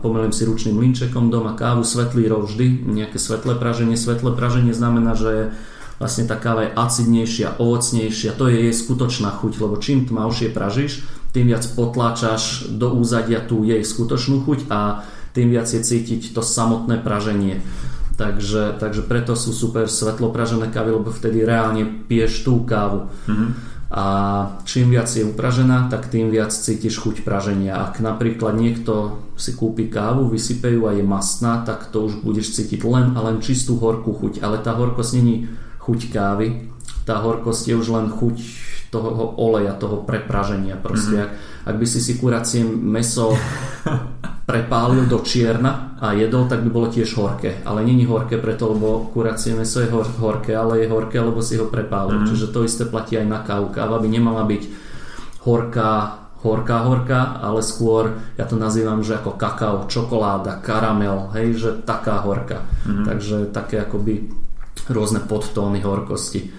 pomelím 0.00 0.32
si 0.32 0.48
ručným 0.48 0.80
linčekom 0.80 1.28
doma 1.28 1.52
kávu, 1.52 1.84
svetlý 1.84 2.32
rov 2.32 2.48
vždy, 2.48 2.88
nejaké 2.88 3.20
svetlé 3.20 3.58
praženie. 3.60 4.00
Svetlé 4.00 4.32
praženie 4.32 4.72
znamená, 4.72 5.12
že 5.12 5.52
vlastne 6.00 6.24
tá 6.24 6.40
káva 6.40 6.70
je 6.70 6.74
acidnejšia, 6.74 7.60
ovocnejšia, 7.60 8.34
to 8.38 8.48
je 8.48 8.70
jej 8.70 8.74
skutočná 8.74 9.28
chuť, 9.38 9.52
lebo 9.60 9.76
čím 9.76 10.08
tmavšie 10.08 10.54
pražíš, 10.54 11.04
tým 11.36 11.52
viac 11.52 11.66
potláčaš 11.74 12.72
do 12.72 12.94
úzadia 12.96 13.42
tú 13.44 13.66
jej 13.66 13.82
skutočnú 13.82 14.46
chuť 14.46 14.70
a 14.72 15.04
tým 15.32 15.48
viac 15.48 15.68
je 15.68 15.80
cítiť 15.80 16.36
to 16.36 16.44
samotné 16.44 17.00
praženie. 17.00 17.64
Takže, 18.22 18.78
takže 18.78 19.02
preto 19.02 19.34
sú 19.34 19.50
super 19.50 19.90
svetlo 19.90 20.30
pražené 20.30 20.70
kávy, 20.70 20.94
lebo 20.94 21.10
vtedy 21.10 21.42
reálne 21.42 22.06
piješ 22.06 22.46
tú 22.46 22.62
kávu. 22.62 23.10
Mm-hmm. 23.26 23.50
A 23.92 24.04
čím 24.64 24.94
viac 24.94 25.10
je 25.10 25.26
upražená, 25.26 25.90
tak 25.90 26.08
tým 26.08 26.30
viac 26.30 26.54
cítiš 26.54 27.02
chuť 27.02 27.26
praženia. 27.26 27.76
Ak 27.76 28.00
napríklad 28.00 28.56
niekto 28.56 29.20
si 29.34 29.52
kúpi 29.52 29.90
kávu, 29.90 30.30
vysypejú 30.30 30.86
a 30.88 30.96
je 30.96 31.04
mastná, 31.04 31.66
tak 31.66 31.90
to 31.90 32.08
už 32.08 32.22
budeš 32.24 32.56
cítiť 32.56 32.80
len 32.86 33.12
a 33.18 33.20
len 33.26 33.42
čistú 33.42 33.76
horkú 33.76 34.14
chuť. 34.16 34.40
Ale 34.40 34.62
tá 34.62 34.72
horkosť 34.78 35.12
není 35.18 35.50
chuť 35.82 36.00
kávy, 36.08 36.72
tá 37.04 37.20
horkosť 37.20 37.68
je 37.68 37.74
už 37.74 37.88
len 37.90 38.06
chuť 38.08 38.36
toho 38.94 39.34
oleja, 39.36 39.74
toho 39.76 40.06
prepraženia. 40.06 40.78
Proste, 40.78 41.26
mm-hmm. 41.26 41.66
ak, 41.66 41.74
ak 41.74 41.76
by 41.76 41.86
si 41.90 42.00
si 42.00 42.12
kuracie 42.16 42.62
meso 42.64 43.34
prepálil 44.43 45.07
do 45.07 45.22
čierna 45.22 45.95
a 46.03 46.12
jedol, 46.18 46.51
tak 46.51 46.66
by 46.66 46.70
bolo 46.70 46.90
tiež 46.90 47.14
horké. 47.14 47.62
Ale 47.62 47.86
není 47.86 48.03
horké 48.03 48.43
preto, 48.43 48.74
lebo 48.74 49.11
kuracie 49.14 49.55
meso 49.55 49.78
je 49.78 49.86
hor- 49.86 50.18
horké, 50.18 50.51
ale 50.57 50.82
je 50.82 50.90
horké, 50.90 51.22
lebo 51.22 51.38
si 51.38 51.55
ho 51.57 51.70
prepálil. 51.70 52.22
Mm. 52.22 52.26
Čiže 52.26 52.51
to 52.51 52.66
isté 52.66 52.82
platí 52.84 53.14
aj 53.14 53.26
na 53.26 53.40
kávu. 53.47 53.70
Káva 53.70 54.03
by 54.03 54.09
nemala 54.11 54.43
byť 54.43 54.62
horká, 55.47 55.93
horká, 56.43 56.76
horká, 56.82 57.38
ale 57.38 57.62
skôr, 57.62 58.18
ja 58.34 58.45
to 58.51 58.59
nazývam, 58.59 59.07
že 59.07 59.14
ako 59.14 59.38
kakao, 59.38 59.86
čokoláda, 59.86 60.59
karamel, 60.59 61.30
hej, 61.38 61.55
že 61.55 61.70
taká 61.86 62.18
horká. 62.26 62.66
Mm. 62.82 63.07
Takže 63.07 63.36
také 63.55 63.78
akoby 63.78 64.26
rôzne 64.90 65.22
podtóny 65.22 65.86
horkosti. 65.86 66.51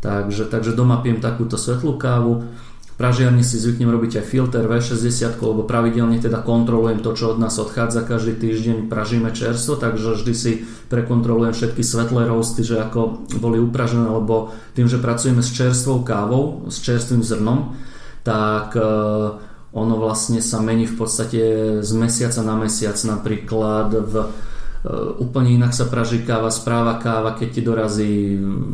Takže, 0.00 0.48
takže 0.48 0.76
doma 0.76 1.00
pijem 1.00 1.20
takúto 1.20 1.60
svetlú 1.60 1.96
kávu 2.00 2.44
pražiarni 3.00 3.40
si 3.40 3.56
zvyknem 3.56 3.88
robiť 3.88 4.20
aj 4.20 4.28
filter 4.28 4.68
V60, 4.68 5.40
lebo 5.40 5.64
pravidelne 5.64 6.20
teda 6.20 6.44
kontrolujem 6.44 7.00
to, 7.00 7.16
čo 7.16 7.32
od 7.32 7.40
nás 7.40 7.56
odchádza. 7.56 8.04
Každý 8.04 8.36
týždeň 8.36 8.92
pražíme 8.92 9.32
čerstvo, 9.32 9.80
takže 9.80 10.20
vždy 10.20 10.34
si 10.36 10.68
prekontrolujem 10.92 11.56
všetky 11.56 11.80
svetlé 11.80 12.28
roasty, 12.28 12.60
že 12.60 12.76
ako 12.76 13.24
boli 13.40 13.56
upražené, 13.56 14.04
lebo 14.04 14.52
tým, 14.76 14.84
že 14.84 15.00
pracujeme 15.00 15.40
s 15.40 15.48
čerstvou 15.48 16.04
kávou, 16.04 16.68
s 16.68 16.76
čerstvým 16.84 17.24
zrnom, 17.24 17.72
tak 18.20 18.76
e, 18.76 18.84
ono 19.72 19.94
vlastne 19.96 20.44
sa 20.44 20.60
mení 20.60 20.84
v 20.84 21.00
podstate 21.00 21.40
z 21.80 21.90
mesiaca 21.96 22.44
na 22.44 22.52
mesiac. 22.60 23.00
Napríklad 23.00 23.96
v 23.96 24.14
e, 24.20 24.26
úplne 25.24 25.56
inak 25.56 25.72
sa 25.72 25.88
praží 25.88 26.20
káva, 26.20 26.52
správa 26.52 27.00
káva, 27.00 27.32
keď 27.32 27.48
ti 27.48 27.60
dorazí 27.64 28.12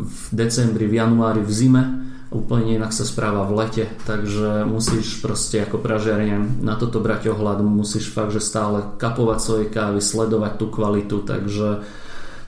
v 0.02 0.22
decembri, 0.34 0.90
v 0.90 0.98
januári, 0.98 1.46
v 1.46 1.52
zime 1.54 2.05
úplne 2.30 2.74
inak 2.74 2.90
sa 2.90 3.06
správa 3.06 3.46
v 3.46 3.62
lete, 3.62 3.84
takže 4.02 4.66
musíš 4.66 5.22
proste 5.22 5.62
ako 5.62 5.78
pražiarne 5.78 6.58
na 6.58 6.74
toto 6.74 6.98
brať 6.98 7.30
ohľad, 7.30 7.62
musíš 7.62 8.10
fakt, 8.10 8.34
že 8.34 8.42
stále 8.42 8.82
kapovať 8.98 9.38
svoje 9.38 9.66
kávy, 9.70 10.02
sledovať 10.02 10.52
tú 10.58 10.66
kvalitu, 10.66 11.22
takže, 11.22 11.86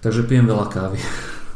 takže 0.03 0.27
pijem 0.27 0.51
veľa 0.51 0.67
kávy. 0.67 0.99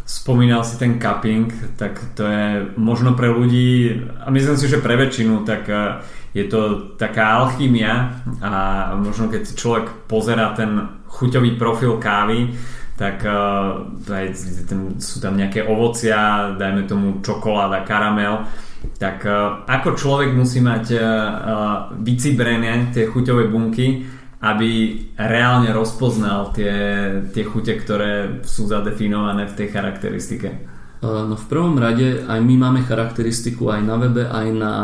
Spomínal 0.07 0.63
si 0.63 0.79
ten 0.79 1.03
cupping, 1.03 1.51
tak 1.75 1.99
to 2.15 2.23
je 2.27 2.47
možno 2.79 3.19
pre 3.19 3.33
ľudí, 3.33 4.03
a 4.23 4.31
myslím 4.31 4.59
si, 4.59 4.67
že 4.71 4.83
pre 4.83 4.95
väčšinu, 4.95 5.43
tak 5.43 5.67
e, 5.67 6.05
je 6.37 6.45
to 6.47 6.95
taká 7.01 7.43
alchymia 7.43 8.23
a 8.39 8.53
možno 8.99 9.33
keď 9.33 9.57
človek 9.57 9.87
pozera 10.07 10.53
ten 10.55 11.01
chuťový 11.11 11.57
profil 11.57 11.97
kávy, 11.97 12.55
tak 13.03 13.27
uh, 13.27 13.83
aj, 14.07 14.27
sú 15.03 15.19
tam 15.19 15.35
nejaké 15.35 15.67
ovocia, 15.67 16.55
dajme 16.55 16.87
tomu 16.87 17.19
čokoláda, 17.19 17.83
karamel, 17.83 18.47
tak 18.95 19.27
uh, 19.27 19.67
ako 19.67 19.99
človek 19.99 20.31
musí 20.31 20.63
mať 20.63 20.85
uh, 20.95 21.03
vycibrené 21.99 22.95
tie 22.95 23.11
chuťové 23.11 23.51
bunky, 23.51 24.07
aby 24.39 24.71
reálne 25.19 25.75
rozpoznal 25.75 26.55
tie, 26.55 26.75
tie 27.35 27.43
chute, 27.43 27.75
ktoré 27.75 28.43
sú 28.47 28.71
zadefinované 28.71 29.51
v 29.51 29.57
tej 29.59 29.69
charakteristike? 29.75 30.51
No 31.03 31.35
v 31.35 31.47
prvom 31.51 31.75
rade 31.83 32.23
aj 32.23 32.39
my 32.39 32.55
máme 32.63 32.87
charakteristiku 32.87 33.75
aj 33.75 33.83
na 33.83 33.99
webe, 33.99 34.23
aj 34.23 34.49
na 34.55 34.75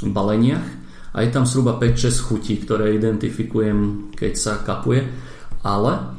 baleniach. 0.00 0.64
A 1.12 1.24
je 1.24 1.32
tam 1.32 1.44
zhruba 1.44 1.76
5-6 1.76 2.24
chutí, 2.24 2.56
ktoré 2.60 2.96
identifikujem, 2.96 4.12
keď 4.16 4.32
sa 4.36 4.52
kapuje. 4.60 5.08
Ale 5.64 6.17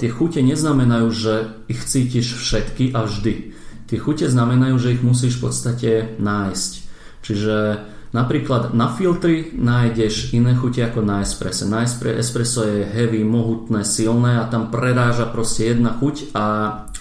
tie 0.00 0.08
chute 0.08 0.40
neznamenajú, 0.40 1.08
že 1.12 1.34
ich 1.68 1.84
cítiš 1.84 2.40
všetky 2.40 2.96
a 2.96 3.04
vždy. 3.04 3.52
Tie 3.86 3.98
chute 4.00 4.26
znamenajú, 4.26 4.74
že 4.80 4.92
ich 4.96 5.02
musíš 5.04 5.38
v 5.38 5.42
podstate 5.46 5.90
nájsť. 6.18 6.72
Čiže 7.22 7.56
napríklad 8.16 8.72
na 8.72 8.88
filtri 8.90 9.52
nájdeš 9.52 10.32
iné 10.32 10.56
chute 10.56 10.80
ako 10.82 11.04
na 11.04 11.20
espresso. 11.20 11.68
Na 11.68 11.84
espresso 11.86 12.60
je 12.64 12.88
heavy, 12.88 13.22
mohutné, 13.22 13.84
silné 13.84 14.40
a 14.40 14.48
tam 14.48 14.72
preráža 14.72 15.28
proste 15.28 15.70
jedna 15.70 15.94
chuť 15.94 16.32
a 16.32 16.44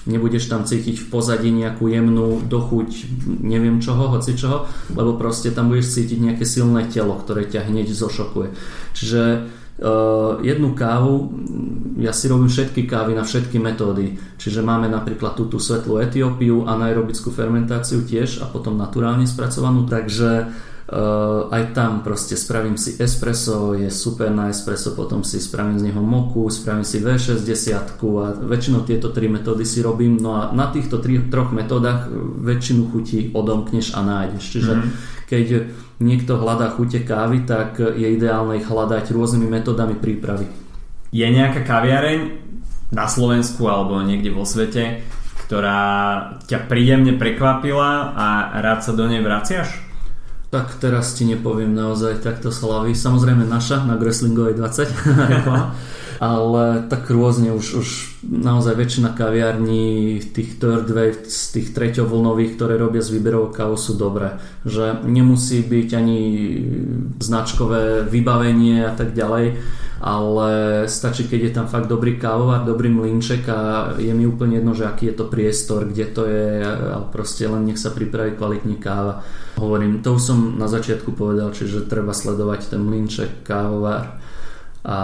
nebudeš 0.06 0.46
tam 0.52 0.68
cítiť 0.68 1.02
v 1.02 1.10
pozadí 1.10 1.50
nejakú 1.50 1.90
jemnú 1.90 2.44
dochuť 2.46 2.90
neviem 3.42 3.82
čoho, 3.82 4.14
hoci 4.14 4.38
čoho, 4.38 4.70
lebo 4.94 5.18
proste 5.18 5.50
tam 5.50 5.74
budeš 5.74 5.98
cítiť 5.98 6.20
nejaké 6.22 6.46
silné 6.46 6.86
telo, 6.92 7.18
ktoré 7.18 7.50
ťa 7.50 7.66
hneď 7.66 7.90
zošokuje. 7.90 8.54
Čiže 8.94 9.22
jednu 10.40 10.72
kávu, 10.72 11.36
ja 12.00 12.16
si 12.16 12.32
robím 12.32 12.48
všetky 12.48 12.88
kávy 12.88 13.12
na 13.12 13.28
všetky 13.28 13.60
metódy, 13.60 14.16
čiže 14.40 14.64
máme 14.64 14.88
napríklad 14.88 15.36
túto 15.36 15.60
svetlú 15.60 16.00
Etiópiu, 16.00 16.64
anaerobickú 16.64 17.32
fermentáciu 17.32 18.08
tiež 18.08 18.40
a 18.44 18.48
potom 18.48 18.80
naturálne 18.80 19.28
spracovanú, 19.28 19.84
takže 19.84 20.48
Uh, 20.86 21.50
aj 21.50 21.74
tam 21.74 22.06
proste 22.06 22.38
spravím 22.38 22.78
si 22.78 22.94
espresso, 23.02 23.74
je 23.74 23.90
super 23.90 24.30
na 24.30 24.54
espresso, 24.54 24.94
potom 24.94 25.26
si 25.26 25.42
spravím 25.42 25.82
z 25.82 25.90
neho 25.90 25.98
moku, 25.98 26.46
spravím 26.54 26.86
si 26.86 27.02
V60 27.02 27.74
a 27.74 28.26
väčšinou 28.46 28.86
tieto 28.86 29.10
tri 29.10 29.26
metódy 29.26 29.66
si 29.66 29.82
robím. 29.82 30.22
No 30.22 30.38
a 30.38 30.54
na 30.54 30.70
týchto 30.70 31.02
tri, 31.02 31.26
troch 31.26 31.50
metódach 31.50 32.06
väčšinu 32.38 32.94
chutí 32.94 33.34
odomkneš 33.34 33.98
a 33.98 34.06
nájdeš. 34.06 34.46
Čiže 34.46 34.74
mm-hmm. 34.78 34.92
keď 35.26 35.46
niekto 36.06 36.38
hľadá 36.38 36.70
chute 36.78 37.02
kávy, 37.02 37.50
tak 37.50 37.82
je 37.82 38.06
ideálne 38.06 38.62
ich 38.62 38.70
hľadať 38.70 39.10
rôznymi 39.10 39.48
metódami 39.50 39.98
prípravy. 39.98 40.46
Je 41.10 41.26
nejaká 41.26 41.66
kaviareň 41.66 42.46
na 42.94 43.10
Slovensku 43.10 43.66
alebo 43.66 44.06
niekde 44.06 44.30
vo 44.30 44.46
svete, 44.46 45.02
ktorá 45.50 45.82
ťa 46.46 46.70
príjemne 46.70 47.18
prekvapila 47.18 48.14
a 48.14 48.28
rád 48.62 48.86
sa 48.86 48.94
do 48.94 49.10
nej 49.10 49.26
vraciaš? 49.26 49.85
Tak 50.56 50.80
teraz 50.80 51.12
ti 51.20 51.28
nepoviem 51.28 51.76
naozaj 51.76 52.24
takto 52.24 52.48
slavy. 52.48 52.96
Samozrejme 52.96 53.44
naša 53.44 53.84
na 53.84 54.00
Gresslingovej 54.00 54.56
20. 54.56 54.88
ale 56.24 56.88
tak 56.88 57.12
rôzne 57.12 57.52
už, 57.52 57.84
už 57.84 57.88
naozaj 58.24 58.80
väčšina 58.80 59.12
kaviarní 59.20 60.24
tých 60.32 60.56
third 60.56 60.88
wave, 60.88 61.28
z 61.28 61.60
tých 61.60 61.76
treťovlnových, 61.76 62.56
ktoré 62.56 62.80
robia 62.80 63.04
z 63.04 63.20
výberovou 63.20 63.52
kávu 63.52 63.76
sú 63.76 64.00
dobré. 64.00 64.40
Že 64.64 65.04
nemusí 65.04 65.60
byť 65.60 65.90
ani 65.92 66.20
značkové 67.20 68.08
vybavenie 68.08 68.88
a 68.88 68.96
tak 68.96 69.12
ďalej, 69.12 69.60
ale 70.02 70.84
stačí, 70.92 71.24
keď 71.28 71.40
je 71.40 71.56
tam 71.56 71.68
fakt 71.72 71.88
dobrý 71.88 72.20
kávovar, 72.20 72.68
dobrý 72.68 72.92
mlinček 72.92 73.48
a 73.48 73.60
je 73.96 74.12
mi 74.12 74.28
úplne 74.28 74.60
jedno, 74.60 74.76
že 74.76 74.84
aký 74.84 75.12
je 75.12 75.16
to 75.16 75.26
priestor, 75.32 75.88
kde 75.88 76.06
to 76.12 76.28
je 76.28 76.50
a 76.68 77.00
proste 77.08 77.48
len 77.48 77.64
nech 77.64 77.80
sa 77.80 77.96
pripraví 77.96 78.36
kvalitne 78.36 78.76
káva. 78.76 79.24
Hovorím, 79.56 80.04
to 80.04 80.20
už 80.20 80.22
som 80.22 80.40
na 80.60 80.68
začiatku 80.68 81.16
povedal, 81.16 81.56
čiže 81.56 81.88
treba 81.88 82.12
sledovať 82.12 82.76
ten 82.76 82.84
mlinček, 82.84 83.48
kávovar 83.48 84.20
a 84.86 84.98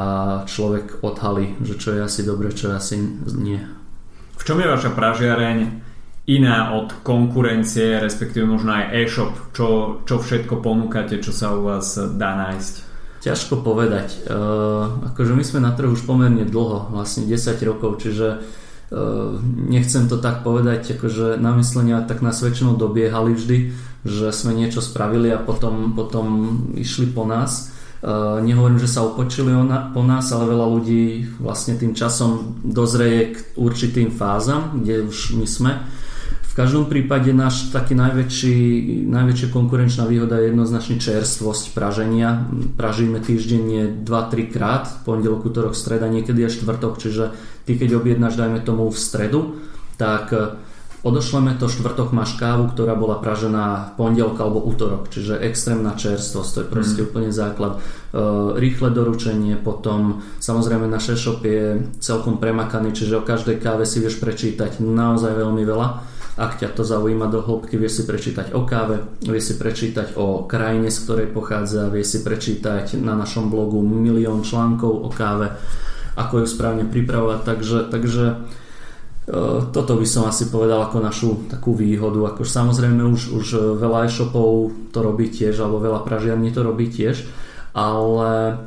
človek 0.46 1.02
odhalí, 1.02 1.58
že 1.64 1.80
čo 1.80 1.96
je 1.96 2.06
asi 2.06 2.22
dobre, 2.22 2.52
čo 2.52 2.70
je 2.70 2.76
asi 2.76 2.96
nie. 3.40 3.64
V 4.38 4.44
čom 4.44 4.60
je 4.60 4.70
vaša 4.70 4.92
pražiareň 4.94 5.58
iná 6.30 6.78
od 6.78 7.02
konkurencie, 7.02 7.98
respektíve 7.98 8.46
možno 8.46 8.78
aj 8.78 8.94
e-shop? 8.94 9.34
Čo, 9.56 9.68
čo 10.06 10.22
všetko 10.22 10.62
ponúkate, 10.62 11.18
čo 11.18 11.34
sa 11.34 11.56
u 11.58 11.66
vás 11.66 11.98
dá 11.98 12.38
nájsť? 12.38 12.91
Ťažko 13.22 13.62
povedať. 13.62 14.26
Uh, 14.26 15.14
akože 15.14 15.38
my 15.38 15.44
sme 15.46 15.60
na 15.62 15.72
trhu 15.78 15.94
už 15.94 16.10
pomerne 16.10 16.42
dlho, 16.42 16.90
vlastne 16.90 17.30
10 17.30 17.38
rokov, 17.70 18.02
čiže 18.02 18.42
uh, 18.42 19.38
nechcem 19.46 20.10
to 20.10 20.18
tak 20.18 20.42
povedať, 20.42 20.98
akože 20.98 21.38
namyslenia 21.38 22.02
tak 22.10 22.26
nás 22.26 22.42
väčšinou 22.42 22.76
dobiehali 22.82 23.38
vždy, 23.38 23.58
že 24.04 24.34
sme 24.34 24.58
niečo 24.58 24.82
spravili 24.82 25.30
a 25.30 25.38
potom, 25.38 25.94
potom 25.94 26.26
išli 26.74 27.14
po 27.14 27.30
nás 27.30 27.72
Eh, 28.02 28.42
nehovorím, 28.42 28.82
že 28.82 28.90
sa 28.90 29.06
upočili 29.06 29.54
po 29.94 30.02
nás, 30.02 30.34
ale 30.34 30.50
veľa 30.50 30.68
ľudí 30.74 31.38
vlastne 31.38 31.78
tým 31.78 31.94
časom 31.94 32.58
dozreje 32.66 33.38
k 33.38 33.62
určitým 33.62 34.10
fázam, 34.10 34.82
kde 34.82 35.06
už 35.06 35.38
my 35.38 35.46
sme. 35.46 35.72
V 36.52 36.60
každom 36.60 36.92
prípade 36.92 37.32
náš 37.32 37.72
taký 37.72 37.96
najväčší, 37.96 38.56
najväčšia 39.08 39.56
konkurenčná 39.56 40.04
výhoda 40.04 40.36
je 40.36 40.52
jednoznačne 40.52 41.00
čerstvosť 41.00 41.72
praženia. 41.72 42.44
Pražíme 42.76 43.24
týždenne 43.24 44.04
2-3 44.04 44.52
krát, 44.52 44.84
pondelok, 45.08 45.48
útorok, 45.48 45.80
streda, 45.80 46.12
niekedy 46.12 46.44
až 46.44 46.60
štvrtok, 46.60 47.00
čiže 47.00 47.32
ty 47.64 47.80
keď 47.80 48.04
objednáš, 48.04 48.36
dajme 48.36 48.60
tomu 48.68 48.92
v 48.92 49.00
stredu, 49.00 49.64
tak 49.96 50.36
eh, 50.36 50.60
Odošleme 51.02 51.58
to, 51.58 51.66
štvrtok 51.66 52.14
máš 52.14 52.38
kávu, 52.38 52.70
ktorá 52.70 52.94
bola 52.94 53.18
pražená 53.18 53.98
pondelok 53.98 54.38
alebo 54.38 54.62
útorok, 54.62 55.10
čiže 55.10 55.42
extrémna 55.42 55.98
čerstvosť, 55.98 56.50
to 56.54 56.60
je 56.62 56.68
proste 56.70 57.02
mm. 57.02 57.06
úplne 57.10 57.32
základ. 57.34 57.74
E, 57.74 57.80
rýchle 58.62 58.94
doručenie, 58.94 59.58
potom 59.58 60.22
samozrejme 60.38 60.86
náš 60.86 61.18
e-shop 61.18 61.42
je 61.42 61.90
celkom 61.98 62.38
premakaný, 62.38 62.94
čiže 62.94 63.18
o 63.18 63.26
každej 63.26 63.58
káve 63.58 63.90
si 63.90 63.98
vieš 63.98 64.22
prečítať 64.22 64.78
naozaj 64.78 65.42
veľmi 65.42 65.66
veľa. 65.66 65.88
Ak 66.42 66.58
ťa 66.58 66.74
to 66.74 66.82
zaujíma 66.82 67.30
do 67.30 67.46
hĺbky, 67.46 67.78
vieš 67.78 68.02
si 68.02 68.04
prečítať 68.10 68.58
o 68.58 68.66
káve, 68.66 69.22
vieš 69.22 69.54
si 69.54 69.56
prečítať 69.62 70.18
o 70.18 70.50
krajine, 70.50 70.90
z 70.90 70.98
ktorej 71.06 71.28
pochádza, 71.30 71.94
vieš 71.94 72.18
si 72.18 72.20
prečítať 72.26 72.98
na 72.98 73.14
našom 73.14 73.54
blogu 73.54 73.78
milión 73.86 74.42
článkov 74.42 75.06
o 75.06 75.10
káve, 75.14 75.54
ako 76.18 76.42
ju 76.42 76.46
správne 76.50 76.90
pripravovať, 76.90 77.40
takže, 77.46 77.80
takže 77.94 78.26
Eh, 79.22 79.60
toto 79.72 80.02
by 80.02 80.08
som 80.10 80.26
asi 80.26 80.50
povedal 80.50 80.82
ako 80.82 80.98
našu 80.98 81.30
takú 81.46 81.78
výhodu. 81.78 82.34
Ako 82.34 82.42
samozrejme 82.42 83.06
už, 83.06 83.32
už 83.32 83.48
veľa 83.78 84.10
e-shopov 84.10 84.74
to 84.90 85.00
robí 85.00 85.30
tiež, 85.30 85.62
alebo 85.62 85.78
veľa 85.78 86.02
pražiarní 86.02 86.50
to 86.50 86.66
robí 86.66 86.90
tiež, 86.90 87.24
ale 87.72 88.58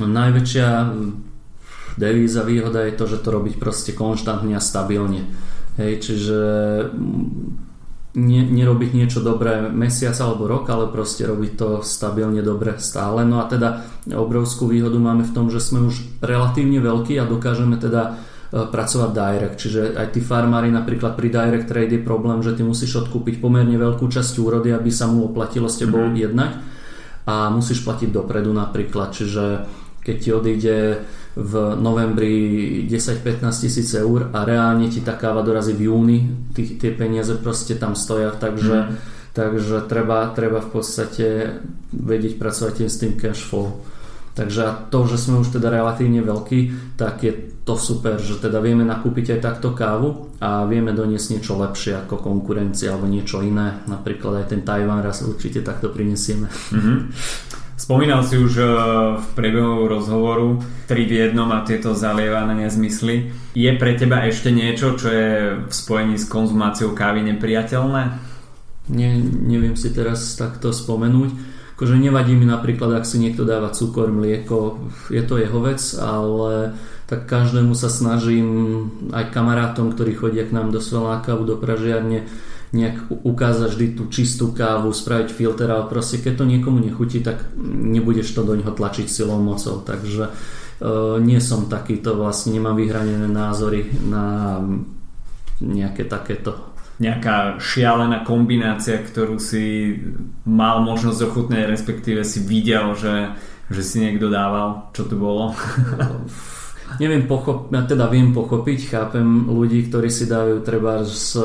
najväčšia 0.00 0.68
devíza 2.00 2.42
výhoda 2.48 2.90
je 2.90 2.96
to, 2.96 3.04
že 3.12 3.22
to 3.22 3.28
robiť 3.28 3.54
proste 3.60 3.92
konštantne 3.92 4.56
a 4.56 4.62
stabilne. 4.62 5.28
Hej, 5.78 5.92
čiže 6.02 6.38
ne, 8.18 8.42
nerobiť 8.42 8.90
niečo 8.98 9.22
dobré 9.22 9.70
mesiac 9.70 10.18
alebo 10.18 10.50
rok, 10.50 10.66
ale 10.74 10.90
proste 10.90 11.22
robiť 11.22 11.52
to 11.54 11.68
stabilne 11.86 12.42
dobre 12.42 12.82
stále. 12.82 13.22
No 13.22 13.38
a 13.38 13.46
teda 13.46 13.86
obrovskú 14.10 14.66
výhodu 14.66 14.98
máme 14.98 15.22
v 15.22 15.34
tom, 15.34 15.46
že 15.54 15.62
sme 15.62 15.86
už 15.86 16.18
relatívne 16.18 16.82
veľkí 16.82 17.14
a 17.22 17.30
dokážeme 17.30 17.78
teda 17.78 18.18
pracovať 18.48 19.10
direct. 19.12 19.56
Čiže 19.60 19.80
aj 19.94 20.16
tí 20.16 20.20
farmári 20.24 20.72
napríklad 20.72 21.14
pri 21.14 21.28
direct 21.28 21.68
trade 21.68 22.00
je 22.00 22.02
problém, 22.02 22.40
že 22.40 22.56
ty 22.56 22.64
musíš 22.64 23.06
odkúpiť 23.06 23.44
pomerne 23.44 23.76
veľkú 23.76 24.08
časť 24.08 24.34
úrody, 24.40 24.72
aby 24.72 24.88
sa 24.88 25.04
mu 25.06 25.28
oplatilo 25.28 25.68
s 25.68 25.78
tebou 25.78 26.00
mm-hmm. 26.00 26.22
jednať 26.24 26.52
a 27.28 27.52
musíš 27.52 27.84
platiť 27.84 28.08
dopredu 28.08 28.48
napríklad. 28.56 29.12
Čiže 29.12 29.44
keď 30.08 30.16
ti 30.16 30.30
odíde 30.32 30.76
v 31.36 31.52
novembri 31.76 32.34
10-15 32.88 33.44
tisíc 33.68 33.92
eur 33.92 34.32
a 34.32 34.48
reálne 34.48 34.88
ti 34.88 35.04
tá 35.04 35.20
káva 35.20 35.44
dorazí 35.44 35.76
v 35.76 35.92
júni, 35.92 36.18
tí, 36.56 36.80
tie 36.80 36.96
peniaze 36.96 37.36
proste 37.36 37.76
tam 37.76 37.92
stoja, 37.92 38.32
takže, 38.32 38.76
mm. 38.88 38.94
takže 39.36 39.76
treba, 39.84 40.32
treba 40.32 40.64
v 40.64 40.70
podstate 40.72 41.60
vedieť 41.92 42.40
pracovať 42.40 42.88
s 42.88 42.96
tým 43.04 43.20
cash 43.20 43.44
flow. 43.44 43.84
Takže 44.32 44.90
to, 44.94 44.98
že 45.10 45.18
sme 45.18 45.42
už 45.42 45.58
teda 45.58 45.66
relatívne 45.66 46.22
veľkí, 46.22 46.94
tak 46.94 47.26
je 47.26 47.58
to 47.66 47.74
super, 47.74 48.16
že 48.22 48.40
teda 48.40 48.62
vieme 48.62 48.86
nakúpiť 48.86 49.36
aj 49.36 49.40
takto 49.44 49.76
kávu 49.76 50.40
a 50.40 50.64
vieme 50.64 50.94
doniesť 50.94 51.36
niečo 51.36 51.58
lepšie 51.58 52.06
ako 52.06 52.22
konkurencia 52.22 52.94
alebo 52.94 53.10
niečo 53.10 53.42
iné. 53.42 53.82
Napríklad 53.84 54.40
aj 54.40 54.46
ten 54.54 54.62
Tajván 54.64 55.02
raz 55.02 55.26
určite 55.26 55.60
takto 55.60 55.90
prinesieme. 55.90 56.48
Mm-hmm. 56.48 56.96
Spomínal 57.88 58.20
si 58.20 58.36
už 58.36 58.52
eh, 58.60 58.68
v 59.16 59.26
priebehu 59.32 59.88
rozhovoru 59.88 60.60
tri 60.84 61.08
v 61.08 61.24
jednom 61.24 61.48
a 61.56 61.64
tieto 61.64 61.96
zalievané 61.96 62.68
nezmysly. 62.68 63.32
Je 63.56 63.72
pre 63.80 63.96
teba 63.96 64.28
ešte 64.28 64.52
niečo, 64.52 65.00
čo 65.00 65.08
je 65.08 65.28
v 65.64 65.72
spojení 65.72 66.20
s 66.20 66.28
konzumáciou 66.28 66.92
kávy 66.92 67.24
nepriateľné? 67.32 68.02
Ne, 68.92 69.08
neviem 69.40 69.72
si 69.72 69.88
teraz 69.88 70.36
takto 70.36 70.68
spomenúť. 70.68 71.32
Akože 71.80 71.96
nevadí 71.96 72.36
mi 72.36 72.44
napríklad, 72.44 72.92
ak 72.92 73.08
si 73.08 73.24
niekto 73.24 73.48
dáva 73.48 73.72
cukor, 73.72 74.12
mlieko, 74.12 74.84
je 75.08 75.24
to 75.24 75.40
jeho 75.40 75.56
vec, 75.64 75.80
ale 75.96 76.76
tak 77.08 77.24
každému 77.24 77.72
sa 77.72 77.88
snažím 77.88 78.48
aj 79.16 79.32
kamarátom, 79.32 79.96
ktorí 79.96 80.12
chodia 80.12 80.44
k 80.44 80.52
nám 80.52 80.76
do 80.76 80.84
Svelákavu, 80.84 81.40
do 81.48 81.56
Pražiarne, 81.56 82.28
nejak 82.72 83.08
ukázať 83.24 83.68
vždy 83.72 83.86
tú 83.96 84.02
čistú 84.12 84.52
kávu, 84.52 84.92
spraviť 84.92 85.32
filter, 85.32 85.68
ale 85.72 85.88
proste 85.88 86.20
keď 86.20 86.44
to 86.44 86.44
niekomu 86.44 86.84
nechutí, 86.84 87.24
tak 87.24 87.48
nebudeš 87.56 88.36
to 88.36 88.44
do 88.44 88.52
neho 88.56 88.72
tlačiť 88.72 89.08
silou 89.08 89.40
mocou. 89.40 89.80
Takže 89.80 90.24
uh, 90.28 91.16
nie 91.16 91.40
som 91.40 91.72
takýto, 91.72 92.12
vlastne 92.12 92.52
nemám 92.52 92.76
vyhranené 92.76 93.24
názory 93.24 93.88
na 94.04 94.60
nejaké 95.64 96.06
takéto 96.06 96.68
nejaká 96.98 97.62
šialená 97.62 98.26
kombinácia, 98.26 98.98
ktorú 98.98 99.38
si 99.38 99.94
mal 100.42 100.82
možnosť 100.82 101.30
ochutnať, 101.30 101.70
respektíve 101.70 102.26
si 102.26 102.42
videl, 102.42 102.90
že, 102.98 103.38
že 103.70 103.82
si 103.86 104.02
niekto 104.02 104.26
dával, 104.26 104.90
čo 104.90 105.06
to 105.06 105.14
bolo? 105.14 105.54
neviem 106.96 107.28
pochop, 107.28 107.68
ja 107.68 107.84
teda 107.84 108.08
viem 108.08 108.32
pochopiť, 108.32 108.78
chápem 108.88 109.44
ľudí, 109.52 109.92
ktorí 109.92 110.08
si 110.08 110.24
dajú 110.24 110.64
treba 110.64 111.04
z, 111.04 111.36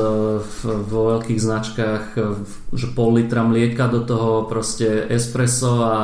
vo 0.64 1.00
veľkých 1.12 1.40
značkách 1.40 2.04
že 2.74 2.86
pol 2.96 3.20
litra 3.20 3.44
mlieka 3.44 3.86
do 3.92 4.02
toho 4.02 4.48
proste 4.48 5.06
espresso 5.12 5.84
a 5.84 5.96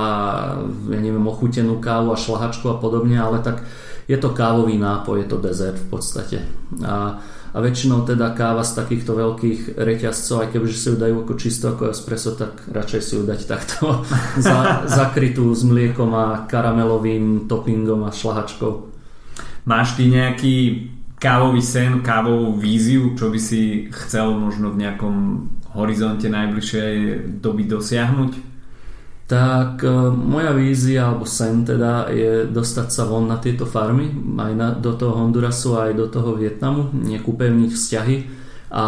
ja 0.92 1.00
neviem, 1.00 1.24
ochutenú 1.24 1.80
kávu 1.80 2.14
a 2.14 2.20
šlahačku 2.20 2.68
a 2.70 2.76
podobne, 2.78 3.18
ale 3.18 3.42
tak 3.42 3.64
je 4.10 4.18
to 4.18 4.34
kávový 4.34 4.74
nápoj, 4.74 5.22
je 5.22 5.28
to 5.30 5.38
dezert 5.38 5.78
v 5.78 5.86
podstate. 5.86 6.38
A, 6.82 7.22
a 7.54 7.56
väčšinou 7.62 8.02
teda 8.02 8.34
káva 8.34 8.66
z 8.66 8.82
takýchto 8.82 9.14
veľkých 9.14 9.78
reťazcov, 9.78 10.36
aj 10.42 10.48
kebyže 10.50 10.76
si 10.78 10.86
ju 10.90 10.96
dajú 10.98 11.14
ako 11.22 11.34
čisto 11.38 11.64
ako 11.70 11.94
espresso, 11.94 12.34
tak 12.34 12.66
radšej 12.74 13.02
si 13.06 13.12
ju 13.14 13.22
dať 13.22 13.40
takto 13.46 14.02
za, 14.46 14.86
zakrytú 14.90 15.54
s 15.54 15.62
mliekom 15.62 16.10
a 16.14 16.46
karamelovým 16.50 17.46
toppingom 17.46 18.02
a 18.06 18.10
šlahačkou. 18.10 18.89
Máš 19.68 19.96
ty 20.00 20.08
nejaký 20.08 20.56
kávový 21.20 21.60
sen, 21.60 22.00
kávovú 22.00 22.56
víziu, 22.56 23.12
čo 23.12 23.28
by 23.28 23.40
si 23.40 23.92
chcel 23.92 24.32
možno 24.32 24.72
v 24.72 24.80
nejakom 24.86 25.16
horizonte 25.76 26.26
najbližšej 26.32 26.94
doby 27.44 27.68
dosiahnuť? 27.68 28.32
Tak 29.30 29.86
e, 29.86 29.90
moja 30.10 30.50
vízia 30.50 31.06
alebo 31.06 31.22
sen 31.22 31.62
teda 31.62 32.10
je 32.10 32.50
dostať 32.50 32.88
sa 32.90 33.06
von 33.06 33.30
na 33.30 33.38
tieto 33.38 33.62
farmy, 33.62 34.10
aj 34.34 34.52
na, 34.58 34.68
do 34.74 34.90
toho 34.98 35.14
Hondurasu, 35.14 35.78
aj 35.78 35.94
do 35.94 36.10
toho 36.10 36.34
Vietnamu, 36.34 36.90
nejak 36.90 37.22
upevniť 37.22 37.70
vzťahy 37.70 38.16
a 38.70 38.86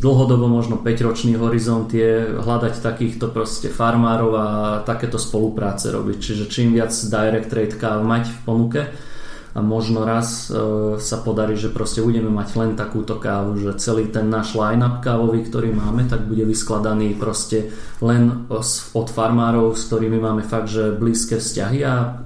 dlhodobo 0.00 0.48
možno 0.48 0.80
5-ročný 0.80 1.36
horizont 1.36 1.88
je 1.92 2.40
hľadať 2.40 2.80
takýchto 2.80 3.28
proste 3.28 3.68
farmárov 3.68 4.32
a 4.36 4.46
takéto 4.88 5.20
spolupráce 5.20 5.92
robiť. 5.92 6.16
Čiže 6.16 6.44
čím 6.48 6.72
viac 6.72 6.88
direct 6.88 7.48
trade 7.52 7.76
káv 7.76 8.00
mať 8.00 8.32
v 8.32 8.38
ponuke, 8.48 8.80
a 9.58 9.60
možno 9.60 10.06
raz 10.06 10.46
e, 10.46 10.54
sa 11.02 11.18
podarí, 11.18 11.58
že 11.58 11.74
proste 11.74 11.98
budeme 11.98 12.30
mať 12.30 12.54
len 12.54 12.70
takúto 12.78 13.18
kávu, 13.18 13.58
že 13.58 13.74
celý 13.82 14.06
ten 14.06 14.30
náš 14.30 14.54
line-up 14.54 15.02
kávový, 15.02 15.42
ktorý 15.42 15.74
máme, 15.74 16.06
tak 16.06 16.30
bude 16.30 16.46
vyskladaný 16.46 17.18
proste 17.18 17.74
len 17.98 18.46
od 18.94 19.08
farmárov, 19.10 19.74
s 19.74 19.90
ktorými 19.90 20.22
máme 20.22 20.46
fakt, 20.46 20.70
že 20.70 20.94
blízke 20.94 21.42
vzťahy 21.42 21.78
a 21.82 22.22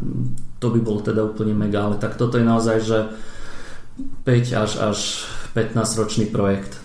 to 0.61 0.69
by 0.69 0.85
bolo 0.85 1.01
teda 1.01 1.25
úplne 1.25 1.57
mega, 1.57 1.89
ale 1.89 1.97
tak 1.97 2.21
toto 2.21 2.37
je 2.37 2.45
naozaj, 2.45 2.77
že 2.85 2.99
5 4.29 4.53
až, 4.53 4.73
až 4.93 4.99
15 5.57 6.01
ročný 6.05 6.29
projekt 6.29 6.82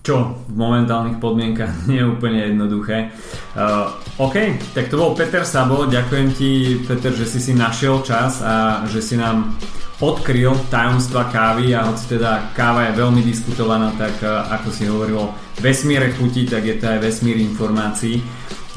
čo 0.00 0.32
v 0.48 0.56
momentálnych 0.56 1.20
podmienkach 1.20 1.72
nie 1.88 2.00
je 2.00 2.08
úplne 2.08 2.40
jednoduché. 2.52 3.12
Uh, 3.52 3.92
OK, 4.16 4.56
tak 4.72 4.88
to 4.88 4.96
bol 4.96 5.12
Peter 5.12 5.44
Sabo. 5.44 5.84
Ďakujem 5.84 6.28
ti, 6.32 6.50
Peter, 6.88 7.12
že 7.12 7.28
si 7.28 7.40
si 7.40 7.52
našiel 7.52 8.00
čas 8.00 8.40
a 8.40 8.84
že 8.88 9.04
si 9.04 9.20
nám 9.20 9.56
odkryl 10.00 10.56
tajomstva 10.72 11.28
kávy 11.28 11.76
a 11.76 11.84
hoci 11.84 12.16
teda 12.16 12.56
káva 12.56 12.88
je 12.88 12.96
veľmi 12.96 13.20
diskutovaná, 13.20 13.92
tak 14.00 14.16
uh, 14.24 14.48
ako 14.56 14.68
si 14.72 14.88
hovoril, 14.88 15.28
vesmíre 15.60 16.16
chutí, 16.16 16.48
tak 16.48 16.64
je 16.64 16.80
to 16.80 16.88
aj 16.88 16.98
vesmír 17.04 17.36
informácií. 17.36 18.24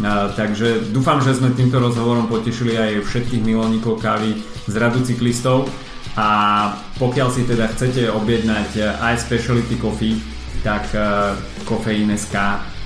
Uh, 0.04 0.28
takže 0.36 0.92
dúfam, 0.92 1.24
že 1.24 1.40
sme 1.40 1.56
týmto 1.56 1.80
rozhovorom 1.80 2.28
potešili 2.28 2.76
aj 2.76 3.08
všetkých 3.08 3.46
milovníkov 3.46 4.04
kávy 4.04 4.36
z 4.68 4.76
radu 4.76 5.00
cyklistov 5.00 5.72
a 6.20 6.28
pokiaľ 7.00 7.30
si 7.32 7.48
teda 7.48 7.72
chcete 7.72 8.12
objednať 8.12 9.00
aj 9.02 9.16
speciality 9.18 9.80
coffee, 9.80 10.33
tak 10.64 10.90
uh, 10.96 11.36
Kofeín.sk 11.68 12.36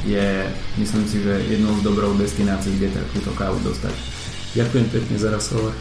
je, 0.05 0.49
myslím 0.77 1.05
si, 1.05 1.23
že 1.23 1.33
jednou 1.45 1.77
z 1.77 1.85
dobrou 1.85 2.17
destinácií, 2.17 2.75
kde 2.77 2.97
takúto 2.97 3.31
kávu 3.37 3.61
dostať. 3.61 3.93
Ďakujem 4.57 4.87
pekne 4.89 5.15
za 5.21 5.29
rozhovor. 5.29 5.73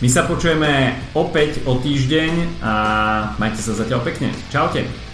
My 0.00 0.08
sa 0.08 0.24
počujeme 0.24 0.98
opäť 1.14 1.62
o 1.68 1.78
týždeň 1.78 2.64
a 2.64 2.74
majte 3.36 3.60
sa 3.60 3.76
zatiaľ 3.76 4.02
pekne. 4.02 4.32
Čaute. 4.48 5.11